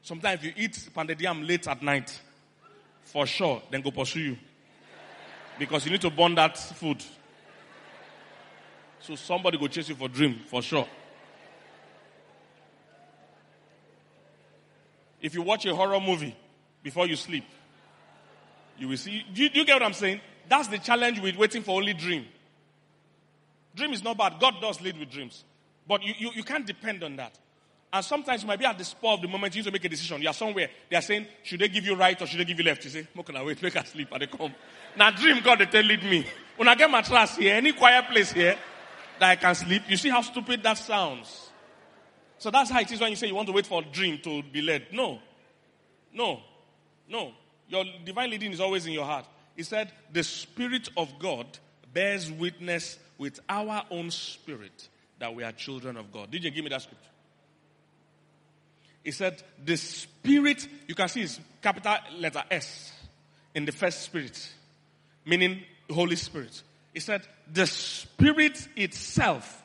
Sometimes 0.00 0.44
if 0.44 0.46
you 0.46 0.52
eat 0.64 0.88
pounded 0.94 1.20
yam 1.20 1.42
late 1.42 1.66
at 1.66 1.82
night, 1.82 2.20
for 3.02 3.26
sure, 3.26 3.60
then 3.68 3.80
go 3.80 3.90
pursue 3.90 4.20
you. 4.20 4.38
Because 5.58 5.84
you 5.84 5.90
need 5.90 6.02
to 6.02 6.10
burn 6.10 6.36
that 6.36 6.56
food. 6.56 7.04
So 9.00 9.16
somebody 9.16 9.58
go 9.58 9.66
chase 9.66 9.88
you 9.88 9.96
for 9.96 10.06
dream, 10.06 10.38
for 10.46 10.62
sure. 10.62 10.86
If 15.20 15.34
you 15.34 15.42
watch 15.42 15.66
a 15.66 15.74
horror 15.74 15.98
movie 15.98 16.36
before 16.84 17.08
you 17.08 17.16
sleep, 17.16 17.44
you 18.78 18.86
will 18.86 18.96
see. 18.96 19.24
Do 19.32 19.42
you, 19.42 19.48
do 19.48 19.58
you 19.58 19.64
get 19.64 19.74
what 19.74 19.82
I'm 19.82 19.92
saying? 19.94 20.20
That's 20.48 20.68
the 20.68 20.78
challenge 20.78 21.18
with 21.20 21.34
waiting 21.36 21.62
for 21.62 21.72
only 21.76 21.94
dream. 21.94 22.26
Dream 23.74 23.92
is 23.92 24.04
not 24.04 24.16
bad. 24.16 24.34
God 24.38 24.54
does 24.60 24.80
lead 24.80 24.96
with 24.98 25.10
dreams. 25.10 25.42
But 25.88 26.04
you, 26.04 26.14
you, 26.16 26.30
you 26.36 26.44
can't 26.44 26.66
depend 26.66 27.02
on 27.02 27.16
that. 27.16 27.36
And 27.92 28.04
sometimes 28.04 28.42
you 28.42 28.48
might 28.48 28.58
be 28.58 28.64
at 28.64 28.76
the 28.76 28.84
spur 28.84 29.08
of 29.08 29.22
the 29.22 29.28
moment 29.28 29.54
you 29.54 29.62
need 29.62 29.66
to 29.66 29.72
make 29.72 29.84
a 29.84 29.88
decision. 29.88 30.20
You 30.20 30.28
are 30.28 30.34
somewhere. 30.34 30.68
They 30.90 30.96
are 30.96 31.02
saying, 31.02 31.26
should 31.42 31.60
they 31.60 31.68
give 31.68 31.84
you 31.84 31.94
right 31.94 32.20
or 32.20 32.26
should 32.26 32.40
they 32.40 32.44
give 32.44 32.58
you 32.58 32.64
left? 32.64 32.84
You 32.84 32.90
say, 32.90 33.06
I 33.34 33.42
wait, 33.42 33.62
make 33.62 33.74
her 33.74 33.84
sleep 33.84 34.08
and 34.12 34.22
they 34.22 34.26
come. 34.26 34.54
Now 34.96 35.10
dream 35.10 35.40
God 35.42 35.60
they 35.60 35.66
tell 35.66 35.82
lead 35.82 36.02
me. 36.02 36.26
When 36.56 36.68
I 36.68 36.74
get 36.74 36.90
my 36.90 37.02
trust 37.02 37.38
here, 37.38 37.54
any 37.54 37.72
quiet 37.72 38.08
place 38.10 38.32
here, 38.32 38.56
that 39.18 39.30
I 39.30 39.36
can 39.36 39.54
sleep. 39.54 39.82
You 39.88 39.96
see 39.96 40.08
how 40.08 40.22
stupid 40.22 40.62
that 40.62 40.78
sounds. 40.78 41.50
So 42.38 42.50
that's 42.50 42.70
how 42.70 42.80
it 42.80 42.90
is 42.90 43.00
when 43.00 43.10
you 43.10 43.16
say 43.16 43.28
you 43.28 43.34
want 43.34 43.46
to 43.46 43.52
wait 43.54 43.66
for 43.66 43.80
a 43.80 43.84
dream 43.84 44.18
to 44.24 44.42
be 44.42 44.60
led. 44.60 44.88
No. 44.92 45.20
No. 46.12 46.40
No. 47.08 47.32
Your 47.68 47.84
divine 48.04 48.30
leading 48.30 48.52
is 48.52 48.60
always 48.60 48.86
in 48.86 48.92
your 48.92 49.04
heart. 49.04 49.26
He 49.56 49.62
said, 49.62 49.92
The 50.12 50.22
Spirit 50.22 50.88
of 50.96 51.18
God 51.18 51.46
bears 51.92 52.30
witness 52.30 52.98
with 53.18 53.40
our 53.48 53.84
own 53.90 54.10
spirit 54.10 54.88
that 55.18 55.34
we 55.34 55.44
are 55.44 55.52
children 55.52 55.96
of 55.96 56.12
God. 56.12 56.30
Did 56.30 56.44
you 56.44 56.50
give 56.50 56.64
me 56.64 56.70
that 56.70 56.82
scripture? 56.82 57.08
He 59.02 59.12
said, 59.12 59.42
The 59.64 59.76
Spirit, 59.76 60.66
you 60.88 60.94
can 60.94 61.08
see 61.08 61.22
it's 61.22 61.40
capital 61.62 61.96
letter 62.18 62.42
S 62.50 62.92
in 63.54 63.64
the 63.64 63.72
first 63.72 64.02
Spirit, 64.02 64.52
meaning 65.24 65.62
Holy 65.90 66.16
Spirit. 66.16 66.62
He 66.92 67.00
said, 67.00 67.22
the 67.52 67.66
Spirit 67.66 68.68
itself 68.76 69.62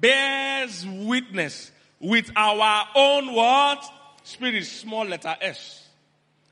bears 0.00 0.84
witness 0.86 1.70
with 2.00 2.30
our 2.36 2.88
own 2.94 3.32
what? 3.32 3.84
Spirit, 4.24 4.66
small 4.66 5.04
letter 5.04 5.34
S. 5.40 5.85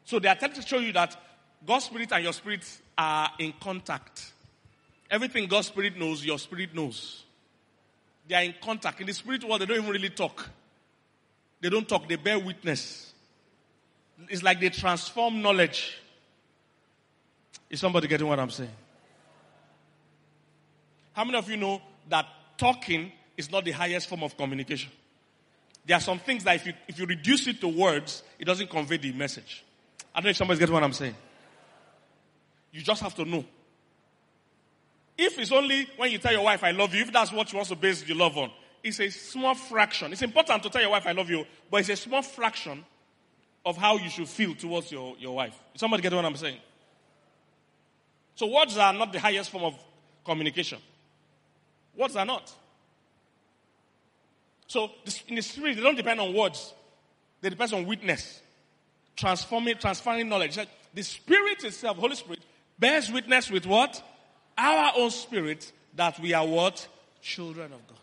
So 0.04 0.18
they 0.18 0.28
are 0.28 0.34
trying 0.34 0.52
to 0.52 0.62
show 0.62 0.78
you 0.78 0.92
that 0.92 1.16
God's 1.66 1.86
Spirit 1.86 2.12
and 2.12 2.24
your 2.24 2.32
Spirit 2.32 2.80
are 2.96 3.30
in 3.38 3.54
contact. 3.60 4.32
Everything 5.10 5.48
God's 5.48 5.68
Spirit 5.68 5.98
knows, 5.98 6.24
your 6.24 6.38
Spirit 6.38 6.74
knows. 6.74 7.24
They 8.28 8.34
are 8.34 8.42
in 8.42 8.54
contact. 8.62 9.00
In 9.00 9.06
the 9.06 9.14
Spirit 9.14 9.44
world, 9.44 9.60
they 9.60 9.66
don't 9.66 9.78
even 9.78 9.90
really 9.90 10.10
talk. 10.10 10.48
They 11.60 11.70
don't 11.70 11.88
talk, 11.88 12.08
they 12.08 12.16
bear 12.16 12.38
witness. 12.38 13.12
It's 14.28 14.42
like 14.42 14.60
they 14.60 14.68
transform 14.68 15.40
knowledge. 15.40 15.98
Is 17.70 17.80
somebody 17.80 18.06
getting 18.06 18.26
what 18.26 18.38
I'm 18.38 18.50
saying? 18.50 18.70
How 21.14 21.24
many 21.24 21.38
of 21.38 21.48
you 21.48 21.56
know 21.56 21.80
that 22.08 22.26
talking 22.58 23.12
is 23.36 23.50
not 23.50 23.64
the 23.64 23.70
highest 23.70 24.08
form 24.08 24.22
of 24.22 24.36
communication? 24.36 24.90
There 25.86 25.96
are 25.96 26.00
some 26.00 26.18
things 26.18 26.44
that 26.44 26.56
if 26.56 26.66
you, 26.66 26.72
if 26.88 26.98
you 26.98 27.06
reduce 27.06 27.46
it 27.46 27.60
to 27.60 27.68
words, 27.68 28.22
it 28.38 28.44
doesn't 28.44 28.70
convey 28.70 28.96
the 28.96 29.12
message. 29.12 29.63
I 30.14 30.20
don't 30.20 30.24
know 30.24 30.30
if 30.30 30.36
somebody's 30.36 30.60
getting 30.60 30.74
what 30.74 30.84
I'm 30.84 30.92
saying. 30.92 31.16
You 32.72 32.82
just 32.82 33.02
have 33.02 33.14
to 33.16 33.24
know. 33.24 33.44
If 35.16 35.38
it's 35.38 35.52
only 35.52 35.88
when 35.96 36.10
you 36.10 36.18
tell 36.18 36.32
your 36.32 36.44
wife, 36.44 36.62
I 36.64 36.72
love 36.72 36.94
you, 36.94 37.02
if 37.02 37.12
that's 37.12 37.32
what 37.32 37.52
you 37.52 37.56
want 37.56 37.68
to 37.68 37.76
base 37.76 38.06
your 38.06 38.16
love 38.16 38.36
on, 38.36 38.50
it's 38.82 39.00
a 39.00 39.10
small 39.10 39.54
fraction. 39.54 40.12
It's 40.12 40.22
important 40.22 40.62
to 40.64 40.70
tell 40.70 40.82
your 40.82 40.90
wife, 40.90 41.06
I 41.06 41.12
love 41.12 41.30
you, 41.30 41.46
but 41.70 41.80
it's 41.80 41.88
a 41.88 41.96
small 41.96 42.22
fraction 42.22 42.84
of 43.64 43.76
how 43.76 43.96
you 43.96 44.10
should 44.10 44.28
feel 44.28 44.54
towards 44.54 44.92
your, 44.92 45.16
your 45.18 45.34
wife. 45.36 45.58
Somebody 45.74 46.02
get 46.02 46.12
what 46.12 46.24
I'm 46.24 46.36
saying? 46.36 46.58
So 48.34 48.46
words 48.46 48.76
are 48.76 48.92
not 48.92 49.12
the 49.12 49.20
highest 49.20 49.50
form 49.50 49.64
of 49.64 49.74
communication. 50.24 50.78
Words 51.96 52.16
are 52.16 52.26
not. 52.26 52.52
So 54.66 54.90
in 55.28 55.36
the 55.36 55.42
spirit, 55.42 55.76
they 55.76 55.82
don't 55.82 55.96
depend 55.96 56.20
on 56.20 56.34
words. 56.34 56.74
They 57.40 57.50
depend 57.50 57.72
on 57.72 57.86
witness. 57.86 58.40
Transforming, 59.16 59.76
transferring 59.78 60.28
knowledge. 60.28 60.58
The 60.94 61.02
spirit 61.02 61.64
itself, 61.64 61.96
Holy 61.96 62.16
Spirit, 62.16 62.40
bears 62.78 63.10
witness 63.10 63.50
with 63.50 63.66
what? 63.66 64.02
Our 64.56 64.92
own 64.96 65.10
spirit 65.10 65.70
that 65.96 66.18
we 66.20 66.32
are 66.32 66.46
what? 66.46 66.86
Children 67.20 67.72
of 67.72 67.86
God. 67.86 67.98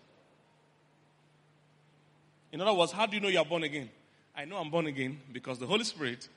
In 2.51 2.62
other 2.62 2.74
words, 2.74 2.91
how 2.91 3.05
do 3.05 3.16
you 3.16 3.22
know 3.22 3.30
you 3.30 3.39
are 3.39 3.45
born 3.45 3.64
again? 3.64 3.89
I 4.36 4.45
know 4.45 4.57
I'm 4.57 4.70
born 4.70 4.88
again 4.88 5.20
because 5.32 5.59
the 5.59 5.68
Holy 5.68 5.84
Spirit 5.84 6.28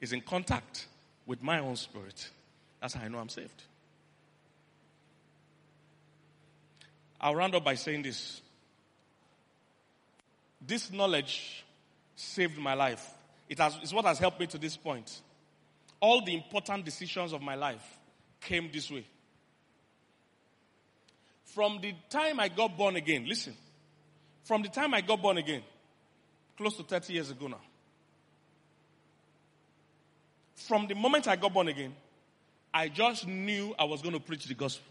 is 0.00 0.12
in 0.12 0.20
contact 0.20 0.86
with 1.26 1.42
my 1.42 1.58
own 1.58 1.76
spirit. 1.76 2.30
That's 2.80 2.94
how 2.94 3.04
I 3.04 3.08
know 3.08 3.18
I'm 3.18 3.28
saved. 3.28 3.62
I'll 7.20 7.34
round 7.34 7.54
up 7.54 7.64
by 7.64 7.74
saying 7.74 8.02
this. 8.02 8.40
This 10.64 10.92
knowledge 10.92 11.64
saved 12.14 12.58
my 12.58 12.74
life. 12.74 13.15
It 13.48 13.58
has, 13.58 13.78
it's 13.82 13.92
what 13.92 14.04
has 14.04 14.18
helped 14.18 14.40
me 14.40 14.46
to 14.48 14.58
this 14.58 14.76
point. 14.76 15.22
All 16.00 16.24
the 16.24 16.34
important 16.34 16.84
decisions 16.84 17.32
of 17.32 17.42
my 17.42 17.54
life 17.54 17.84
came 18.40 18.70
this 18.72 18.90
way. 18.90 19.06
From 21.44 21.80
the 21.80 21.94
time 22.10 22.38
I 22.40 22.48
got 22.48 22.76
born 22.76 22.96
again, 22.96 23.26
listen, 23.26 23.54
from 24.44 24.62
the 24.62 24.68
time 24.68 24.94
I 24.94 25.00
got 25.00 25.22
born 25.22 25.38
again, 25.38 25.62
close 26.56 26.76
to 26.76 26.82
30 26.82 27.12
years 27.12 27.30
ago 27.30 27.46
now, 27.46 27.60
from 30.54 30.86
the 30.86 30.94
moment 30.94 31.28
I 31.28 31.36
got 31.36 31.52
born 31.52 31.68
again, 31.68 31.94
I 32.74 32.88
just 32.88 33.26
knew 33.26 33.74
I 33.78 33.84
was 33.84 34.02
going 34.02 34.14
to 34.14 34.20
preach 34.20 34.44
the 34.44 34.54
gospel. 34.54 34.86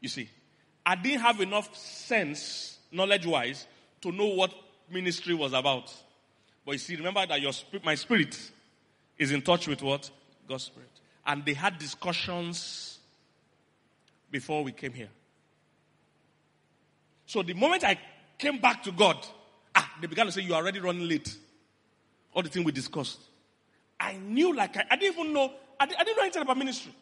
You 0.00 0.08
see, 0.08 0.28
I 0.84 0.96
didn't 0.96 1.20
have 1.20 1.40
enough 1.40 1.74
sense, 1.76 2.78
knowledge 2.90 3.26
wise, 3.26 3.66
to 4.02 4.12
know 4.12 4.26
what 4.26 4.52
ministry 4.90 5.34
was 5.34 5.52
about. 5.52 5.92
But 6.66 6.72
you 6.72 6.78
see, 6.78 6.96
remember 6.96 7.24
that 7.24 7.40
your 7.40 7.52
my 7.84 7.94
spirit 7.94 8.36
is 9.16 9.30
in 9.30 9.40
touch 9.40 9.68
with 9.68 9.82
what? 9.82 10.10
God's 10.48 10.64
spirit. 10.64 10.90
And 11.24 11.44
they 11.44 11.54
had 11.54 11.78
discussions 11.78 12.98
before 14.30 14.64
we 14.64 14.72
came 14.72 14.92
here. 14.92 15.08
So 17.24 17.42
the 17.42 17.54
moment 17.54 17.84
I 17.84 17.98
came 18.36 18.58
back 18.58 18.82
to 18.82 18.92
God, 18.92 19.16
ah, 19.74 19.92
they 20.00 20.08
began 20.08 20.26
to 20.26 20.32
say, 20.32 20.42
You 20.42 20.54
are 20.54 20.62
already 20.62 20.80
running 20.80 21.08
late. 21.08 21.36
All 22.34 22.42
the 22.42 22.48
things 22.48 22.66
we 22.66 22.72
discussed. 22.72 23.20
I 23.98 24.14
knew, 24.14 24.54
like, 24.54 24.76
I, 24.76 24.84
I 24.90 24.96
didn't 24.96 25.18
even 25.18 25.32
know, 25.32 25.52
I, 25.80 25.84
I, 25.84 26.04
didn't 26.04 26.16
know 26.16 26.22
anything 26.22 26.42
about 26.42 26.58
ministry. 26.58 26.92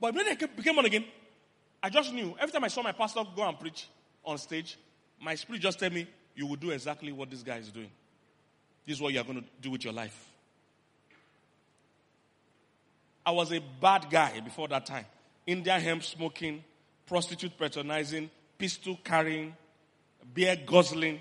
But 0.00 0.14
when 0.14 0.26
I 0.26 0.34
became 0.34 0.78
on 0.78 0.86
again, 0.86 1.04
I 1.82 1.90
just 1.90 2.12
knew. 2.12 2.34
Every 2.40 2.52
time 2.52 2.64
I 2.64 2.68
saw 2.68 2.82
my 2.82 2.92
pastor 2.92 3.22
go 3.34 3.46
and 3.46 3.58
preach 3.60 3.88
on 4.24 4.38
stage, 4.38 4.78
my 5.20 5.34
spirit 5.34 5.60
just 5.60 5.78
tell 5.78 5.90
me, 5.90 6.06
You 6.34 6.46
will 6.46 6.56
do 6.56 6.70
exactly 6.70 7.12
what 7.12 7.30
this 7.30 7.42
guy 7.42 7.58
is 7.58 7.68
doing. 7.68 7.90
This 8.86 8.96
is 8.96 9.02
what 9.02 9.12
you 9.12 9.20
are 9.20 9.24
going 9.24 9.40
to 9.40 9.44
do 9.60 9.70
with 9.70 9.84
your 9.84 9.92
life. 9.92 10.28
I 13.24 13.32
was 13.32 13.52
a 13.52 13.60
bad 13.80 14.06
guy 14.08 14.38
before 14.40 14.68
that 14.68 14.86
time. 14.86 15.04
Indian 15.46 15.80
hemp 15.80 16.04
smoking, 16.04 16.62
prostitute 17.06 17.58
patronizing, 17.58 18.30
pistol 18.56 18.98
carrying, 19.02 19.56
beer 20.32 20.56
guzzling. 20.64 21.18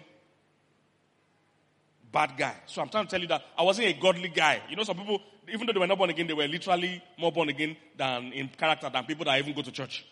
Bad 2.11 2.38
guy. 2.38 2.55
So 2.68 2.82
I'm 2.82 2.89
trying 2.89 3.05
to 3.05 3.11
tell 3.11 3.20
you 3.20 3.28
that 3.28 3.41
I 3.57 3.63
wasn't 3.63 3.88
a 3.88 3.93
godly 3.93 4.30
guy. 4.30 4.61
You 4.70 4.76
know, 4.76 4.84
some 4.84 4.97
people, 4.97 5.20
even 5.51 5.66
though 5.66 5.74
they 5.74 5.80
were 5.80 5.88
not 5.88 5.97
born 5.97 6.11
again, 6.11 6.28
they 6.28 6.34
were 6.34 6.47
literally 6.47 7.03
more 7.18 7.32
born 7.32 7.49
again 7.49 7.76
than 7.97 8.32
in 8.32 8.49
character 8.49 8.89
than 8.89 9.03
people 9.05 9.26
that 9.26 9.39
even 9.39 9.53
go 9.53 9.63
to 9.63 9.72
church. 9.72 10.05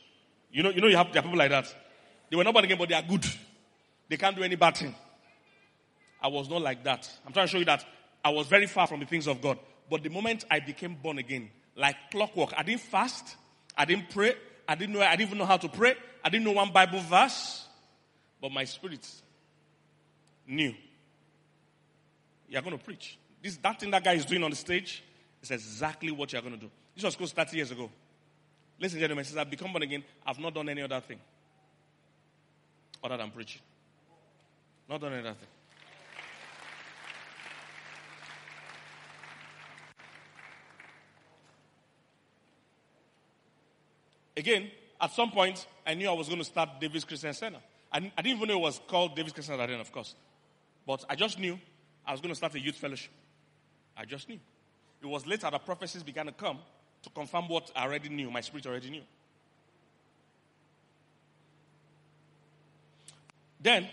You 0.52 0.64
know, 0.64 0.70
you 0.72 0.82
know, 0.82 0.88
you 0.88 0.98
have 0.98 1.14
there 1.14 1.22
are 1.22 1.24
people 1.24 1.38
like 1.38 1.52
that. 1.52 1.74
They 2.30 2.36
were 2.36 2.44
not 2.44 2.54
born 2.54 2.66
again, 2.66 2.78
but 2.78 2.90
they 2.90 2.96
are 2.96 3.04
good. 3.04 3.26
They 4.10 4.18
can't 4.18 4.36
do 4.36 4.44
any 4.44 4.56
bad 4.56 4.76
thing. 4.76 4.96
I 6.24 6.28
was 6.30 6.50
not 6.50 6.62
like 6.62 6.86
that. 6.86 7.10
I'm 7.28 7.34
trying 7.34 7.48
to 7.48 7.52
show 7.52 7.58
you 7.60 7.66
that 7.66 7.86
I 8.24 8.30
was 8.30 8.48
very 8.48 8.66
far 8.66 8.88
from 8.88 9.02
the 9.02 9.06
things 9.06 9.28
of 9.28 9.42
God. 9.42 9.60
But 9.90 10.02
the 10.02 10.10
moment 10.10 10.46
I 10.50 10.62
became 10.62 10.96
born 10.96 11.18
again, 11.18 11.50
like 11.76 11.96
clockwork, 12.12 12.54
I 12.56 12.64
didn't 12.64 12.82
fast, 12.82 13.36
I 13.78 13.84
didn't 13.84 14.10
pray, 14.10 14.34
I 14.68 14.76
didn't 14.76 14.94
know, 14.94 15.02
I 15.02 15.18
didn't 15.18 15.28
even 15.28 15.38
know 15.40 15.46
how 15.46 15.58
to 15.58 15.68
pray, 15.68 15.96
I 16.24 16.30
didn't 16.30 16.46
know 16.46 16.54
one 16.54 16.72
Bible 16.72 17.02
verse, 17.02 17.68
but 18.42 18.52
my 18.52 18.64
spirit 18.64 19.06
knew. 20.48 20.74
You're 22.48 22.62
going 22.62 22.78
to 22.78 22.84
preach. 22.84 23.18
This 23.42 23.58
that 23.58 23.80
thing 23.80 23.92
that 23.92 24.04
guy 24.04 24.14
is 24.14 24.26
doing 24.26 24.44
on 24.44 24.50
the 24.50 24.56
stage 24.56 25.04
is 25.42 25.52
exactly 25.52 26.12
what 26.12 26.32
you're 26.32 26.42
going 26.42 26.54
to 26.54 26.60
do. 26.60 26.72
This 26.96 27.04
was 27.04 27.16
close 27.16 27.34
30 27.34 27.58
years 27.58 27.72
ago. 27.72 27.90
Listen, 28.80 29.00
gentlemen, 29.00 29.26
since 29.26 29.38
I've 29.38 29.50
become 29.50 29.74
born 29.74 29.84
again, 29.84 30.04
I've 30.26 30.40
not 30.40 30.54
done 30.54 30.70
any 30.70 30.82
other 30.82 31.02
thing 31.02 31.20
other 33.04 33.18
than 33.18 33.32
preaching. 33.32 33.62
Not 34.90 35.02
done 35.02 35.14
any 35.14 35.22
other 35.22 35.38
thing. 35.38 35.48
Again, 44.36 44.72
at 45.00 45.12
some 45.12 45.32
point, 45.32 45.66
I 45.86 45.94
knew 45.94 46.10
I 46.10 46.14
was 46.14 46.28
going 46.28 46.40
to 46.40 46.46
start 46.46 46.70
David 46.80 47.06
Christian 47.06 47.34
Center. 47.34 47.60
I, 47.92 47.98
I 48.18 48.22
didn't 48.22 48.38
even 48.38 48.48
know 48.48 48.58
it 48.58 48.62
was 48.62 48.82
called 48.88 49.16
David 49.16 49.34
Christian 49.34 49.56
Center 49.56 49.68
then, 49.68 49.80
of 49.80 49.92
course. 49.92 50.16
But 50.88 51.06
I 51.10 51.16
just 51.16 51.40
knew 51.40 51.60
I 52.06 52.12
was 52.12 52.22
going 52.22 52.32
to 52.32 52.36
start 52.36 52.56
a 52.56 52.60
youth 52.60 52.76
fellowship. 52.76 53.12
I 53.96 54.06
just 54.06 54.28
knew. 54.28 54.40
It 55.02 55.06
was 55.06 55.28
later 55.28 55.50
that 55.52 55.66
prophecies 55.66 56.04
began 56.04 56.26
to 56.26 56.32
come 56.32 56.60
to 57.04 57.10
confirm 57.10 57.48
what 57.50 57.70
I 57.76 57.84
already 57.84 58.10
knew, 58.10 58.32
my 58.32 58.42
spirit 58.42 58.66
already 58.66 58.90
knew. 58.90 59.04
Then, 63.62 63.88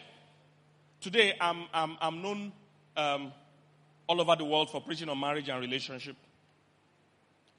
today 1.01 1.35
I'm, 1.41 1.65
I'm, 1.73 1.97
I'm 2.01 2.23
known 2.23 2.53
um, 2.97 3.33
all 4.07 4.21
over 4.21 4.37
the 4.37 4.45
world 4.45 4.71
for 4.71 4.81
preaching 4.81 5.09
on 5.09 5.19
marriage 5.19 5.49
and 5.49 5.61
relationship. 5.61 6.17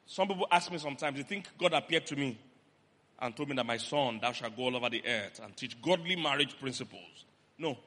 Some 0.05 0.27
people 0.27 0.47
ask 0.51 0.71
me 0.71 0.77
sometimes, 0.77 1.17
they 1.17 1.23
think 1.23 1.45
God 1.57 1.73
appeared 1.73 2.05
to 2.07 2.15
me 2.15 2.37
and 3.21 3.35
told 3.35 3.49
me 3.49 3.55
that 3.55 3.65
my 3.65 3.77
son, 3.77 4.19
thou 4.19 4.31
shalt 4.31 4.55
go 4.55 4.63
all 4.63 4.75
over 4.75 4.89
the 4.89 5.03
earth 5.05 5.39
and 5.43 5.55
teach 5.55 5.79
godly 5.81 6.15
marriage 6.15 6.59
principles. 6.59 7.25
No. 7.57 7.77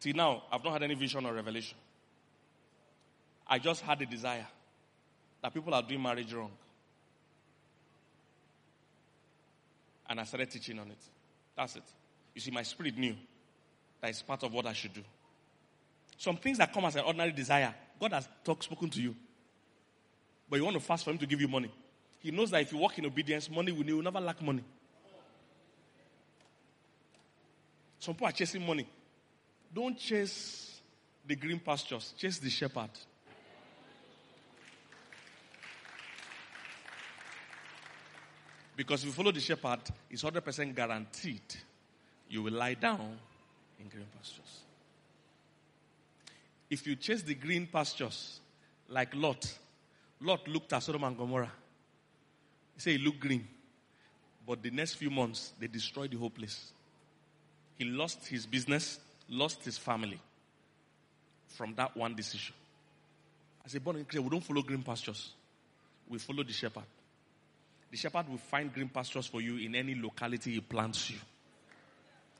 Till 0.00 0.14
now, 0.14 0.44
I've 0.50 0.64
not 0.64 0.72
had 0.72 0.82
any 0.82 0.94
vision 0.94 1.26
or 1.26 1.34
revelation. 1.34 1.76
I 3.46 3.58
just 3.58 3.82
had 3.82 4.00
a 4.00 4.06
desire 4.06 4.46
that 5.42 5.52
people 5.52 5.74
are 5.74 5.82
doing 5.82 6.02
marriage 6.02 6.32
wrong. 6.32 6.50
And 10.08 10.20
I 10.20 10.24
started 10.24 10.50
teaching 10.50 10.78
on 10.78 10.88
it. 10.88 10.98
That's 11.54 11.76
it. 11.76 11.82
You 12.34 12.40
see, 12.40 12.50
my 12.50 12.62
spirit 12.62 12.96
knew 12.96 13.14
that 14.00 14.08
it's 14.08 14.22
part 14.22 14.42
of 14.42 14.52
what 14.54 14.64
I 14.66 14.72
should 14.72 14.94
do. 14.94 15.02
Some 16.16 16.36
things 16.36 16.58
that 16.58 16.72
come 16.72 16.86
as 16.86 16.96
an 16.96 17.04
ordinary 17.04 17.32
desire, 17.32 17.74
God 18.00 18.12
has 18.12 18.28
spoken 18.60 18.88
to 18.90 19.02
you. 19.02 19.14
But 20.48 20.56
you 20.56 20.64
want 20.64 20.74
to 20.74 20.80
fast 20.80 21.04
for 21.04 21.10
Him 21.10 21.18
to 21.18 21.26
give 21.26 21.40
you 21.40 21.48
money. 21.48 21.70
He 22.20 22.30
knows 22.30 22.50
that 22.50 22.62
if 22.62 22.72
you 22.72 22.78
walk 22.78 22.98
in 22.98 23.06
obedience, 23.06 23.50
money 23.50 23.70
will, 23.70 23.84
will 23.84 24.02
never 24.02 24.20
lack 24.20 24.40
money. 24.40 24.64
Some 27.98 28.14
people 28.14 28.28
are 28.28 28.32
chasing 28.32 28.64
money. 28.64 28.86
Don't 29.74 29.98
chase 29.98 30.80
the 31.26 31.36
green 31.36 31.60
pastures, 31.60 32.14
chase 32.16 32.38
the 32.38 32.50
shepherd. 32.50 32.90
Because 38.76 39.02
if 39.02 39.06
you 39.06 39.12
follow 39.12 39.32
the 39.32 39.40
shepherd, 39.40 39.80
it's 40.08 40.22
100% 40.22 40.74
guaranteed 40.74 41.42
you 42.30 42.42
will 42.44 42.52
lie 42.52 42.74
down 42.74 43.18
in 43.80 43.88
green 43.88 44.06
pastures. 44.16 44.60
If 46.70 46.86
you 46.86 46.96
chase 46.96 47.22
the 47.22 47.34
green 47.34 47.66
pastures, 47.66 48.40
like 48.88 49.14
Lot, 49.14 49.58
Lot 50.20 50.46
looked 50.46 50.72
at 50.72 50.82
Sodom 50.82 51.04
and 51.04 51.16
Gomorrah. 51.16 51.50
He 52.74 52.80
said 52.80 52.94
it 52.94 53.00
looked 53.00 53.20
green. 53.20 53.48
But 54.46 54.62
the 54.62 54.70
next 54.70 54.94
few 54.94 55.10
months, 55.10 55.52
they 55.58 55.66
destroyed 55.66 56.12
the 56.12 56.16
whole 56.16 56.30
place. 56.30 56.72
He 57.78 57.84
lost 57.84 58.26
his 58.26 58.44
business, 58.44 58.98
lost 59.28 59.64
his 59.64 59.78
family 59.78 60.20
from 61.46 61.74
that 61.76 61.96
one 61.96 62.14
decision. 62.14 62.54
I 63.64 63.68
said, 63.68 63.84
born 63.84 63.96
again 63.96 64.24
we 64.24 64.30
don't 64.30 64.42
follow 64.42 64.62
green 64.62 64.82
pastures. 64.82 65.30
We 66.08 66.18
follow 66.18 66.42
the 66.42 66.52
shepherd. 66.52 66.82
The 67.90 67.96
shepherd 67.96 68.28
will 68.28 68.38
find 68.38 68.72
green 68.72 68.88
pastures 68.88 69.26
for 69.26 69.40
you 69.40 69.56
in 69.56 69.74
any 69.74 69.94
locality 69.94 70.54
he 70.54 70.60
plants 70.60 71.10
you. 71.10 71.18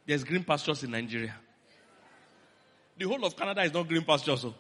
There's 0.05 0.25
green 0.25 0.43
pastures 0.43 0.83
in 0.83 0.91
Nigeria. 0.91 1.35
The 2.97 3.07
whole 3.07 3.25
of 3.25 3.37
Canada 3.37 3.63
is 3.63 3.73
not 3.73 3.87
green 3.89 4.03
pastures. 4.03 4.41
So. 4.41 4.55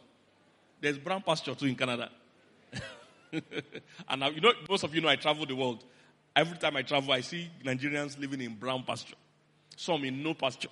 There's 0.80 0.98
brown 0.98 1.22
pasture 1.22 1.54
too 1.54 1.66
in 1.66 1.74
Canada. 1.74 2.10
and 4.08 4.34
you 4.34 4.40
know, 4.40 4.52
most 4.68 4.84
of 4.84 4.94
you 4.94 5.00
know 5.00 5.08
I 5.08 5.16
travel 5.16 5.44
the 5.44 5.56
world. 5.56 5.82
Every 6.36 6.56
time 6.56 6.76
I 6.76 6.82
travel, 6.82 7.12
I 7.12 7.22
see 7.22 7.50
Nigerians 7.64 8.18
living 8.18 8.40
in 8.40 8.54
brown 8.54 8.84
pasture 8.84 9.16
some 9.76 10.04
in 10.04 10.22
no 10.22 10.34
pasture. 10.34 10.68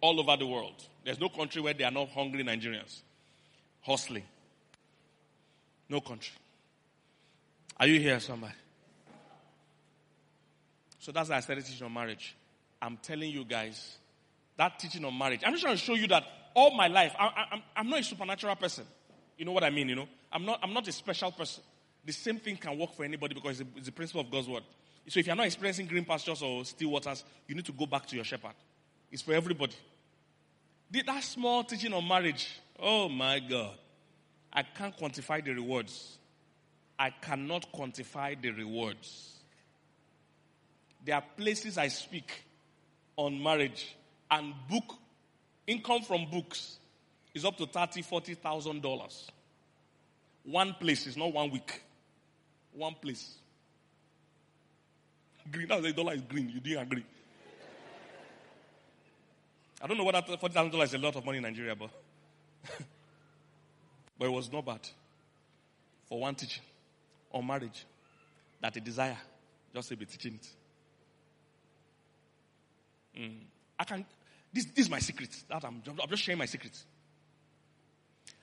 All 0.00 0.18
over 0.18 0.36
the 0.36 0.46
world. 0.46 0.82
There's 1.04 1.20
no 1.20 1.28
country 1.28 1.60
where 1.60 1.74
they 1.74 1.84
are 1.84 1.90
not 1.90 2.08
hungry 2.10 2.42
Nigerians. 2.42 3.00
Hustling. 3.82 4.24
No 5.88 6.00
country. 6.00 6.34
Are 7.78 7.86
you 7.86 7.98
here, 8.00 8.20
somebody? 8.20 8.54
So 10.98 11.12
that's 11.12 11.30
why 11.30 11.36
I 11.36 11.40
started 11.40 11.64
teaching 11.64 11.84
on 11.84 11.92
marriage. 11.92 12.36
I'm 12.80 12.98
telling 12.98 13.30
you 13.30 13.44
guys, 13.44 13.96
that 14.56 14.78
teaching 14.78 15.04
on 15.04 15.16
marriage, 15.16 15.40
I'm 15.44 15.52
just 15.52 15.62
trying 15.62 15.76
to 15.76 15.82
show 15.82 15.94
you 15.94 16.06
that 16.08 16.24
all 16.54 16.76
my 16.76 16.88
life, 16.88 17.14
I, 17.18 17.60
am 17.76 17.88
not 17.88 18.00
a 18.00 18.02
supernatural 18.02 18.56
person. 18.56 18.84
You 19.38 19.44
know 19.46 19.52
what 19.52 19.64
I 19.64 19.70
mean, 19.70 19.88
you 19.88 19.96
know? 19.96 20.08
I'm 20.32 20.44
not, 20.44 20.60
I'm 20.62 20.74
not 20.74 20.86
a 20.86 20.92
special 20.92 21.32
person. 21.32 21.62
The 22.04 22.12
same 22.12 22.38
thing 22.38 22.56
can 22.56 22.78
work 22.78 22.94
for 22.94 23.04
anybody 23.04 23.34
because 23.34 23.60
it's 23.60 23.86
the 23.86 23.92
principle 23.92 24.22
of 24.22 24.30
God's 24.30 24.48
word. 24.48 24.62
So 25.08 25.18
if 25.18 25.26
you're 25.26 25.36
not 25.36 25.46
experiencing 25.46 25.86
green 25.86 26.04
pastures 26.04 26.40
or 26.42 26.64
still 26.64 26.90
waters, 26.90 27.24
you 27.48 27.54
need 27.54 27.64
to 27.64 27.72
go 27.72 27.86
back 27.86 28.06
to 28.06 28.16
your 28.16 28.24
shepherd. 28.24 28.54
It's 29.10 29.22
for 29.22 29.32
everybody. 29.32 29.74
Did 30.90 31.06
that 31.06 31.24
small 31.24 31.64
teaching 31.64 31.92
on 31.92 32.06
marriage, 32.06 32.60
oh 32.78 33.08
my 33.08 33.40
God. 33.40 33.72
I 34.52 34.62
can't 34.62 34.96
quantify 34.96 35.44
the 35.44 35.52
rewards. 35.52 36.18
I 36.98 37.10
cannot 37.10 37.72
quantify 37.72 38.40
the 38.40 38.50
rewards. 38.50 39.36
There 41.04 41.14
are 41.14 41.24
places 41.36 41.78
I 41.78 41.88
speak 41.88 42.44
on 43.16 43.42
marriage 43.42 43.96
and 44.30 44.52
book 44.68 44.96
income 45.66 46.02
from 46.02 46.26
books 46.30 46.78
is 47.34 47.44
up 47.44 47.56
to 47.56 47.66
thirty, 47.66 48.02
forty 48.02 48.34
thousand 48.34 48.82
dollars. 48.82 49.30
One 50.44 50.74
place 50.74 51.06
is 51.06 51.16
not 51.16 51.32
one 51.32 51.50
week. 51.50 51.82
One 52.72 52.94
place. 52.94 53.36
Green. 55.50 55.68
That's 55.68 55.84
a 55.84 55.92
dollar 55.92 56.14
is 56.14 56.22
green. 56.22 56.48
You 56.48 56.60
didn't 56.60 56.82
agree. 56.82 57.04
I 59.82 59.86
don't 59.86 59.96
know 59.96 60.04
whether 60.04 60.20
forty 60.22 60.54
thousand 60.54 60.72
dollars 60.72 60.90
is 60.90 60.94
a 60.94 60.98
lot 60.98 61.16
of 61.16 61.24
money 61.24 61.38
in 61.38 61.42
Nigeria, 61.44 61.74
but 61.74 61.90
but 64.18 64.26
it 64.26 64.32
was 64.32 64.52
not 64.52 64.64
bad 64.64 64.86
for 66.08 66.20
one 66.20 66.34
teaching 66.34 66.62
on 67.32 67.46
marriage 67.46 67.86
that 68.60 68.76
a 68.76 68.80
desire 68.80 69.16
just 69.72 69.88
to 69.88 69.96
be 69.96 70.04
teaching 70.04 70.34
it. 70.34 70.48
Mm. 73.18 73.38
I 73.78 73.84
can, 73.84 74.04
this, 74.52 74.66
this 74.66 74.84
is 74.84 74.90
my 74.90 74.98
secret. 74.98 75.34
That 75.48 75.64
I'm, 75.64 75.82
I'm 75.86 76.08
just 76.10 76.22
sharing 76.22 76.38
my 76.38 76.46
secret. 76.46 76.76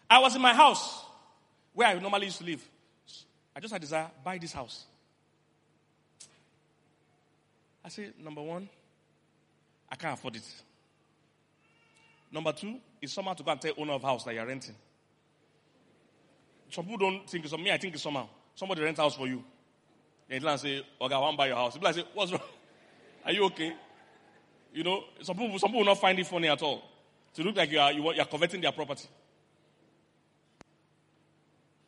I 0.10 0.20
was 0.20 0.36
in 0.36 0.42
my 0.42 0.54
house 0.54 1.04
where 1.74 1.90
I 1.90 2.00
normally 2.00 2.26
used 2.26 2.40
to 2.40 2.46
live. 2.46 2.68
I 3.56 3.60
just 3.60 3.72
had 3.72 3.82
a 3.82 3.86
desire, 3.86 4.10
buy 4.24 4.38
this 4.38 4.54
house. 4.54 4.86
I 7.84 7.90
say, 7.90 8.10
number 8.22 8.42
one, 8.42 8.68
I 9.90 9.96
can't 9.96 10.14
afford 10.14 10.36
it. 10.36 10.44
Number 12.32 12.52
two, 12.52 12.80
is 13.02 13.14
somehow 13.14 13.34
to 13.34 13.44
go 13.44 13.52
and 13.52 13.62
tell 13.62 13.74
owner 13.78 13.94
of 13.94 14.02
house 14.02 14.24
that 14.26 14.34
you're 14.34 14.46
renting. 14.46 14.76
Some 16.70 16.86
people 16.86 16.98
don't 16.98 17.30
think 17.30 17.46
it's 17.46 17.58
me, 17.58 17.72
I 17.72 17.78
think 17.78 17.94
it's 17.94 18.04
somehow. 18.04 18.28
Somebody 18.56 18.82
rent 18.82 18.98
house 18.98 19.16
for 19.16 19.28
you. 19.28 19.44
Then 20.28 20.42
you 20.42 20.58
say, 20.58 20.86
okay, 21.02 21.16
I 21.16 21.20
want 21.20 21.34
to 21.34 21.38
buy 21.38 21.48
your 21.48 21.56
house. 21.56 21.76
People 21.76 21.94
say, 21.94 22.04
what's 22.14 22.32
wrong? 22.32 22.42
Are 23.24 23.32
you 23.32 23.46
okay? 23.46 23.74
You 24.74 24.84
know, 24.84 25.04
some 25.22 25.38
people, 25.38 25.58
some 25.60 25.70
people 25.70 25.80
will 25.80 25.86
not 25.86 26.02
find 26.02 26.20
it 26.20 26.28
funny 26.28 26.50
at 26.50 26.62
all. 26.62 26.84
To 27.36 27.44
look 27.44 27.56
like 27.56 27.72
you 27.72 27.80
are, 27.80 27.92
you 27.94 28.06
are, 28.08 28.14
you 28.14 28.22
are 28.22 28.28
coveting 28.28 28.62
their 28.62 28.72
property. 28.72 29.08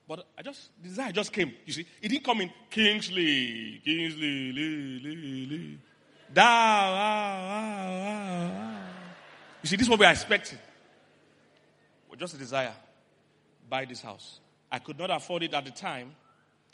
But 0.09 0.25
I 0.35 0.41
just, 0.41 0.71
desire 0.81 1.11
just 1.11 1.31
came. 1.31 1.53
You 1.67 1.71
see, 1.71 1.85
it 2.01 2.09
didn't 2.09 2.23
come 2.23 2.41
in 2.41 2.51
Kingsley, 2.67 3.79
Kingsley, 3.85 4.51
Lee, 4.51 4.99
Lee, 5.03 5.47
Lee. 5.47 5.79
Da, 6.33 6.41
ah, 6.43 6.95
ah, 7.47 8.51
ah, 8.51 8.81
You 9.61 9.69
see, 9.69 9.75
this 9.75 9.85
is 9.85 9.89
what 9.89 9.99
we 9.99 10.07
are 10.07 10.11
expecting. 10.11 10.57
Well, 12.09 12.17
just 12.17 12.33
a 12.33 12.37
desire. 12.37 12.73
Buy 13.69 13.85
this 13.85 14.01
house. 14.01 14.39
I 14.71 14.79
could 14.79 14.97
not 14.97 15.11
afford 15.11 15.43
it 15.43 15.53
at 15.53 15.63
the 15.63 15.69
time, 15.69 16.15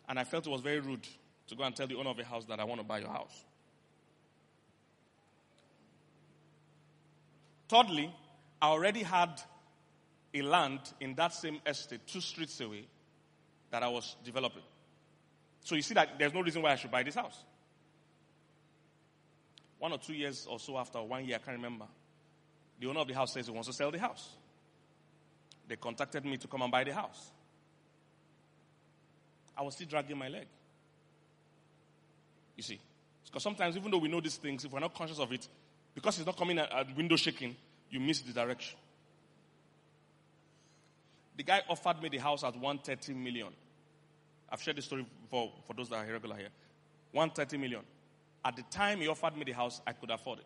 and 0.08 0.18
I 0.18 0.24
felt 0.24 0.48
it 0.48 0.50
was 0.50 0.62
very 0.62 0.80
rude 0.80 1.06
to 1.48 1.56
go 1.56 1.64
and 1.64 1.76
tell 1.76 1.88
the 1.88 1.96
owner 1.98 2.12
of 2.12 2.18
the 2.18 2.24
house 2.24 2.46
that 2.46 2.62
I 2.62 2.64
want 2.64 2.80
to 2.80 2.88
buy 2.88 3.00
your 3.00 3.10
house. 3.10 3.44
Thirdly, 7.68 8.16
I 8.62 8.68
already 8.68 9.04
had 9.04 9.42
a 10.34 10.42
land 10.42 10.80
in 11.02 11.16
that 11.16 11.34
same 11.34 11.60
estate, 11.66 12.00
two 12.08 12.22
streets 12.22 12.62
away, 12.62 12.86
that 13.72 13.84
I 13.84 13.88
was 13.88 14.16
developing. 14.24 14.64
So 15.62 15.76
you 15.76 15.82
see 15.82 15.94
that 15.96 16.20
there's 16.20 16.34
no 16.34 16.42
reason 16.42 16.62
why 16.62 16.72
I 16.72 16.76
should 16.76 16.92
buy 16.92 17.04
this 17.04 17.16
house. 17.16 17.44
One 19.80 19.92
or 19.92 19.98
two 19.98 20.14
years 20.14 20.48
or 20.50 20.60
so 20.60 20.78
after, 20.78 21.02
one 21.02 21.26
year, 21.26 21.36
I 21.36 21.46
can't 21.46 21.58
remember, 21.58 21.86
the 22.80 22.88
owner 22.88 23.00
of 23.00 23.08
the 23.08 23.14
house 23.14 23.34
says 23.34 23.48
he 23.48 23.52
wants 23.52 23.68
to 23.68 23.74
sell 23.74 23.92
the 23.92 24.00
house. 24.00 24.30
They 25.68 25.76
contacted 25.76 26.24
me 26.26 26.38
to 26.38 26.48
come 26.48 26.62
and 26.62 26.72
buy 26.72 26.84
the 26.84 26.94
house. 26.94 27.32
I 29.58 29.64
was 29.64 29.76
still 29.76 29.88
dragging 29.88 30.18
my 30.18 30.28
leg. 30.28 30.48
You 32.56 32.64
see, 32.64 32.80
because 33.26 33.44
sometimes, 33.44 33.76
even 33.76 33.92
though 33.92 33.98
we 33.98 34.08
know 34.08 34.22
these 34.22 34.38
things, 34.38 34.64
if 34.64 34.72
we're 34.72 34.80
not 34.80 34.94
conscious 34.94 35.20
of 35.20 35.32
it, 35.32 35.48
because 35.94 36.18
it's 36.18 36.26
not 36.26 36.38
coming 36.38 36.60
at, 36.60 36.72
at 36.72 36.96
window 36.96 37.16
shaking, 37.16 37.56
you 37.90 38.00
miss 38.00 38.22
the 38.22 38.34
direction. 38.34 38.78
The 41.38 41.44
guy 41.44 41.62
offered 41.70 42.02
me 42.02 42.10
the 42.10 42.18
house 42.18 42.44
at 42.44 42.54
130 42.54 43.14
million. 43.14 43.48
I've 44.50 44.62
shared 44.62 44.78
the 44.78 44.82
story 44.82 45.06
for, 45.30 45.52
for 45.66 45.74
those 45.74 45.90
that 45.90 46.08
are 46.08 46.12
regular 46.12 46.36
here. 46.36 46.50
130 47.12 47.58
million. 47.58 47.82
At 48.44 48.56
the 48.56 48.64
time 48.64 49.00
he 49.00 49.08
offered 49.08 49.36
me 49.36 49.44
the 49.44 49.52
house, 49.54 49.82
I 49.86 49.94
could 49.94 50.12
afford 50.12 50.40
it. 50.40 50.46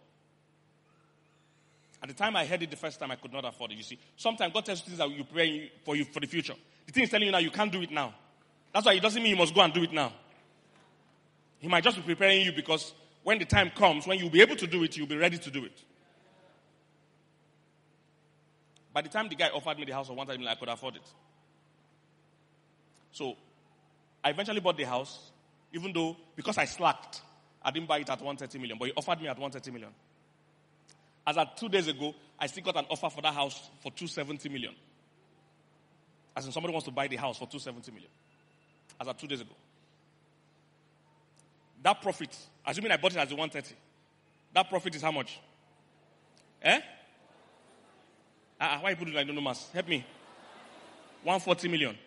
At 2.02 2.08
the 2.08 2.16
time 2.16 2.36
I 2.36 2.46
heard 2.46 2.64
it 2.64 2.72
the 2.72 2.78
first 2.78 3.00
time, 3.00 3.12
I 3.12 3.16
could 3.16 3.34
not 3.34 3.44
afford 3.44 3.72
it. 3.72 3.78
You 3.78 3.84
see, 3.84 4.00
sometimes 4.16 4.54
God 4.54 4.66
tells 4.66 4.80
you 4.80 4.86
things 4.86 4.98
that 5.00 5.10
you 5.10 5.24
pray 5.26 5.72
for 5.84 5.96
you 5.96 6.06
for 6.06 6.22
the 6.22 6.28
future. 6.28 6.54
The 6.86 6.94
thing 6.94 7.04
is 7.04 7.10
telling 7.10 7.26
you 7.26 7.32
now 7.32 7.40
you 7.40 7.52
can't 7.52 7.72
do 7.72 7.82
it 7.82 7.92
now. 7.92 8.14
That's 8.74 8.86
why 8.86 8.94
it 8.94 9.02
doesn't 9.02 9.22
mean 9.22 9.32
you 9.32 9.38
must 9.38 9.54
go 9.54 9.62
and 9.62 9.74
do 9.74 9.84
it 9.84 9.92
now. 9.92 10.14
He 11.60 11.68
might 11.68 11.84
just 11.84 11.98
be 11.98 12.04
preparing 12.04 12.42
you 12.42 12.54
because 12.54 12.94
when 13.24 13.38
the 13.38 13.46
time 13.46 13.70
comes, 13.72 14.08
when 14.08 14.18
you'll 14.18 14.30
be 14.30 14.42
able 14.42 14.56
to 14.56 14.68
do 14.68 14.84
it, 14.84 14.96
you'll 14.96 15.08
be 15.08 15.18
ready 15.18 15.38
to 15.38 15.52
do 15.52 15.66
it. 15.66 15.84
By 19.00 19.04
the 19.04 19.08
time 19.08 19.30
the 19.30 19.36
guy 19.36 19.48
offered 19.48 19.78
me 19.80 19.86
the 19.86 19.94
house 19.94 20.10
of 20.10 20.18
one 20.18 20.30
I 20.30 20.56
could 20.56 20.68
afford 20.68 20.98
it. 20.98 21.10
So 23.14 23.38
I 24.22 24.32
eventually 24.32 24.60
bought 24.60 24.76
the 24.76 24.84
house, 24.84 25.32
even 25.72 25.94
though 25.94 26.18
because 26.36 26.58
I 26.58 26.66
slacked, 26.66 27.22
I 27.64 27.72
didn't 27.72 27.88
buy 27.88 28.00
it 28.00 28.10
at 28.10 28.20
130 28.20 28.60
million, 28.60 28.78
but 28.78 28.90
he 28.90 28.94
offered 28.98 29.22
me 29.22 29.30
at 29.30 29.40
130 29.40 29.72
million. 29.72 29.92
As 31.26 31.38
at 31.38 31.56
two 31.56 31.70
days 31.70 31.88
ago, 31.88 32.14
I 32.38 32.48
still 32.48 32.62
got 32.62 32.76
an 32.76 32.88
offer 32.90 33.10
for 33.10 33.22
that 33.22 33.34
house 33.34 33.70
for 33.82 33.90
270 33.90 34.50
million. 34.50 34.76
As 36.36 36.46
in 36.46 36.52
somebody 36.52 36.74
wants 36.74 36.86
to 36.88 36.92
buy 36.92 37.08
the 37.08 37.16
house 37.16 37.38
for 37.38 37.48
270 37.48 37.92
million. 37.92 38.12
As 39.00 39.08
at 39.08 39.18
two 39.18 39.28
days 39.28 39.40
ago. 39.40 39.56
That 41.84 42.02
profit, 42.02 42.36
assuming 42.68 42.92
I 42.92 42.98
bought 42.98 43.14
it 43.14 43.20
as 43.20 43.32
a 43.32 43.36
130, 43.36 43.80
that 44.56 44.70
profit 44.70 44.94
is 44.94 45.02
how 45.02 45.14
much? 45.14 45.40
Eh? 46.62 46.82
Uh, 48.60 48.80
why 48.80 48.90
you 48.90 48.96
put 48.96 49.08
it 49.08 49.16
like 49.16 49.28
no 49.28 49.40
mass? 49.42 49.70
Help 49.74 49.88
me. 49.88 50.06
140 51.24 51.68
million. 51.70 51.98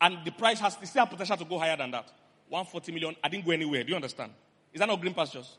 And 0.00 0.18
the 0.24 0.30
price 0.30 0.60
has 0.60 0.74
still 0.74 1.04
have 1.04 1.10
potential 1.10 1.36
to 1.36 1.44
go 1.44 1.58
higher 1.58 1.76
than 1.76 1.90
that. 1.90 2.06
140 2.48 2.92
million. 2.92 3.16
I 3.22 3.28
didn't 3.28 3.44
go 3.44 3.50
anywhere. 3.50 3.82
Do 3.82 3.90
you 3.90 3.96
understand? 3.96 4.32
Is 4.72 4.80
that 4.80 4.86
not 4.86 5.00
green 5.00 5.14
pastures? 5.14 5.56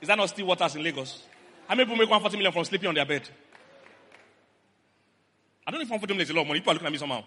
Is 0.00 0.08
that 0.08 0.16
not 0.16 0.28
still 0.28 0.46
waters 0.46 0.76
in 0.76 0.82
Lagos? 0.82 1.22
How 1.66 1.74
many 1.74 1.84
people 1.84 1.96
make 1.96 2.08
140 2.08 2.36
million 2.36 2.52
from 2.52 2.64
sleeping 2.64 2.88
on 2.88 2.94
their 2.94 3.06
bed? 3.06 3.28
I 5.66 5.70
don't 5.70 5.80
know 5.80 5.84
if 5.84 5.90
140 5.90 6.14
million 6.14 6.22
is 6.22 6.30
a 6.30 6.34
lot 6.34 6.42
of 6.42 6.48
money. 6.48 6.60
People 6.60 6.70
are 6.70 6.74
looking 6.74 6.86
at 6.86 6.92
me 6.92 6.98
somehow. 6.98 7.24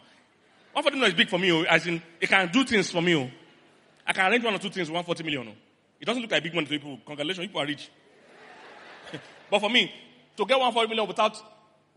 140 0.73 0.95
million 0.95 1.11
is 1.11 1.17
big 1.17 1.29
for 1.29 1.39
me, 1.39 1.51
oh, 1.51 1.63
as 1.63 1.85
in, 1.87 2.01
it 2.21 2.29
can 2.29 2.49
do 2.51 2.63
things 2.63 2.89
for 2.89 3.01
me. 3.01 3.15
Oh. 3.15 3.29
I 4.07 4.13
can 4.13 4.31
arrange 4.31 4.43
one 4.43 4.53
or 4.53 4.59
two 4.59 4.69
things 4.69 4.87
with 4.87 4.95
140 4.95 5.23
million. 5.23 5.55
It 5.99 6.05
doesn't 6.05 6.21
look 6.21 6.31
like 6.31 6.43
big 6.43 6.55
money 6.55 6.67
to 6.67 6.71
people. 6.71 6.97
Congratulations, 7.05 7.47
people 7.47 7.61
are 7.61 7.65
rich. 7.65 7.89
but 9.51 9.59
for 9.59 9.69
me, 9.69 9.91
to 10.37 10.45
get 10.45 10.57
140 10.57 10.87
million 10.87 11.07
without 11.07 11.35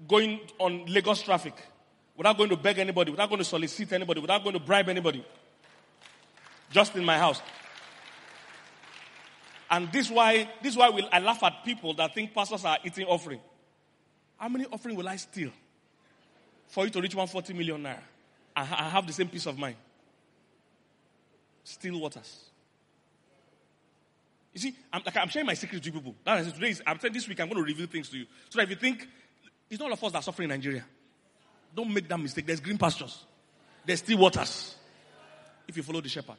going 0.08 0.40
on 0.58 0.86
Lagos 0.86 1.22
traffic, 1.22 1.54
without 2.16 2.36
going 2.36 2.50
to 2.50 2.56
beg 2.56 2.78
anybody, 2.78 3.10
without 3.10 3.28
going 3.28 3.38
to 3.38 3.44
solicit 3.44 3.92
anybody, 3.92 4.20
without 4.20 4.42
going 4.42 4.54
to 4.54 4.60
bribe 4.60 4.88
anybody, 4.88 5.24
just 6.70 6.94
in 6.96 7.04
my 7.04 7.18
house. 7.18 7.40
And 9.70 9.90
this 9.90 10.10
why 10.10 10.50
this 10.62 10.76
why 10.76 10.90
I 11.12 11.18
laugh 11.18 11.42
at 11.42 11.64
people 11.64 11.94
that 11.94 12.14
think 12.14 12.34
pastors 12.34 12.64
are 12.64 12.78
eating 12.84 13.06
offering. 13.06 13.40
How 14.36 14.48
many 14.48 14.66
offering 14.66 14.96
will 14.96 15.08
I 15.08 15.16
steal 15.16 15.50
for 16.66 16.84
you 16.84 16.90
to 16.90 17.00
reach 17.00 17.14
140 17.14 17.54
million 17.54 17.82
naira? 17.82 18.02
I 18.54 18.64
have 18.64 19.06
the 19.06 19.12
same 19.12 19.28
peace 19.28 19.46
of 19.46 19.56
mind 19.56 19.76
still 21.64 22.00
waters. 22.00 22.44
You 24.52 24.60
see, 24.60 24.74
I'm, 24.92 25.02
like, 25.04 25.16
I'm 25.16 25.28
sharing 25.28 25.46
my 25.46 25.54
secret 25.54 25.82
to 25.82 25.92
people. 25.92 26.14
That 26.24 26.40
is, 26.40 26.52
today 26.52 26.70
is, 26.70 26.82
I'm 26.86 26.98
saying 26.98 27.14
this 27.14 27.26
week 27.26 27.40
I'm 27.40 27.48
going 27.48 27.56
to 27.56 27.64
reveal 27.64 27.86
things 27.86 28.10
to 28.10 28.18
you. 28.18 28.26
So 28.50 28.58
that 28.58 28.64
if 28.64 28.70
you 28.70 28.76
think, 28.76 29.08
it's 29.72 29.80
not 29.80 29.86
all 29.86 29.92
of 29.94 30.04
us 30.04 30.12
that 30.12 30.22
suffering 30.22 30.50
in 30.50 30.54
Nigeria. 30.54 30.84
Don't 31.74 31.90
make 31.90 32.06
that 32.06 32.20
mistake. 32.20 32.44
There's 32.46 32.60
green 32.60 32.76
pastures. 32.76 33.24
There's 33.86 34.00
still 34.00 34.18
waters. 34.18 34.76
If 35.66 35.74
you 35.78 35.82
follow 35.82 36.02
the 36.02 36.10
shepherd. 36.10 36.36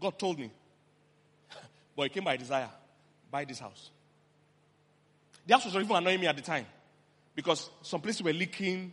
God 0.00 0.18
told 0.18 0.40
me, 0.40 0.50
but 1.96 2.02
it 2.02 2.12
came 2.12 2.24
by 2.24 2.36
desire, 2.36 2.68
buy 3.30 3.44
this 3.44 3.60
house. 3.60 3.90
The 5.46 5.54
house 5.54 5.66
was 5.66 5.76
even 5.76 5.94
annoying 5.94 6.20
me 6.20 6.26
at 6.26 6.34
the 6.34 6.42
time. 6.42 6.66
Because 7.36 7.70
some 7.82 8.00
places 8.00 8.24
were 8.24 8.32
leaking. 8.32 8.92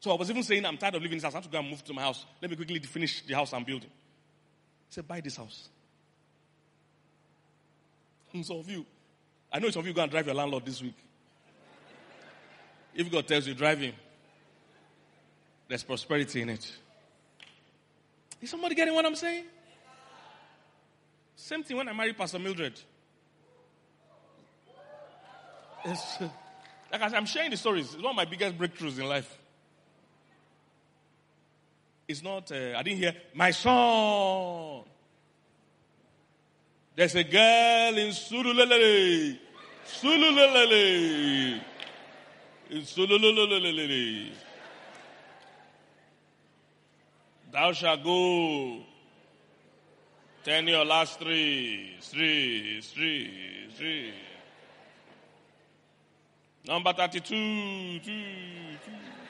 So 0.00 0.10
I 0.10 0.16
was 0.16 0.28
even 0.30 0.42
saying, 0.42 0.66
I'm 0.66 0.78
tired 0.78 0.96
of 0.96 1.02
living 1.02 1.18
in 1.18 1.18
this 1.18 1.24
house. 1.24 1.34
I 1.34 1.36
have 1.36 1.44
to 1.44 1.50
go 1.50 1.60
and 1.60 1.70
move 1.70 1.84
to 1.84 1.92
my 1.94 2.02
house. 2.02 2.26
Let 2.40 2.50
me 2.50 2.56
quickly 2.56 2.80
finish 2.80 3.22
the 3.22 3.34
house 3.34 3.52
I'm 3.52 3.62
building. 3.62 3.90
Said, 4.92 5.08
buy 5.08 5.22
this 5.22 5.36
house. 5.36 5.70
And 8.34 8.44
some 8.44 8.58
of 8.58 8.68
you, 8.68 8.84
I 9.50 9.58
know 9.58 9.70
some 9.70 9.80
of 9.80 9.86
you 9.86 9.94
go 9.94 10.02
and 10.02 10.10
drive 10.10 10.26
your 10.26 10.34
landlord 10.34 10.66
this 10.66 10.82
week. 10.82 10.96
If 12.94 13.10
God 13.10 13.26
tells 13.26 13.46
you, 13.46 13.54
drive 13.54 13.80
him. 13.80 13.94
There's 15.66 15.82
prosperity 15.82 16.42
in 16.42 16.50
it. 16.50 16.70
Is 18.42 18.50
somebody 18.50 18.74
getting 18.74 18.92
what 18.92 19.06
I'm 19.06 19.16
saying? 19.16 19.44
Same 21.36 21.62
thing 21.62 21.78
when 21.78 21.88
I 21.88 21.94
married 21.94 22.18
Pastor 22.18 22.38
Mildred. 22.38 22.78
It's, 25.86 26.20
uh, 26.20 26.28
like 26.92 27.00
I 27.00 27.16
I'm 27.16 27.24
sharing 27.24 27.50
the 27.50 27.56
stories. 27.56 27.94
It's 27.94 28.02
one 28.02 28.10
of 28.10 28.16
my 28.16 28.26
biggest 28.26 28.58
breakthroughs 28.58 28.98
in 28.98 29.08
life. 29.08 29.38
It's 32.12 32.22
not, 32.22 32.52
uh, 32.52 32.76
I 32.76 32.82
didn't 32.82 32.98
hear, 32.98 33.14
my 33.32 33.50
son. 33.52 34.82
There's 36.94 37.14
a 37.14 37.24
girl 37.24 37.96
in 37.96 38.10
Surulere. 38.10 39.38
Surulere. 39.86 41.62
In 42.68 42.82
Surulere. 42.82 44.30
Thou 47.50 47.72
shalt 47.72 48.04
go. 48.04 48.82
Ten 50.44 50.68
your 50.68 50.84
last 50.84 51.18
three, 51.18 51.96
three, 52.02 52.82
three, 52.82 53.68
three. 53.74 54.12
Number 56.66 56.92
32. 56.92 58.00
Two, 58.00 58.00
two. 58.04 59.21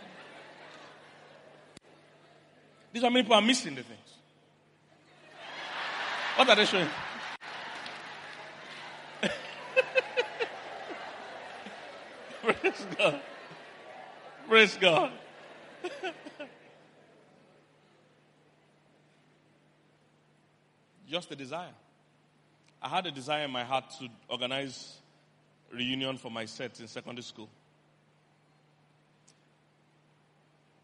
These 2.93 3.05
are 3.05 3.11
many 3.11 3.22
people 3.22 3.36
are 3.36 3.43
missing 3.43 3.74
the 3.74 3.82
things. 3.82 3.99
What 6.36 6.49
are 6.49 6.57
they 6.57 6.64
showing? 6.66 6.88
Praise 12.43 12.86
God. 12.99 13.20
Praise 14.49 14.76
God. 14.80 15.12
Just 21.09 21.30
a 21.30 21.36
desire. 21.36 21.68
I 22.80 22.88
had 22.88 23.07
a 23.07 23.11
desire 23.11 23.45
in 23.45 23.51
my 23.51 23.64
heart 23.64 23.84
to 24.01 24.09
organize 24.28 24.97
reunion 25.72 26.16
for 26.18 26.30
my 26.30 26.47
set 26.47 26.80
in 26.80 26.88
secondary 26.88 27.22
school. 27.22 27.49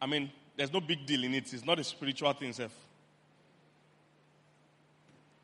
I 0.01 0.07
mean, 0.07 0.31
there's 0.59 0.73
no 0.73 0.81
big 0.81 1.07
deal 1.07 1.23
in 1.23 1.35
it. 1.35 1.53
It's 1.53 1.65
not 1.65 1.79
a 1.79 1.85
spiritual 1.85 2.33
thing, 2.33 2.53
self. 2.53 2.73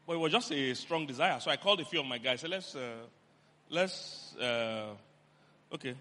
But 0.05 0.15
it 0.15 0.19
was 0.19 0.33
just 0.33 0.51
a 0.51 0.75
strong 0.75 1.07
desire. 1.07 1.39
So 1.39 1.53
I 1.53 1.57
called 1.57 1.81
a 1.81 1.85
few 1.85 2.01
of 2.01 2.07
my 2.07 2.19
guys. 2.19 2.41
Said, 2.41 2.51
let's, 2.51 2.75
uh, 2.75 2.97
let's, 3.71 4.35
uh, 4.37 4.89
okay. 5.73 5.95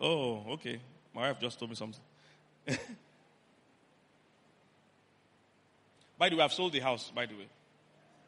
Oh, 0.00 0.44
okay. 0.52 0.78
My 1.12 1.22
wife 1.22 1.40
just 1.40 1.58
told 1.58 1.72
me 1.72 1.74
something. 1.74 2.00
by 6.16 6.28
the 6.28 6.36
way, 6.36 6.44
I've 6.44 6.52
sold 6.52 6.72
the 6.72 6.80
house, 6.80 7.10
by 7.12 7.26
the 7.26 7.34
way. 7.34 7.48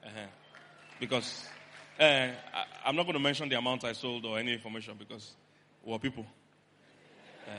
Uh-huh. 0.04 0.26
Because 0.98 1.46
uh, 2.00 2.02
I, 2.02 2.32
am 2.84 2.96
not 2.96 3.04
going 3.04 3.14
to 3.14 3.20
mention 3.20 3.48
the 3.48 3.56
amount 3.56 3.84
I 3.84 3.92
sold 3.92 4.24
or 4.26 4.40
any 4.40 4.54
information 4.54 4.96
because 4.98 5.36
we're 5.84 6.00
people. 6.00 6.26
Uh, 7.46 7.52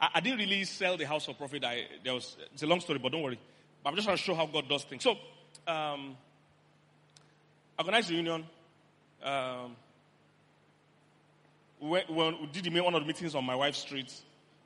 I, 0.00 0.08
I, 0.14 0.20
didn't 0.20 0.38
really 0.38 0.64
sell 0.64 0.96
the 0.96 1.04
house 1.06 1.26
for 1.26 1.34
profit. 1.34 1.64
I, 1.64 1.86
there 2.02 2.14
was, 2.14 2.36
it's 2.52 2.62
a 2.62 2.66
long 2.66 2.80
story, 2.80 2.98
but 2.98 3.12
don't 3.12 3.22
worry. 3.22 3.38
But 3.82 3.90
I'm 3.90 3.96
just 3.96 4.06
trying 4.06 4.16
to 4.16 4.22
show 4.22 4.34
how 4.34 4.46
God 4.46 4.68
does 4.68 4.84
things. 4.84 5.02
So, 5.02 5.16
um, 5.66 6.16
organized 7.78 8.10
reunion. 8.10 8.44
Um, 9.22 9.76
we, 11.80 12.00
did 12.52 12.72
one 12.82 12.94
of 12.94 13.00
the 13.00 13.06
meetings 13.06 13.34
on 13.34 13.44
my 13.44 13.54
wife's 13.54 13.78
street. 13.78 14.12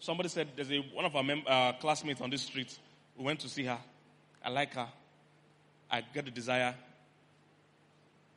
Somebody 0.00 0.28
said 0.28 0.48
there's 0.56 0.70
a, 0.70 0.78
one 0.92 1.04
of 1.04 1.14
our 1.14 1.22
mem- 1.22 1.44
uh, 1.46 1.72
classmates 1.74 2.20
on 2.20 2.30
this 2.30 2.42
street. 2.42 2.76
We 3.16 3.24
went 3.24 3.40
to 3.40 3.48
see 3.48 3.64
her. 3.64 3.78
I 4.44 4.50
like 4.50 4.74
her. 4.74 4.88
I 5.90 6.02
get 6.12 6.24
the 6.24 6.30
desire. 6.30 6.74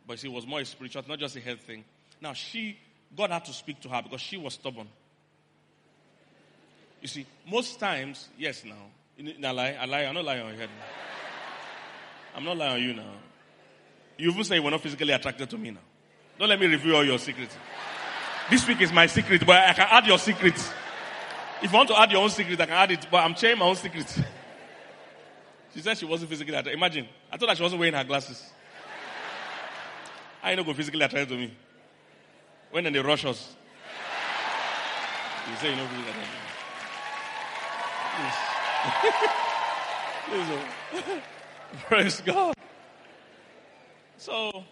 But 0.07 0.19
she 0.19 0.27
was 0.27 0.45
more 0.45 0.63
spiritual, 0.63 1.03
not 1.07 1.19
just 1.19 1.35
a 1.35 1.39
health 1.39 1.61
thing. 1.61 1.83
Now, 2.21 2.33
she, 2.33 2.77
God 3.15 3.31
had 3.31 3.45
to 3.45 3.53
speak 3.53 3.81
to 3.81 3.89
her 3.89 4.01
because 4.01 4.21
she 4.21 4.37
was 4.37 4.53
stubborn. 4.53 4.87
You 7.01 7.07
see, 7.07 7.25
most 7.49 7.79
times, 7.79 8.27
yes, 8.37 8.63
now, 8.65 9.47
I 9.47 9.51
lie, 9.51 9.77
I 9.79 9.85
lie, 9.85 10.03
I'm 10.03 10.15
not 10.15 10.25
lying 10.25 10.41
on 10.41 10.49
your 10.49 10.57
head. 10.57 10.69
I'm 12.35 12.43
not 12.43 12.57
lying 12.57 12.73
on 12.73 12.81
you 12.81 12.93
now. 12.93 13.11
You 14.17 14.31
even 14.31 14.43
say 14.43 14.55
you 14.55 14.63
were 14.63 14.71
not 14.71 14.81
physically 14.81 15.13
attracted 15.13 15.49
to 15.49 15.57
me 15.57 15.71
now. 15.71 15.79
Don't 16.39 16.49
let 16.49 16.59
me 16.59 16.67
reveal 16.67 16.95
all 16.95 17.03
your 17.03 17.19
secrets. 17.19 17.55
This 18.49 18.67
week 18.67 18.81
is 18.81 18.91
my 18.91 19.07
secret, 19.07 19.45
but 19.45 19.55
I 19.55 19.73
can 19.73 19.87
add 19.89 20.05
your 20.05 20.17
secrets. 20.17 20.71
If 21.61 21.71
you 21.71 21.77
want 21.77 21.89
to 21.89 21.99
add 21.99 22.11
your 22.11 22.21
own 22.21 22.29
secret, 22.29 22.59
I 22.61 22.65
can 22.65 22.75
add 22.75 22.91
it, 22.91 23.07
but 23.09 23.17
I'm 23.23 23.35
sharing 23.35 23.57
my 23.57 23.65
own 23.65 23.75
secrets. 23.75 24.19
She 25.73 25.81
said 25.81 25.97
she 25.97 26.05
wasn't 26.05 26.29
physically 26.29 26.53
attracted. 26.53 26.73
Imagine, 26.73 27.07
I 27.31 27.37
thought 27.37 27.47
that 27.47 27.57
she 27.57 27.63
wasn't 27.63 27.79
wearing 27.79 27.95
her 27.95 28.03
glasses. 28.03 28.43
I 30.41 30.55
know 30.55 30.63
go 30.63 30.73
physically 30.73 31.01
attracted 31.01 31.29
to 31.29 31.35
me. 31.35 31.53
When 32.71 32.85
in 32.85 32.93
the 32.93 33.03
rush 33.03 33.25
us. 33.25 33.55
You 35.49 35.55
say 35.57 35.69
you 35.71 35.75
know 35.75 35.87
physically 35.87 36.09
attracted. 36.09 36.46
Praise 41.87 42.21
God. 42.21 42.55
So, 44.17 44.63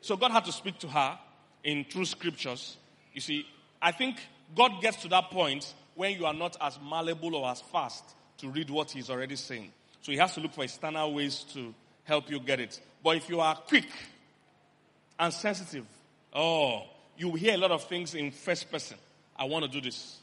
so 0.00 0.16
God 0.16 0.30
had 0.30 0.44
to 0.46 0.52
speak 0.52 0.78
to 0.80 0.88
her 0.88 1.18
in 1.64 1.84
true 1.84 2.04
scriptures. 2.04 2.76
You 3.12 3.20
see, 3.20 3.46
I 3.80 3.92
think 3.92 4.16
God 4.56 4.80
gets 4.80 5.02
to 5.02 5.08
that 5.08 5.30
point 5.30 5.74
when 5.94 6.18
you 6.18 6.24
are 6.24 6.34
not 6.34 6.56
as 6.60 6.78
malleable 6.82 7.34
or 7.34 7.50
as 7.50 7.60
fast 7.60 8.02
to 8.38 8.48
read 8.48 8.70
what 8.70 8.90
He's 8.90 9.10
already 9.10 9.36
saying. 9.36 9.72
So 10.00 10.10
He 10.10 10.18
has 10.18 10.34
to 10.34 10.40
look 10.40 10.54
for 10.54 10.64
external 10.64 11.12
ways 11.12 11.44
to 11.52 11.74
help 12.04 12.30
you 12.30 12.40
get 12.40 12.60
it. 12.60 12.80
But 13.04 13.18
if 13.18 13.28
you 13.28 13.40
are 13.40 13.54
quick 13.54 13.88
and 15.18 15.32
sensitive, 15.32 15.84
oh, 16.32 16.84
you 17.16 17.32
hear 17.34 17.54
a 17.54 17.58
lot 17.58 17.70
of 17.70 17.84
things 17.84 18.14
in 18.14 18.30
first 18.30 18.70
person. 18.70 18.96
I 19.36 19.44
want 19.44 19.64
to 19.64 19.70
do 19.70 19.80
this. 19.80 20.18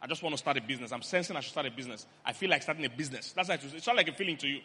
I 0.00 0.06
just 0.06 0.22
want 0.22 0.34
to 0.34 0.38
start 0.38 0.56
a 0.56 0.60
business. 0.60 0.92
I'm 0.92 1.02
sensing 1.02 1.36
I 1.36 1.40
should 1.40 1.50
start 1.50 1.66
a 1.66 1.70
business. 1.70 2.06
I 2.24 2.32
feel 2.32 2.50
like 2.50 2.62
starting 2.62 2.84
a 2.84 2.90
business. 2.90 3.32
That's 3.32 3.48
like, 3.48 3.60
it's 3.64 3.86
not 3.86 3.96
like 3.96 4.08
a 4.08 4.12
feeling 4.12 4.36
to 4.38 4.48
you, 4.48 4.60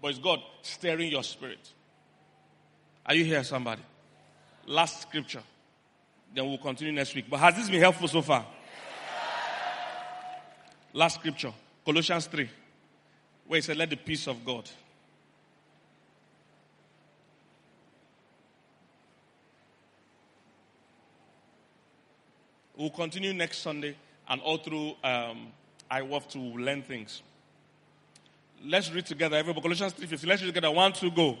but 0.00 0.08
it's 0.08 0.18
God 0.18 0.40
stirring 0.62 1.10
your 1.10 1.22
spirit. 1.22 1.72
Are 3.04 3.14
you 3.14 3.24
here, 3.24 3.44
somebody? 3.44 3.82
Last 4.66 5.02
scripture. 5.02 5.42
Then 6.34 6.46
we'll 6.46 6.58
continue 6.58 6.92
next 6.92 7.14
week. 7.14 7.26
But 7.28 7.38
has 7.38 7.56
this 7.56 7.68
been 7.68 7.80
helpful 7.80 8.08
so 8.08 8.22
far? 8.22 8.46
Last 10.94 11.16
scripture, 11.16 11.52
Colossians 11.84 12.26
3, 12.26 12.48
where 13.46 13.58
he 13.58 13.62
said, 13.62 13.76
Let 13.76 13.90
the 13.90 13.96
peace 13.96 14.26
of 14.26 14.44
God. 14.44 14.68
We'll 22.76 22.90
continue 22.90 23.34
next 23.34 23.58
Sunday 23.58 23.96
and 24.28 24.40
all 24.42 24.58
through 24.58 24.94
um, 25.02 25.48
I 25.90 26.02
want 26.02 26.28
to 26.30 26.38
learn 26.38 26.82
things. 26.82 27.22
Let's 28.64 28.90
read 28.92 29.06
together. 29.06 29.36
Everybody, 29.36 29.62
Colossians 29.62 29.94
3.15. 29.94 30.26
Let's 30.26 30.42
read 30.42 30.48
together. 30.48 30.70
One, 30.70 30.92
two, 30.92 31.10
go. 31.10 31.38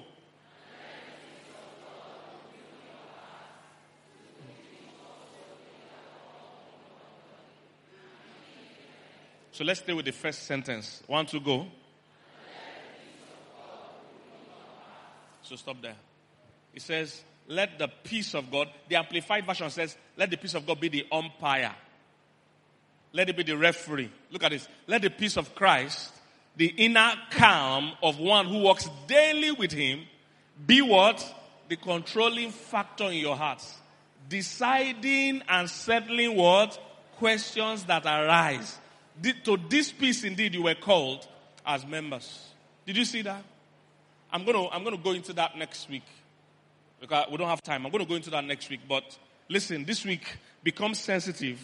So 9.52 9.64
let's 9.64 9.80
stay 9.80 9.92
with 9.92 10.04
the 10.04 10.12
first 10.12 10.44
sentence. 10.44 11.02
One, 11.08 11.26
two, 11.26 11.40
go. 11.40 11.66
So 15.42 15.56
stop 15.56 15.82
there. 15.82 15.96
It 16.72 16.82
says, 16.82 17.24
let 17.48 17.78
the 17.78 17.88
peace 17.88 18.34
of 18.34 18.50
God, 18.52 18.68
the 18.88 18.96
Amplified 18.96 19.44
Version 19.44 19.68
says, 19.70 19.96
let 20.16 20.30
the 20.30 20.36
peace 20.36 20.54
of 20.54 20.64
God 20.64 20.78
be 20.78 20.88
the 20.88 21.06
umpire. 21.10 21.74
Let 23.12 23.28
it 23.28 23.36
be 23.36 23.42
the 23.42 23.56
referee. 23.56 24.10
Look 24.30 24.44
at 24.44 24.50
this. 24.50 24.68
Let 24.86 25.02
the 25.02 25.10
peace 25.10 25.36
of 25.36 25.54
Christ, 25.54 26.12
the 26.56 26.66
inner 26.66 27.12
calm 27.30 27.92
of 28.02 28.18
one 28.18 28.46
who 28.46 28.58
walks 28.60 28.88
daily 29.06 29.52
with 29.52 29.72
Him, 29.72 30.02
be 30.66 30.82
what? 30.82 31.24
The 31.68 31.76
controlling 31.76 32.50
factor 32.50 33.04
in 33.04 33.18
your 33.18 33.36
hearts. 33.36 33.76
Deciding 34.28 35.42
and 35.48 35.68
settling 35.70 36.36
what? 36.36 36.78
Questions 37.16 37.84
that 37.84 38.04
arise 38.06 38.78
to 39.44 39.58
this 39.68 39.92
peace 39.92 40.24
indeed 40.24 40.54
you 40.54 40.62
were 40.62 40.74
called 40.74 41.26
as 41.66 41.86
members. 41.86 42.46
Did 42.86 42.96
you 42.96 43.04
see 43.04 43.22
that? 43.22 43.42
I'm 44.30 44.44
going 44.44 44.56
to 44.56 44.74
I'm 44.74 44.84
going 44.84 44.96
to 44.96 45.02
go 45.02 45.12
into 45.12 45.32
that 45.34 45.56
next 45.56 45.88
week 45.88 46.04
because 47.00 47.26
we 47.30 47.36
don't 47.36 47.48
have 47.48 47.62
time. 47.62 47.86
I'm 47.86 47.92
going 47.92 48.04
to 48.04 48.08
go 48.08 48.14
into 48.14 48.30
that 48.30 48.44
next 48.44 48.68
week. 48.70 48.80
But 48.88 49.18
listen, 49.48 49.84
this 49.84 50.04
week 50.04 50.36
become 50.62 50.94
sensitive 50.94 51.58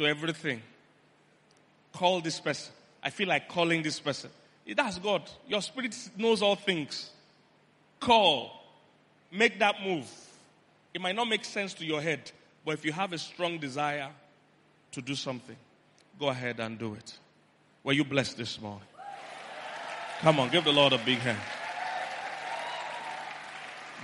to 0.00 0.06
everything. 0.06 0.62
Call 1.92 2.20
this 2.20 2.40
person. 2.40 2.72
I 3.02 3.10
feel 3.10 3.28
like 3.28 3.48
calling 3.48 3.82
this 3.82 4.00
person. 4.00 4.30
That's 4.74 4.98
God. 4.98 5.22
Your 5.46 5.60
spirit 5.60 5.94
knows 6.16 6.42
all 6.42 6.56
things. 6.56 7.10
Call. 8.00 8.50
Make 9.30 9.58
that 9.58 9.76
move. 9.84 10.10
It 10.94 11.00
might 11.00 11.14
not 11.14 11.28
make 11.28 11.44
sense 11.44 11.74
to 11.74 11.84
your 11.84 12.00
head, 12.00 12.32
but 12.64 12.72
if 12.72 12.84
you 12.84 12.92
have 12.92 13.12
a 13.12 13.18
strong 13.18 13.58
desire 13.58 14.08
to 14.92 15.02
do 15.02 15.14
something, 15.14 15.56
Go 16.20 16.28
ahead 16.28 16.60
and 16.60 16.78
do 16.78 16.92
it. 16.92 17.18
Were 17.82 17.94
you 17.94 18.04
blessed 18.04 18.36
this 18.36 18.60
morning? 18.60 18.86
Come 20.20 20.38
on, 20.38 20.50
give 20.50 20.64
the 20.64 20.72
Lord 20.72 20.92
a 20.92 20.98
big 20.98 21.16
hand. 21.18 21.38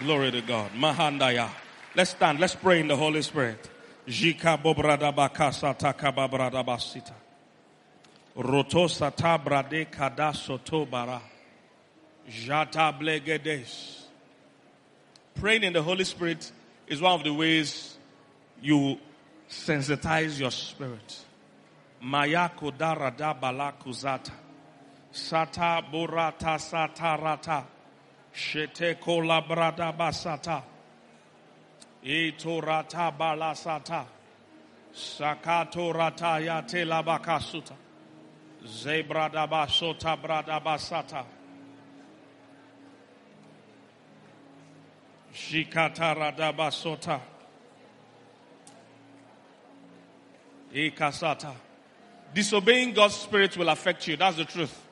Glory 0.01 0.31
to 0.31 0.41
God. 0.41 0.71
Mahandaya. 0.73 1.51
Let's 1.95 2.13
stand. 2.13 2.41
Let's 2.41 2.55
pray 2.55 2.81
in 2.81 2.89
the 2.89 2.97
Holy 2.97 3.21
Spirit. 3.21 3.69
Jika 4.07 4.57
bobrada 4.57 5.13
bakasa 5.13 5.75
takababrada 5.75 6.65
basita. 6.65 7.15
Rotosa 8.37 9.11
tabrade 9.11 9.87
kadasoto 9.91 10.89
bara. 10.89 11.21
Jata 12.29 12.93
blegedes. 12.97 14.05
Praying 15.35 15.65
in 15.65 15.73
the 15.73 15.83
Holy 15.83 16.05
Spirit 16.05 16.51
is 16.87 17.01
one 17.01 17.15
of 17.15 17.25
the 17.25 17.33
ways 17.33 17.97
you 18.63 18.99
sensitize 19.51 20.39
your 20.39 20.53
spirit. 20.53 21.25
Mayako 22.03 22.73
darada 22.73 23.39
balakuzata. 23.39 24.33
Sata 25.13 25.83
burata 25.91 26.59
satarata. 26.59 27.65
Shete 28.33 29.01
kolabrada 29.01 29.97
basata. 29.97 30.63
Itorata 32.07 33.11
balasata. 33.17 34.07
Sakato 34.95 35.93
rataya 35.93 36.63
telabakasuta. 36.63 37.75
Zebradaba 38.65 39.67
sota 39.69 40.17
bradaba 40.17 40.79
sata. 40.79 41.25
Shikataradaba. 45.35 46.71
Ikasata. 50.73 51.53
Disobeying 52.33 52.93
God's 52.93 53.15
spirit 53.15 53.57
will 53.57 53.69
affect 53.69 54.07
you. 54.07 54.17
That's 54.17 54.37
the 54.37 54.45
truth. 54.45 54.83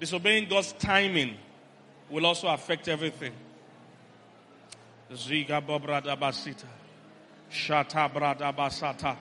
Disobeying 0.00 0.48
God's 0.48 0.72
timing 0.72 1.36
will 2.10 2.26
also 2.26 2.48
affect 2.48 2.88
everything. 2.88 3.32
Ziga 5.12 5.60
bobrada 5.60 6.16
basita. 6.16 6.66
Shata 7.50 8.12
brada 8.12 8.54
basata. 8.54 9.16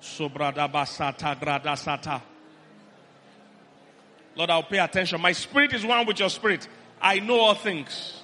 Sobrada 0.00 0.70
basata 0.70 1.38
grada 1.38 1.72
sata. 1.72 2.20
Lord, 4.34 4.50
I'll 4.50 4.62
pay 4.62 4.78
attention. 4.78 5.20
My 5.20 5.32
spirit 5.32 5.72
is 5.72 5.84
one 5.84 6.06
with 6.06 6.18
your 6.18 6.28
spirit. 6.28 6.68
I 7.00 7.20
know 7.20 7.40
all 7.40 7.54
things. 7.54 8.22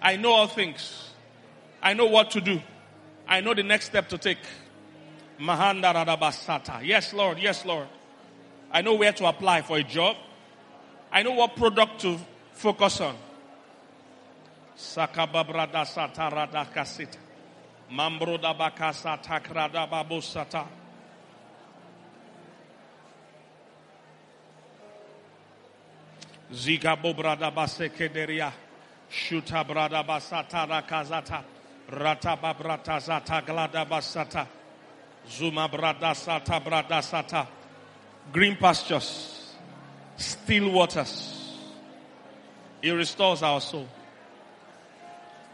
I 0.00 0.16
know 0.16 0.32
all 0.32 0.48
things. 0.48 1.10
I 1.80 1.94
know 1.94 2.06
what 2.06 2.32
to 2.32 2.40
do. 2.40 2.60
I 3.28 3.40
know 3.40 3.54
the 3.54 3.62
next 3.62 3.86
step 3.86 4.08
to 4.08 4.18
take. 4.18 4.38
Mahanda 5.40 5.94
radabasata. 5.94 6.84
Yes, 6.84 7.12
Lord. 7.12 7.38
Yes, 7.38 7.64
Lord. 7.64 7.86
I 8.72 8.82
know 8.82 8.94
where 8.94 9.12
to 9.12 9.26
apply 9.26 9.62
for 9.62 9.76
a 9.76 9.82
job. 9.82 10.16
I 11.12 11.22
know 11.22 11.32
what 11.32 11.56
product 11.56 12.00
to 12.00 12.18
focus 12.52 13.00
on. 13.00 13.16
Sakababrada 14.82 15.86
satarada 15.86 16.66
kasita. 16.74 17.18
Mambroda 17.92 18.52
bakasa 18.52 19.16
takrada 19.22 19.86
babusata. 19.86 20.66
Zika 26.52 26.96
bobrada 26.96 27.52
basekederia. 27.54 28.52
Shuta 29.08 29.64
brada 29.64 30.02
basata 30.02 30.66
rakazata. 30.66 31.44
Rata 31.88 32.36
babrata 32.36 32.98
zata 33.00 33.40
glada 33.46 33.86
basata. 33.88 34.46
Zuma 35.30 35.68
brada 35.68 36.12
sata 36.12 36.60
brada 36.60 37.00
sata. 37.00 37.46
Green 38.32 38.56
pastures. 38.56 39.54
Still 40.16 40.72
waters. 40.72 41.56
He 42.80 42.90
restores 42.90 43.42
our 43.44 43.60
soul. 43.60 43.86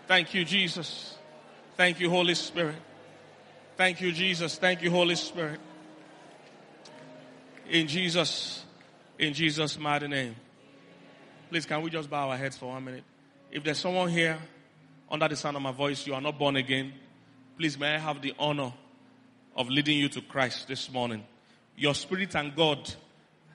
Thank 0.08 0.32
you, 0.32 0.42
Jesus. 0.44 1.18
Thank 1.76 2.00
you, 2.00 2.08
Holy 2.08 2.34
Spirit. 2.34 2.76
Thank 3.76 4.00
you, 4.00 4.10
Jesus. 4.10 4.56
Thank 4.56 4.82
you, 4.82 4.90
Holy 4.90 5.14
Spirit. 5.14 5.60
In 7.68 7.86
Jesus, 7.86 8.64
in 9.18 9.34
Jesus' 9.34 9.78
mighty 9.78 10.08
name. 10.08 10.34
Please, 11.50 11.66
can 11.66 11.82
we 11.82 11.90
just 11.90 12.08
bow 12.08 12.30
our 12.30 12.38
heads 12.38 12.56
for 12.56 12.70
one 12.70 12.86
minute? 12.86 13.04
If 13.52 13.62
there's 13.62 13.78
someone 13.78 14.08
here 14.08 14.38
under 15.10 15.28
the 15.28 15.36
sound 15.36 15.56
of 15.56 15.62
my 15.62 15.72
voice, 15.72 16.06
you 16.06 16.14
are 16.14 16.22
not 16.22 16.38
born 16.38 16.56
again, 16.56 16.94
please 17.58 17.78
may 17.78 17.96
I 17.96 17.98
have 17.98 18.22
the 18.22 18.34
honor 18.38 18.72
of 19.54 19.68
leading 19.68 19.98
you 19.98 20.08
to 20.08 20.22
Christ 20.22 20.68
this 20.68 20.90
morning. 20.90 21.22
Your 21.76 21.94
spirit 21.94 22.34
and 22.34 22.56
God 22.56 22.94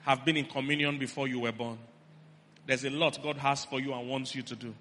have 0.02 0.24
been 0.24 0.36
in 0.36 0.44
communion 0.46 0.98
before 0.98 1.26
you 1.26 1.40
were 1.40 1.52
born. 1.52 1.78
There's 2.64 2.84
a 2.84 2.90
lot 2.90 3.20
God 3.22 3.38
has 3.38 3.64
for 3.64 3.80
you 3.80 3.92
and 3.92 4.08
wants 4.08 4.36
you 4.36 4.42
to 4.42 4.54
do, 4.54 4.72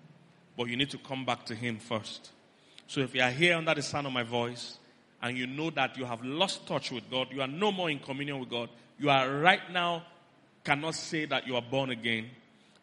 but 0.57 0.67
you 0.67 0.77
need 0.77 0.89
to 0.91 0.97
come 0.97 1.25
back 1.25 1.45
to 1.45 1.55
Him 1.55 1.77
first. 1.77 2.31
So 2.87 3.01
if 3.01 3.15
you 3.15 3.21
are 3.21 3.31
here 3.31 3.55
under 3.55 3.73
the 3.73 3.81
sound 3.81 4.07
of 4.07 4.13
my 4.13 4.23
voice 4.23 4.77
and 5.21 5.37
you 5.37 5.47
know 5.47 5.69
that 5.71 5.97
you 5.97 6.05
have 6.05 6.23
lost 6.23 6.67
touch 6.67 6.91
with 6.91 7.09
God, 7.09 7.27
you 7.31 7.41
are 7.41 7.47
no 7.47 7.71
more 7.71 7.89
in 7.89 7.99
communion 7.99 8.39
with 8.39 8.49
God, 8.49 8.69
you 8.99 9.09
are 9.09 9.29
right 9.39 9.71
now 9.71 10.03
cannot 10.63 10.95
say 10.95 11.25
that 11.25 11.45
you 11.47 11.55
are 11.55 11.61
born 11.61 11.89
again, 11.89 12.29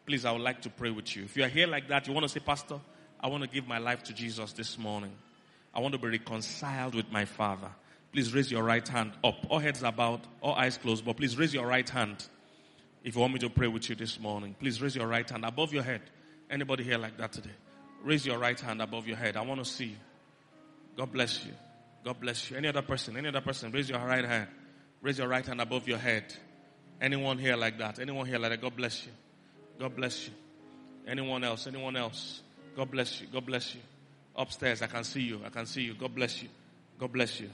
please, 0.05 0.25
I 0.25 0.31
would 0.31 0.41
like 0.41 0.61
to 0.63 0.69
pray 0.69 0.91
with 0.91 1.15
you. 1.15 1.23
If 1.23 1.35
you 1.35 1.43
are 1.43 1.49
here 1.49 1.67
like 1.67 1.87
that, 1.87 2.07
you 2.07 2.13
want 2.13 2.25
to 2.25 2.29
say, 2.29 2.39
Pastor, 2.39 2.79
I 3.19 3.27
want 3.27 3.43
to 3.43 3.49
give 3.49 3.67
my 3.67 3.77
life 3.77 4.03
to 4.03 4.13
Jesus 4.13 4.53
this 4.53 4.77
morning. 4.77 5.11
I 5.73 5.79
want 5.79 5.93
to 5.93 5.99
be 5.99 6.07
reconciled 6.07 6.95
with 6.95 7.11
my 7.11 7.25
Father. 7.25 7.69
Please 8.11 8.33
raise 8.33 8.51
your 8.51 8.63
right 8.63 8.85
hand 8.85 9.13
up. 9.23 9.45
All 9.49 9.59
heads 9.59 9.83
about, 9.83 10.21
all 10.41 10.53
eyes 10.53 10.77
closed, 10.77 11.05
but 11.05 11.17
please 11.17 11.37
raise 11.37 11.53
your 11.53 11.65
right 11.65 11.87
hand 11.87 12.27
if 13.03 13.15
you 13.15 13.21
want 13.21 13.33
me 13.33 13.39
to 13.39 13.49
pray 13.49 13.67
with 13.67 13.89
you 13.89 13.95
this 13.95 14.19
morning. 14.19 14.55
Please 14.59 14.81
raise 14.81 14.95
your 14.95 15.07
right 15.07 15.27
hand 15.27 15.45
above 15.45 15.73
your 15.73 15.83
head. 15.83 16.01
Anybody 16.51 16.83
here 16.83 16.97
like 16.97 17.17
that 17.17 17.31
today? 17.31 17.55
Raise 18.03 18.25
your 18.25 18.37
right 18.37 18.59
hand 18.59 18.81
above 18.81 19.07
your 19.07 19.15
head. 19.15 19.37
I 19.37 19.41
want 19.41 19.63
to 19.63 19.69
see. 19.69 19.95
God 20.97 21.11
bless 21.11 21.45
you. 21.45 21.53
God 22.03 22.19
bless 22.19 22.51
you. 22.51 22.57
Any 22.57 22.67
other 22.67 22.81
person? 22.81 23.15
Any 23.15 23.29
other 23.29 23.41
person? 23.41 23.71
Raise 23.71 23.89
your 23.89 23.99
right 23.99 24.25
hand. 24.25 24.47
Raise 25.01 25.17
your 25.17 25.27
right 25.27 25.45
hand 25.45 25.61
above 25.61 25.87
your 25.87 25.97
head. 25.97 26.25
Anyone 26.99 27.37
here 27.37 27.55
like 27.55 27.77
that? 27.79 27.99
Anyone 27.99 28.25
here 28.25 28.37
like 28.37 28.51
that? 28.51 28.61
God 28.61 28.75
bless 28.75 29.05
you. 29.05 29.11
God 29.79 29.95
bless 29.95 30.27
you. 30.27 30.33
Anyone 31.07 31.43
else? 31.43 31.67
Anyone 31.67 31.95
else? 31.95 32.41
God 32.75 32.91
bless 32.91 33.21
you. 33.21 33.27
God 33.31 33.45
bless 33.45 33.73
you. 33.73 33.81
Upstairs, 34.35 34.81
I 34.81 34.87
can 34.87 35.03
see 35.03 35.21
you. 35.21 35.39
I 35.45 35.49
can 35.49 35.65
see 35.65 35.81
you. 35.81 35.93
God 35.93 36.13
bless 36.13 36.43
you. 36.43 36.49
God 36.99 37.11
bless 37.11 37.39
you. 37.39 37.49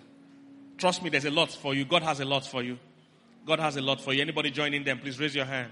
Trust 0.77 1.03
me, 1.03 1.09
there's 1.09 1.25
a 1.25 1.31
lot 1.31 1.51
for 1.51 1.73
you. 1.73 1.85
God 1.85 2.03
has 2.03 2.19
a 2.19 2.25
lot 2.25 2.45
for 2.45 2.61
you. 2.61 2.77
God 3.45 3.59
has 3.59 3.77
a 3.77 3.81
lot 3.81 4.01
for 4.01 4.13
you. 4.13 4.21
Anybody 4.21 4.51
joining 4.51 4.83
them, 4.83 4.99
please 4.99 5.19
raise 5.19 5.33
your 5.33 5.45
hand. 5.45 5.71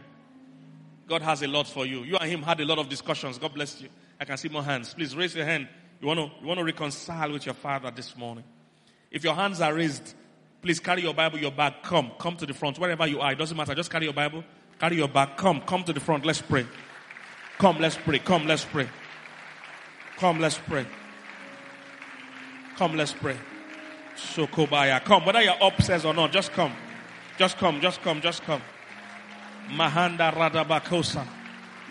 God 1.07 1.21
has 1.21 1.41
a 1.43 1.47
lot 1.47 1.67
for 1.67 1.85
you. 1.85 2.03
You 2.03 2.17
and 2.17 2.29
him 2.29 2.41
had 2.41 2.59
a 2.59 2.65
lot 2.65 2.79
of 2.79 2.89
discussions. 2.89 3.37
God 3.37 3.53
bless 3.53 3.81
you. 3.81 3.89
I 4.19 4.25
can 4.25 4.37
see 4.37 4.49
more 4.49 4.63
hands. 4.63 4.93
Please 4.93 5.15
raise 5.15 5.35
your 5.35 5.45
hand. 5.45 5.67
You 6.01 6.07
want 6.07 6.19
to, 6.19 6.31
you 6.41 6.47
want 6.47 6.57
to 6.59 6.63
reconcile 6.63 7.31
with 7.31 7.45
your 7.45 7.55
father 7.55 7.91
this 7.91 8.15
morning. 8.17 8.43
If 9.11 9.23
your 9.23 9.35
hands 9.35 9.61
are 9.61 9.73
raised, 9.73 10.15
please 10.61 10.79
carry 10.79 11.03
your 11.03 11.13
Bible, 11.13 11.39
your 11.39 11.51
bag. 11.51 11.73
Come, 11.83 12.11
come 12.17 12.35
to 12.37 12.45
the 12.45 12.53
front. 12.53 12.79
Wherever 12.79 13.05
you 13.07 13.21
are, 13.21 13.31
it 13.31 13.37
doesn't 13.37 13.55
matter. 13.55 13.75
Just 13.75 13.91
carry 13.91 14.05
your 14.05 14.13
Bible, 14.13 14.43
carry 14.79 14.97
your 14.97 15.07
bag. 15.07 15.37
Come, 15.37 15.61
come 15.61 15.83
to 15.83 15.93
the 15.93 15.99
front. 15.99 16.25
Let's 16.25 16.41
pray. 16.41 16.65
Come, 17.57 17.77
let's 17.79 17.97
pray. 17.97 18.19
Come, 18.19 18.47
let's 18.47 18.65
pray. 18.65 18.89
Come, 20.17 20.39
let's 20.39 20.57
pray. 20.57 20.85
Come, 22.77 22.97
let's 22.97 23.13
pray. 23.13 23.37
Sokobaya. 24.17 25.03
Come, 25.03 25.25
whether 25.25 25.41
you're 25.41 25.55
upstairs 25.61 26.03
or 26.03 26.13
not, 26.13 26.31
just 26.31 26.51
come. 26.51 26.73
Just 27.37 27.57
come, 27.57 27.79
just 27.79 28.01
come, 28.01 28.21
just 28.21 28.43
come. 28.43 28.61
Mahanda 29.69 30.31
Radabakosa. 30.33 31.25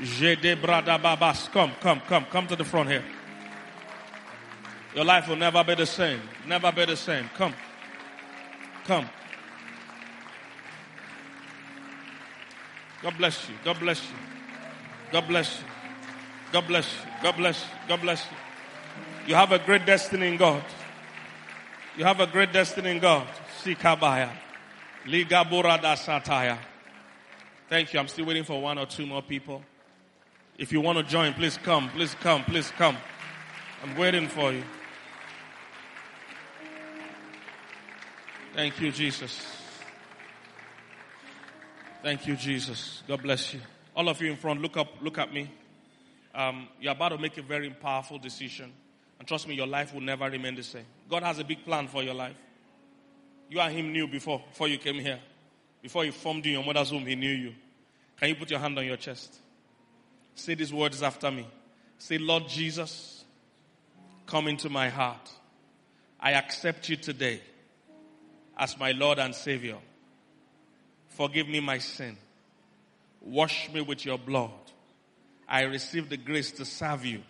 Jede 0.03 0.57
Bradababas. 0.61 1.51
Come, 1.53 1.73
come, 1.81 2.01
come, 2.09 2.25
come 2.27 2.47
to 2.47 2.57
the 2.57 2.65
front 2.65 2.89
here. 2.89 3.05
Your 4.95 5.05
life 5.05 5.29
will 5.29 5.37
never 5.37 5.63
be 5.65 5.75
the 5.75 5.87
same. 5.87 6.21
Never 6.47 6.71
be 6.71 6.85
the 6.85 6.97
same. 6.97 7.29
Come. 7.35 7.55
Come. 8.85 9.09
God 13.03 13.19
bless 13.19 13.49
you. 13.49 13.55
God 13.65 13.79
bless 13.81 14.03
you. 14.03 14.17
God 15.13 15.29
bless 15.29 15.59
you. 15.59 15.65
God 16.53 16.67
bless 16.67 16.93
you. 16.93 17.11
God 17.23 17.37
bless 17.37 17.61
you. 17.61 17.69
God 17.89 18.01
bless 18.01 18.25
you. 18.25 18.37
You 19.27 19.35
have 19.35 19.53
a 19.53 19.59
great 19.59 19.85
destiny 19.85 20.29
in 20.29 20.37
God. 20.37 20.63
You 21.97 22.05
have 22.05 22.21
a 22.21 22.27
great 22.27 22.53
destiny 22.53 22.91
in 22.91 22.99
God. 23.01 23.27
Sikabaya. 23.63 24.31
Ligabura 25.07 25.81
da 25.81 25.95
sataya. 25.97 26.59
Thank 27.69 27.93
you. 27.93 28.01
I'm 28.01 28.09
still 28.09 28.27
waiting 28.27 28.45
for 28.45 28.61
one 28.61 28.79
or 28.79 28.87
two 28.87 29.07
more 29.07 29.23
people. 29.23 29.63
If 30.59 30.71
you 30.73 30.81
want 30.81 30.99
to 30.99 31.05
join, 31.05 31.33
please 31.33 31.57
come. 31.57 31.89
Please 31.91 32.15
come. 32.15 32.45
Please 32.45 32.71
come. 32.73 32.97
I'm 33.83 33.97
waiting 33.97 34.29
for 34.29 34.53
you. 34.53 34.63
Thank 38.55 38.81
you, 38.81 38.93
Jesus. 38.93 39.45
Thank 42.03 42.27
you, 42.27 42.37
Jesus. 42.37 43.03
God 43.09 43.23
bless 43.23 43.55
you. 43.55 43.61
All 43.97 44.09
of 44.09 44.21
you 44.21 44.31
in 44.31 44.37
front, 44.37 44.61
look 44.61 44.77
up, 44.77 44.89
look 45.01 45.19
at 45.19 45.33
me. 45.33 45.51
Um, 46.35 46.69
you're 46.81 46.93
about 46.93 47.11
to 47.11 47.19
make 47.19 47.39
a 47.39 47.43
very 47.43 47.71
powerful 47.71 48.19
decision. 48.19 48.73
And 49.19 49.27
trust 49.27 49.49
me, 49.49 49.55
your 49.55 49.67
life 49.67 49.95
will 49.95 50.03
never 50.03 50.29
remain 50.29 50.55
the 50.55 50.63
same. 50.63 50.85
God 51.09 51.23
has 51.23 51.39
a 51.39 51.45
big 51.45 51.65
plan 51.65 51.89
for 51.89 52.03
your 52.03 52.15
life. 52.15 52.37
You 53.49 53.61
and 53.61 53.75
Him 53.75 53.93
knew 53.93 54.07
before, 54.07 54.43
before 54.51 54.69
you 54.69 54.79
came 54.79 54.97
here. 54.97 55.19
Before 55.85 56.03
He 56.03 56.13
formed 56.13 56.47
you 56.47 56.53
in 56.53 56.65
your 56.65 56.65
mother's 56.65 56.91
womb, 56.91 57.05
He 57.05 57.15
knew 57.15 57.31
you. 57.31 57.53
Can 58.19 58.31
you 58.31 58.37
put 58.37 58.51
your 58.51 58.59
hand 58.59 58.79
on 58.79 58.87
your 58.87 58.97
chest? 58.97 59.37
Say 60.35 60.55
these 60.55 60.73
words 60.73 61.03
after 61.03 61.31
me. 61.31 61.47
Say, 61.99 62.17
Lord 62.17 62.49
Jesus, 62.49 63.23
come 64.25 64.49
into 64.49 64.71
my 64.71 64.89
heart. 64.89 65.31
I 66.19 66.33
accept 66.33 66.89
you 66.89 66.97
today 66.97 67.43
as 68.57 68.79
my 68.79 68.93
Lord 68.93 69.19
and 69.19 69.35
Savior. 69.35 69.77
Forgive 71.11 71.49
me 71.49 71.61
my 71.61 71.77
sin. 71.77 72.17
Wash 73.21 73.71
me 73.71 73.83
with 73.83 74.07
your 74.07 74.17
blood. 74.17 74.53
I 75.47 75.65
receive 75.65 76.09
the 76.09 76.17
grace 76.17 76.51
to 76.53 76.65
serve 76.65 77.05
you 77.05 77.21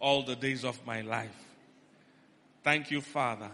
all 0.00 0.24
the 0.24 0.34
days 0.34 0.64
of 0.64 0.84
my 0.84 1.02
life. 1.02 1.44
Thank 2.64 2.90
you, 2.90 3.00
Father, 3.00 3.50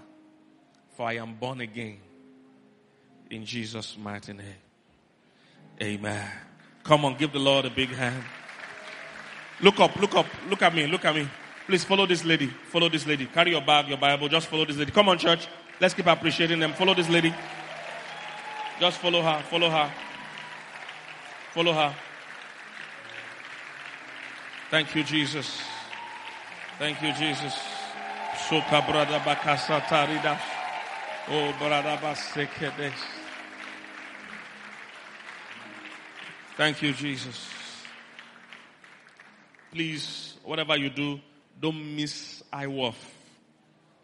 for 0.96 1.06
I 1.08 1.16
am 1.16 1.34
born 1.34 1.60
again. 1.60 1.98
In 3.32 3.46
Jesus' 3.46 3.96
mighty 3.96 4.34
name. 4.34 4.60
Amen. 5.80 6.30
Come 6.84 7.06
on, 7.06 7.16
give 7.16 7.32
the 7.32 7.38
Lord 7.38 7.64
a 7.64 7.70
big 7.70 7.88
hand. 7.88 8.22
Look 9.62 9.80
up, 9.80 9.96
look 9.96 10.14
up, 10.14 10.26
look 10.50 10.60
at 10.60 10.74
me, 10.74 10.86
look 10.86 11.02
at 11.06 11.14
me. 11.14 11.26
Please 11.66 11.82
follow 11.82 12.04
this 12.04 12.26
lady. 12.26 12.48
Follow 12.48 12.90
this 12.90 13.06
lady. 13.06 13.24
Carry 13.24 13.52
your 13.52 13.62
bag, 13.62 13.88
your 13.88 13.96
Bible. 13.96 14.28
Just 14.28 14.48
follow 14.48 14.66
this 14.66 14.76
lady. 14.76 14.92
Come 14.92 15.08
on, 15.08 15.16
church. 15.16 15.48
Let's 15.80 15.94
keep 15.94 16.06
appreciating 16.06 16.58
them. 16.60 16.74
Follow 16.74 16.92
this 16.92 17.08
lady. 17.08 17.34
Just 18.78 18.98
follow 18.98 19.22
her, 19.22 19.42
follow 19.48 19.70
her. 19.70 19.90
Follow 21.54 21.72
her. 21.72 21.94
Thank 24.70 24.94
you, 24.94 25.04
Jesus. 25.04 25.58
Thank 26.78 27.00
you, 27.00 27.14
Jesus. 27.14 27.58
Soka 28.46 28.82
tarida. 29.88 30.38
Oh. 31.30 33.21
Thank 36.62 36.80
you, 36.80 36.92
Jesus. 36.92 37.50
Please, 39.72 40.36
whatever 40.44 40.76
you 40.76 40.90
do, 40.90 41.18
don't 41.60 41.96
miss 41.96 42.40
IWOF. 42.52 42.94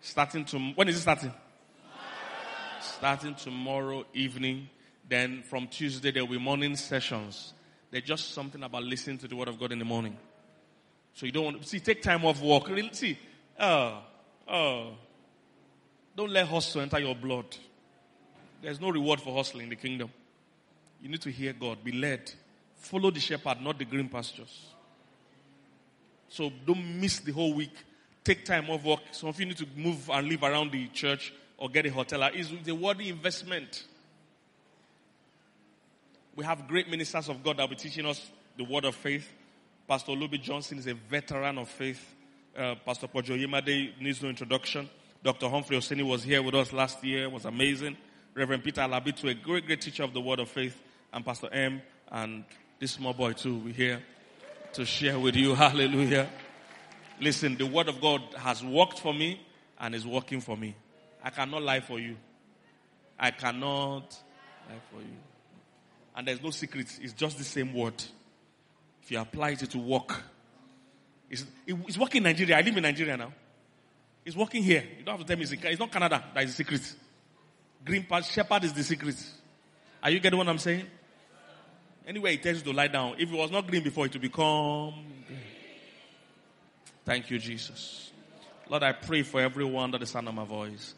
Starting 0.00 0.44
to, 0.46 0.58
when 0.74 0.88
is 0.88 0.96
it 0.96 1.02
starting? 1.02 1.32
Starting 2.80 3.36
tomorrow 3.36 4.04
evening. 4.12 4.68
Then 5.08 5.44
from 5.44 5.68
Tuesday, 5.68 6.10
there 6.10 6.24
will 6.24 6.32
be 6.32 6.38
morning 6.40 6.74
sessions. 6.74 7.52
There's 7.92 8.02
just 8.02 8.34
something 8.34 8.64
about 8.64 8.82
listening 8.82 9.18
to 9.18 9.28
the 9.28 9.36
word 9.36 9.46
of 9.46 9.60
God 9.60 9.70
in 9.70 9.78
the 9.78 9.84
morning. 9.84 10.16
So 11.14 11.26
you 11.26 11.30
don't 11.30 11.44
want 11.44 11.62
to 11.62 11.68
see, 11.68 11.78
take 11.78 12.02
time 12.02 12.24
off 12.24 12.42
work. 12.42 12.68
Really, 12.68 12.90
see, 12.90 13.16
oh, 13.60 14.02
oh. 14.48 14.94
Don't 16.16 16.32
let 16.32 16.48
hustle 16.48 16.80
enter 16.80 16.98
your 16.98 17.14
blood. 17.14 17.56
There's 18.60 18.80
no 18.80 18.90
reward 18.90 19.20
for 19.20 19.32
hustling 19.32 19.62
in 19.62 19.70
the 19.70 19.76
kingdom. 19.76 20.10
You 21.00 21.08
need 21.08 21.22
to 21.22 21.30
hear 21.30 21.52
God, 21.52 21.84
be 21.84 21.92
led. 21.92 22.32
Follow 22.78 23.10
the 23.10 23.20
shepherd, 23.20 23.60
not 23.60 23.78
the 23.78 23.84
green 23.84 24.08
pastures. 24.08 24.66
So 26.28 26.50
don't 26.66 27.00
miss 27.00 27.20
the 27.20 27.32
whole 27.32 27.54
week. 27.54 27.74
Take 28.24 28.44
time 28.44 28.68
off 28.70 28.84
work. 28.84 29.00
Some 29.12 29.28
of 29.28 29.40
you 29.40 29.46
need 29.46 29.56
to 29.58 29.66
move 29.76 30.08
and 30.10 30.28
live 30.28 30.42
around 30.42 30.70
the 30.70 30.86
church 30.88 31.32
or 31.56 31.68
get 31.68 31.86
a 31.86 31.90
hotel. 31.90 32.22
It's 32.32 32.68
a 32.68 32.74
worthy 32.74 33.08
investment. 33.08 33.86
We 36.36 36.44
have 36.44 36.68
great 36.68 36.88
ministers 36.88 37.28
of 37.28 37.42
God 37.42 37.56
that 37.56 37.62
will 37.62 37.70
be 37.70 37.76
teaching 37.76 38.06
us 38.06 38.30
the 38.56 38.64
word 38.64 38.84
of 38.84 38.94
faith. 38.94 39.28
Pastor 39.88 40.12
Luby 40.12 40.40
Johnson 40.40 40.78
is 40.78 40.86
a 40.86 40.94
veteran 40.94 41.58
of 41.58 41.68
faith. 41.68 42.14
Uh, 42.56 42.74
Pastor 42.84 43.08
Poju 43.08 43.38
Oyemade 43.38 44.00
needs 44.00 44.22
no 44.22 44.28
introduction. 44.28 44.88
Dr. 45.24 45.48
Humphrey 45.48 45.76
Oseni 45.76 46.06
was 46.06 46.22
here 46.22 46.42
with 46.42 46.54
us 46.54 46.72
last 46.72 47.02
year, 47.02 47.28
was 47.28 47.44
amazing. 47.44 47.96
Reverend 48.34 48.62
Peter 48.62 48.82
Alabitu, 48.82 49.30
a 49.30 49.34
great, 49.34 49.66
great 49.66 49.80
teacher 49.80 50.04
of 50.04 50.12
the 50.12 50.20
word 50.20 50.38
of 50.38 50.48
faith. 50.48 50.80
And 51.12 51.24
Pastor 51.24 51.48
M 51.52 51.82
and 52.12 52.44
this 52.78 52.92
small 52.92 53.12
boy 53.12 53.32
too, 53.32 53.56
we're 53.58 53.74
here 53.74 54.00
to 54.74 54.84
share 54.84 55.18
with 55.18 55.34
you. 55.34 55.54
Hallelujah. 55.56 56.28
Listen, 57.20 57.56
the 57.56 57.66
word 57.66 57.88
of 57.88 58.00
God 58.00 58.22
has 58.36 58.62
worked 58.62 59.00
for 59.00 59.12
me 59.12 59.40
and 59.80 59.94
is 59.94 60.06
working 60.06 60.40
for 60.40 60.56
me. 60.56 60.76
I 61.22 61.30
cannot 61.30 61.62
lie 61.62 61.80
for 61.80 61.98
you. 61.98 62.16
I 63.18 63.32
cannot 63.32 64.16
lie 64.68 64.80
for 64.92 65.00
you. 65.00 65.16
And 66.14 66.28
there's 66.28 66.42
no 66.42 66.50
secret. 66.50 66.86
It's 67.02 67.12
just 67.12 67.38
the 67.38 67.44
same 67.44 67.74
word. 67.74 68.00
If 69.02 69.10
you 69.10 69.18
apply 69.18 69.50
it, 69.50 69.58
to 69.70 69.78
work. 69.78 70.22
It's, 71.28 71.44
it's 71.66 71.98
working 71.98 72.18
in 72.18 72.24
Nigeria. 72.24 72.56
I 72.56 72.60
live 72.60 72.76
in 72.76 72.82
Nigeria 72.82 73.16
now. 73.16 73.32
It's 74.24 74.36
working 74.36 74.62
here. 74.62 74.84
You 74.98 75.04
don't 75.04 75.16
have 75.16 75.26
to 75.26 75.26
tell 75.26 75.36
me 75.36 75.42
it's, 75.42 75.52
it's 75.52 75.80
not 75.80 75.90
Canada 75.90 76.22
that 76.32 76.44
is 76.44 76.50
the 76.50 76.56
secret. 76.56 76.94
Green 77.84 78.04
path 78.04 78.30
shepherd 78.30 78.64
is 78.64 78.72
the 78.72 78.84
secret. 78.84 79.16
Are 80.02 80.10
you 80.10 80.20
getting 80.20 80.38
what 80.38 80.48
I'm 80.48 80.58
saying? 80.58 80.86
Anyway, 82.08 82.34
it 82.34 82.42
tells 82.42 82.58
you 82.58 82.64
to 82.64 82.72
lie 82.72 82.88
down. 82.88 83.14
If 83.18 83.30
it 83.30 83.36
was 83.36 83.50
not 83.50 83.66
green 83.68 83.84
before, 83.84 84.06
it 84.06 84.12
will 84.14 84.20
become 84.20 84.94
green. 85.26 85.38
Thank 87.04 87.30
you, 87.30 87.38
Jesus. 87.38 88.10
Lord, 88.68 88.82
I 88.82 88.92
pray 88.92 89.22
for 89.22 89.40
everyone 89.40 89.92
that 89.92 90.00
the 90.00 90.06
sound 90.06 90.26
of 90.26 90.34
my 90.34 90.44
voice. 90.44 90.94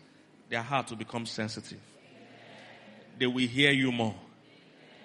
Their 0.49 0.63
heart 0.63 0.89
will 0.89 0.97
become 0.97 1.27
sensitive. 1.27 1.81
They 3.19 3.27
will 3.27 3.47
hear 3.47 3.73
you 3.73 3.93
more 3.93 4.15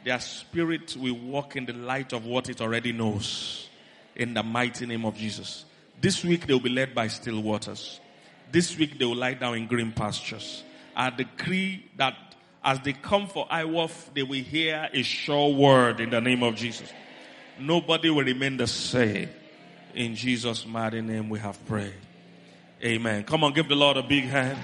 their 0.05 0.19
spirit 0.19 0.95
will 0.95 1.15
walk 1.17 1.55
in 1.55 1.65
the 1.65 1.73
light 1.73 2.13
of 2.13 2.25
what 2.25 2.47
it 2.47 2.61
already 2.61 2.93
knows. 2.93 3.67
In 4.15 4.33
the 4.35 4.43
mighty 4.43 4.85
name 4.85 5.03
of 5.03 5.17
Jesus. 5.17 5.65
This 5.99 6.23
week 6.23 6.45
they 6.45 6.53
will 6.53 6.61
be 6.61 6.69
led 6.69 6.93
by 6.93 7.07
still 7.07 7.41
waters. 7.41 7.99
This 8.51 8.77
week 8.77 8.97
they 8.99 9.03
will 9.03 9.15
lie 9.15 9.33
down 9.33 9.57
in 9.57 9.67
green 9.67 9.91
pastures. 9.91 10.63
I 10.95 11.09
decree 11.09 11.89
that 11.97 12.15
as 12.65 12.79
they 12.79 12.93
come 12.93 13.27
for 13.27 13.47
IWOF, 13.47 14.13
they 14.15 14.23
will 14.23 14.43
hear 14.43 14.89
a 14.91 15.03
sure 15.03 15.53
word 15.53 15.99
in 15.99 16.09
the 16.09 16.19
name 16.19 16.41
of 16.41 16.55
Jesus. 16.55 16.91
Nobody 17.59 18.09
will 18.09 18.25
remain 18.25 18.57
the 18.57 18.65
same. 18.65 19.29
In 19.93 20.15
Jesus' 20.15 20.65
mighty 20.65 21.01
name 21.01 21.29
we 21.29 21.37
have 21.39 21.63
prayed. 21.67 21.93
Amen. 22.83 23.23
Come 23.23 23.43
on, 23.43 23.53
give 23.53 23.69
the 23.69 23.75
Lord 23.75 23.97
a 23.97 24.03
big 24.03 24.25
hand. 24.25 24.57